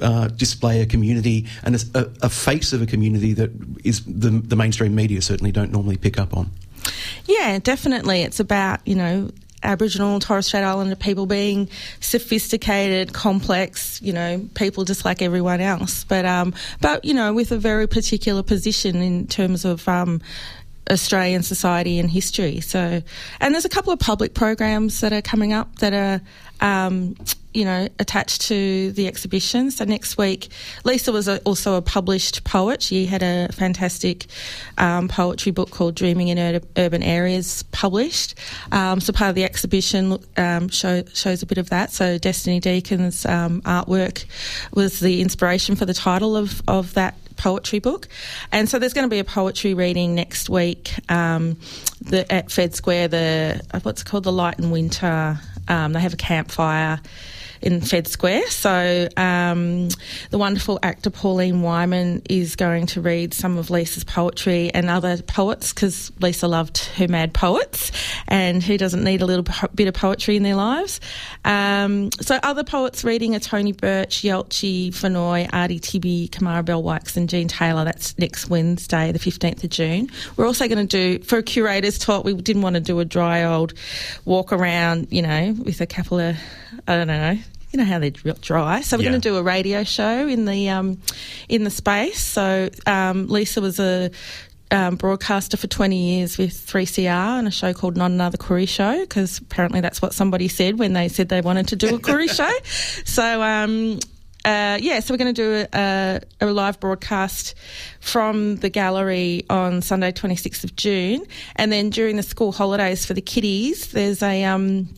uh, 0.00 0.28
display 0.28 0.80
a 0.80 0.86
community 0.86 1.46
and 1.64 1.74
a, 1.94 2.10
a, 2.22 2.28
face 2.28 2.72
of 2.72 2.80
a 2.80 2.86
community 2.86 3.32
that 3.32 3.50
is 3.82 4.04
the, 4.04 4.30
the 4.30 4.54
mainstream 4.54 4.94
media 4.94 5.20
certainly 5.20 5.50
don't 5.50 5.72
normally 5.72 5.96
pick 5.96 6.18
up 6.20 6.36
on. 6.36 6.50
Yeah, 7.26 7.58
definitely. 7.58 8.22
It's 8.22 8.38
about, 8.38 8.86
you 8.86 8.94
know, 8.94 9.30
Aboriginal 9.64 10.12
and 10.12 10.22
Torres 10.22 10.46
Strait 10.46 10.62
Islander 10.62 10.94
people 10.94 11.26
being 11.26 11.68
sophisticated, 11.98 13.12
complex, 13.12 14.00
you 14.00 14.12
know, 14.12 14.46
people 14.54 14.84
just 14.84 15.04
like 15.04 15.20
everyone 15.20 15.60
else. 15.60 16.04
But, 16.04 16.24
um, 16.24 16.54
but 16.80 17.04
you 17.04 17.12
know, 17.12 17.34
with 17.34 17.50
a 17.50 17.58
very 17.58 17.88
particular 17.88 18.44
position 18.44 19.02
in 19.02 19.26
terms 19.26 19.64
of 19.64 19.88
um, 19.88 20.20
Australian 20.90 21.42
society 21.42 21.98
and 21.98 22.10
history. 22.10 22.60
So, 22.60 23.02
and 23.40 23.54
there's 23.54 23.64
a 23.64 23.68
couple 23.68 23.92
of 23.92 23.98
public 23.98 24.34
programs 24.34 25.00
that 25.00 25.12
are 25.12 25.22
coming 25.22 25.52
up 25.52 25.76
that 25.76 25.92
are 25.92 26.20
um, 26.60 27.14
you 27.54 27.64
know, 27.64 27.88
attached 27.98 28.42
to 28.42 28.92
the 28.92 29.06
exhibition. 29.06 29.70
So 29.70 29.84
next 29.84 30.18
week, 30.18 30.48
Lisa 30.84 31.12
was 31.12 31.28
a, 31.28 31.40
also 31.40 31.74
a 31.74 31.82
published 31.82 32.44
poet. 32.44 32.82
She 32.82 33.06
had 33.06 33.22
a 33.22 33.48
fantastic 33.52 34.26
um, 34.76 35.08
poetry 35.08 35.50
book 35.50 35.70
called 35.70 35.94
Dreaming 35.94 36.28
in 36.28 36.38
Ur- 36.38 36.60
Urban 36.76 37.02
Areas 37.02 37.64
published. 37.72 38.34
Um, 38.70 39.00
so 39.00 39.12
part 39.12 39.30
of 39.30 39.34
the 39.34 39.44
exhibition 39.44 40.18
um, 40.36 40.68
show, 40.68 41.02
shows 41.14 41.42
a 41.42 41.46
bit 41.46 41.58
of 41.58 41.70
that. 41.70 41.90
So 41.90 42.18
Destiny 42.18 42.60
Deacon's 42.60 43.24
um, 43.24 43.62
artwork 43.62 44.24
was 44.72 45.00
the 45.00 45.20
inspiration 45.20 45.74
for 45.74 45.86
the 45.86 45.94
title 45.94 46.36
of, 46.36 46.62
of 46.68 46.94
that 46.94 47.16
poetry 47.38 47.78
book. 47.78 48.08
And 48.52 48.68
so 48.68 48.78
there's 48.78 48.92
going 48.92 49.06
to 49.06 49.10
be 49.10 49.20
a 49.20 49.24
poetry 49.24 49.72
reading 49.72 50.14
next 50.14 50.50
week 50.50 50.94
um, 51.10 51.58
the, 52.02 52.30
at 52.30 52.50
Fed 52.50 52.74
Square, 52.74 53.08
the 53.08 53.80
what's 53.82 54.02
it 54.02 54.04
called, 54.04 54.24
the 54.24 54.32
Light 54.32 54.58
and 54.58 54.70
Winter. 54.70 55.40
Um, 55.68 55.94
they 55.94 56.00
have 56.00 56.12
a 56.14 56.18
campfire 56.18 57.00
in 57.62 57.80
Fed 57.80 58.06
Square. 58.06 58.48
So 58.50 59.08
um, 59.16 59.88
the 60.30 60.38
wonderful 60.38 60.78
actor 60.82 61.10
Pauline 61.10 61.62
Whyman 61.62 62.22
is 62.28 62.56
going 62.56 62.86
to 62.86 63.00
read 63.00 63.34
some 63.34 63.58
of 63.58 63.70
Lisa's 63.70 64.04
poetry 64.04 64.70
and 64.72 64.88
other 64.88 65.20
poets 65.22 65.72
because 65.72 66.12
Lisa 66.20 66.48
loved 66.48 66.78
her 66.96 67.08
mad 67.08 67.34
poets 67.34 67.92
and 68.26 68.62
who 68.62 68.78
doesn't 68.78 69.04
need 69.04 69.22
a 69.22 69.26
little 69.26 69.44
bit 69.74 69.88
of 69.88 69.94
poetry 69.94 70.36
in 70.36 70.42
their 70.42 70.54
lives. 70.54 71.00
Um, 71.44 72.10
so 72.20 72.38
other 72.42 72.64
poets 72.64 73.04
reading 73.04 73.34
are 73.34 73.40
Tony 73.40 73.72
Birch, 73.72 74.22
Yelchi, 74.22 74.88
Fenoy, 74.88 75.48
Artie 75.52 75.78
Tibby, 75.78 76.28
Kamarra 76.28 76.64
Bell 76.64 76.82
Wykes 76.82 77.16
and 77.16 77.28
Jean 77.28 77.48
Taylor. 77.48 77.84
That's 77.84 78.16
next 78.18 78.48
Wednesday, 78.48 79.12
the 79.12 79.18
15th 79.18 79.64
of 79.64 79.70
June. 79.70 80.10
We're 80.36 80.46
also 80.46 80.68
going 80.68 80.86
to 80.86 81.18
do, 81.18 81.24
for 81.24 81.38
a 81.38 81.42
curator's 81.42 81.98
talk, 81.98 82.24
we 82.24 82.34
didn't 82.34 82.62
want 82.62 82.74
to 82.74 82.80
do 82.80 82.98
a 83.00 83.04
dry 83.04 83.44
old 83.44 83.74
walk 84.24 84.52
around, 84.52 85.08
you 85.10 85.22
know, 85.22 85.54
with 85.64 85.80
a 85.80 85.86
couple 85.86 86.18
of, 86.18 86.36
I 86.86 86.96
don't 86.96 87.06
know, 87.06 87.38
you 87.78 87.84
know 87.84 87.90
how 87.90 87.98
they're 88.00 88.10
dry. 88.10 88.80
So 88.80 88.96
we're 88.96 89.04
yeah. 89.04 89.10
going 89.10 89.20
to 89.20 89.28
do 89.28 89.36
a 89.36 89.42
radio 89.42 89.84
show 89.84 90.26
in 90.26 90.44
the 90.44 90.68
um, 90.68 91.00
in 91.48 91.64
the 91.64 91.70
space. 91.70 92.20
So 92.20 92.70
um, 92.86 93.28
Lisa 93.28 93.60
was 93.60 93.78
a 93.78 94.10
um, 94.70 94.96
broadcaster 94.96 95.56
for 95.56 95.66
20 95.66 95.96
years 95.96 96.36
with 96.36 96.50
3CR 96.50 97.38
and 97.38 97.48
a 97.48 97.50
show 97.50 97.72
called 97.72 97.96
Not 97.96 98.10
Another 98.10 98.36
Koori 98.36 98.68
Show 98.68 99.00
because 99.00 99.38
apparently 99.38 99.80
that's 99.80 100.02
what 100.02 100.12
somebody 100.12 100.48
said 100.48 100.78
when 100.78 100.92
they 100.92 101.08
said 101.08 101.28
they 101.28 101.40
wanted 101.40 101.68
to 101.68 101.76
do 101.76 101.94
a 101.94 101.98
Koori 101.98 102.28
show. 102.34 102.52
So, 103.04 103.42
um, 103.42 103.98
uh, 104.44 104.78
yeah, 104.80 105.00
so 105.00 105.14
we're 105.14 105.18
going 105.18 105.34
to 105.34 105.42
do 105.42 105.66
a, 105.72 106.20
a, 106.40 106.46
live 106.46 106.80
broadcast 106.80 107.54
from 108.00 108.56
the 108.56 108.68
gallery 108.68 109.44
on 109.48 109.82
Sunday, 109.82 110.12
26th 110.12 110.64
of 110.64 110.76
June. 110.76 111.24
And 111.56 111.72
then 111.72 111.90
during 111.90 112.16
the 112.16 112.22
school 112.22 112.52
holidays 112.52 113.06
for 113.06 113.14
the 113.14 113.22
kiddies, 113.22 113.92
there's 113.92 114.22
a. 114.22 114.44
Um, 114.44 114.88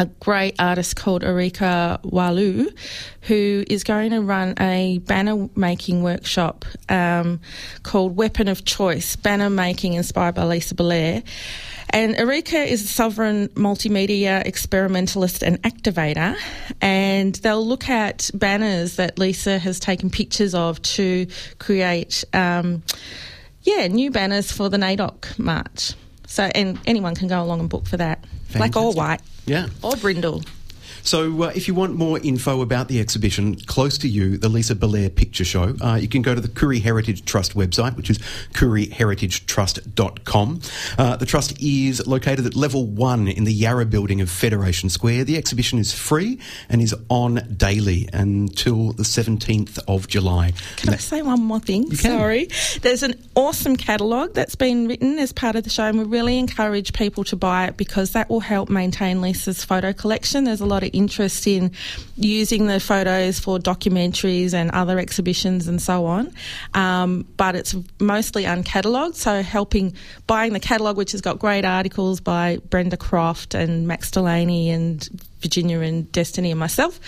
a 0.00 0.06
great 0.06 0.54
artist 0.58 0.96
called 0.96 1.22
Erika 1.22 2.00
Walu, 2.02 2.74
who 3.22 3.64
is 3.68 3.84
going 3.84 4.12
to 4.12 4.22
run 4.22 4.54
a 4.58 4.96
banner 5.00 5.50
making 5.54 6.02
workshop 6.02 6.64
um, 6.88 7.38
called 7.82 8.16
Weapon 8.16 8.48
of 8.48 8.64
Choice, 8.64 9.14
banner 9.16 9.50
making 9.50 9.92
inspired 9.92 10.36
by 10.36 10.44
Lisa 10.44 10.74
Bellear. 10.74 11.22
And 11.90 12.16
Erika 12.16 12.56
is 12.56 12.82
a 12.82 12.86
sovereign 12.88 13.48
multimedia 13.48 14.42
experimentalist 14.46 15.42
and 15.42 15.60
activator, 15.64 16.34
and 16.80 17.34
they'll 17.34 17.66
look 17.66 17.90
at 17.90 18.30
banners 18.32 18.96
that 18.96 19.18
Lisa 19.18 19.58
has 19.58 19.78
taken 19.78 20.08
pictures 20.08 20.54
of 20.54 20.80
to 20.82 21.26
create, 21.58 22.24
um, 22.32 22.82
yeah, 23.64 23.86
new 23.88 24.10
banners 24.10 24.50
for 24.50 24.70
the 24.70 24.78
NAIDOC 24.78 25.38
March. 25.38 25.92
So, 26.26 26.44
and 26.44 26.78
anyone 26.86 27.16
can 27.16 27.28
go 27.28 27.42
along 27.42 27.60
and 27.60 27.68
book 27.68 27.86
for 27.86 27.98
that, 27.98 28.24
Fantastic. 28.48 28.72
black 28.72 28.76
or 28.76 28.94
white. 28.94 29.20
Yeah. 29.50 29.66
Or 29.82 29.96
brindle. 29.96 30.42
So, 31.02 31.44
uh, 31.44 31.52
if 31.54 31.68
you 31.68 31.74
want 31.74 31.94
more 31.94 32.18
info 32.18 32.60
about 32.60 32.88
the 32.88 33.00
exhibition 33.00 33.56
close 33.56 33.98
to 33.98 34.08
you, 34.08 34.38
the 34.38 34.48
Lisa 34.48 34.74
Bellear 34.74 35.10
Picture 35.10 35.44
Show, 35.44 35.74
uh, 35.80 35.98
you 36.00 36.08
can 36.08 36.22
go 36.22 36.34
to 36.34 36.40
the 36.40 36.48
Koori 36.48 36.82
Heritage 36.82 37.24
Trust 37.24 37.54
website, 37.54 37.96
which 37.96 38.10
is 38.10 38.18
kooriheritagetrust.com. 38.54 40.60
Uh, 40.98 41.16
the 41.16 41.26
trust 41.26 41.60
is 41.62 42.06
located 42.06 42.46
at 42.46 42.54
level 42.54 42.86
one 42.86 43.28
in 43.28 43.44
the 43.44 43.52
Yarra 43.52 43.86
building 43.86 44.20
of 44.20 44.30
Federation 44.30 44.88
Square. 44.88 45.24
The 45.24 45.36
exhibition 45.36 45.78
is 45.78 45.92
free 45.92 46.38
and 46.68 46.82
is 46.82 46.94
on 47.08 47.40
daily 47.56 48.08
until 48.12 48.92
the 48.92 49.02
17th 49.02 49.78
of 49.88 50.08
July. 50.08 50.52
Can 50.76 50.94
I 50.94 50.96
say 50.96 51.22
one 51.22 51.42
more 51.42 51.60
thing? 51.60 51.94
Sorry. 51.94 52.48
There's 52.82 53.02
an 53.02 53.14
awesome 53.34 53.76
catalogue 53.76 54.34
that's 54.34 54.54
been 54.54 54.88
written 54.88 55.18
as 55.18 55.32
part 55.32 55.56
of 55.56 55.64
the 55.64 55.70
show, 55.70 55.84
and 55.84 55.98
we 55.98 56.04
really 56.04 56.38
encourage 56.38 56.92
people 56.92 57.24
to 57.24 57.36
buy 57.36 57.66
it 57.66 57.76
because 57.76 58.12
that 58.12 58.28
will 58.28 58.40
help 58.40 58.68
maintain 58.68 59.20
Lisa's 59.20 59.64
photo 59.64 59.92
collection. 59.92 60.44
There's 60.44 60.60
a 60.60 60.66
lot 60.66 60.82
of 60.82 60.89
interest 60.92 61.46
in 61.46 61.72
using 62.16 62.66
the 62.66 62.80
photos 62.80 63.38
for 63.38 63.58
documentaries 63.58 64.54
and 64.54 64.70
other 64.70 64.98
exhibitions 64.98 65.68
and 65.68 65.80
so 65.80 66.06
on. 66.06 66.32
Um, 66.74 67.26
but 67.36 67.56
it's 67.56 67.74
mostly 67.98 68.44
uncatalogued, 68.44 69.14
so 69.14 69.42
helping 69.42 69.94
buying 70.26 70.52
the 70.52 70.60
catalogue, 70.60 70.96
which 70.96 71.12
has 71.12 71.20
got 71.20 71.38
great 71.38 71.64
articles 71.64 72.20
by 72.20 72.58
Brenda 72.68 72.96
Croft 72.96 73.54
and 73.54 73.86
Max 73.86 74.10
Delaney 74.10 74.70
and 74.70 75.08
Virginia 75.40 75.80
and 75.80 76.10
Destiny 76.12 76.50
and 76.50 76.60
myself. 76.60 77.00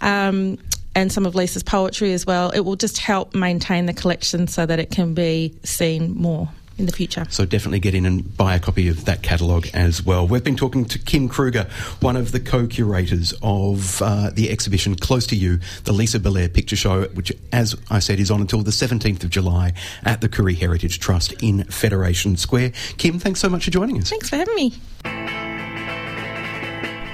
Um, 0.00 0.58
and 0.94 1.12
some 1.12 1.24
of 1.24 1.34
Lisa's 1.34 1.62
poetry 1.62 2.12
as 2.12 2.26
well. 2.26 2.50
It 2.50 2.60
will 2.60 2.76
just 2.76 2.98
help 2.98 3.34
maintain 3.34 3.86
the 3.86 3.92
collection 3.92 4.48
so 4.48 4.66
that 4.66 4.80
it 4.80 4.90
can 4.90 5.14
be 5.14 5.54
seen 5.62 6.14
more 6.14 6.48
in 6.80 6.86
the 6.86 6.92
future. 6.92 7.26
So 7.30 7.44
definitely 7.44 7.78
get 7.78 7.94
in 7.94 8.06
and 8.06 8.36
buy 8.36 8.54
a 8.56 8.58
copy 8.58 8.88
of 8.88 9.04
that 9.04 9.22
catalogue 9.22 9.68
as 9.72 10.04
well. 10.04 10.26
We've 10.26 10.42
been 10.42 10.56
talking 10.56 10.84
to 10.86 10.98
Kim 10.98 11.28
Kruger, 11.28 11.68
one 12.00 12.16
of 12.16 12.32
the 12.32 12.40
co-curators 12.40 13.32
of 13.42 14.02
uh, 14.02 14.30
the 14.30 14.50
exhibition 14.50 14.96
Close 14.96 15.26
to 15.28 15.36
You, 15.36 15.60
the 15.84 15.92
Lisa 15.92 16.18
Bellear 16.18 16.48
Picture 16.48 16.76
Show, 16.76 17.04
which, 17.08 17.32
as 17.52 17.76
I 17.90 17.98
said, 18.00 18.18
is 18.18 18.30
on 18.30 18.40
until 18.40 18.62
the 18.62 18.70
17th 18.70 19.22
of 19.22 19.30
July 19.30 19.72
at 20.04 20.20
the 20.20 20.28
Koori 20.28 20.56
Heritage 20.56 20.98
Trust 20.98 21.32
in 21.42 21.64
Federation 21.64 22.36
Square. 22.36 22.72
Kim, 22.96 23.18
thanks 23.18 23.40
so 23.40 23.48
much 23.48 23.64
for 23.66 23.70
joining 23.70 23.98
us. 23.98 24.10
Thanks 24.10 24.28
for 24.30 24.36
having 24.36 24.54
me. 24.54 25.39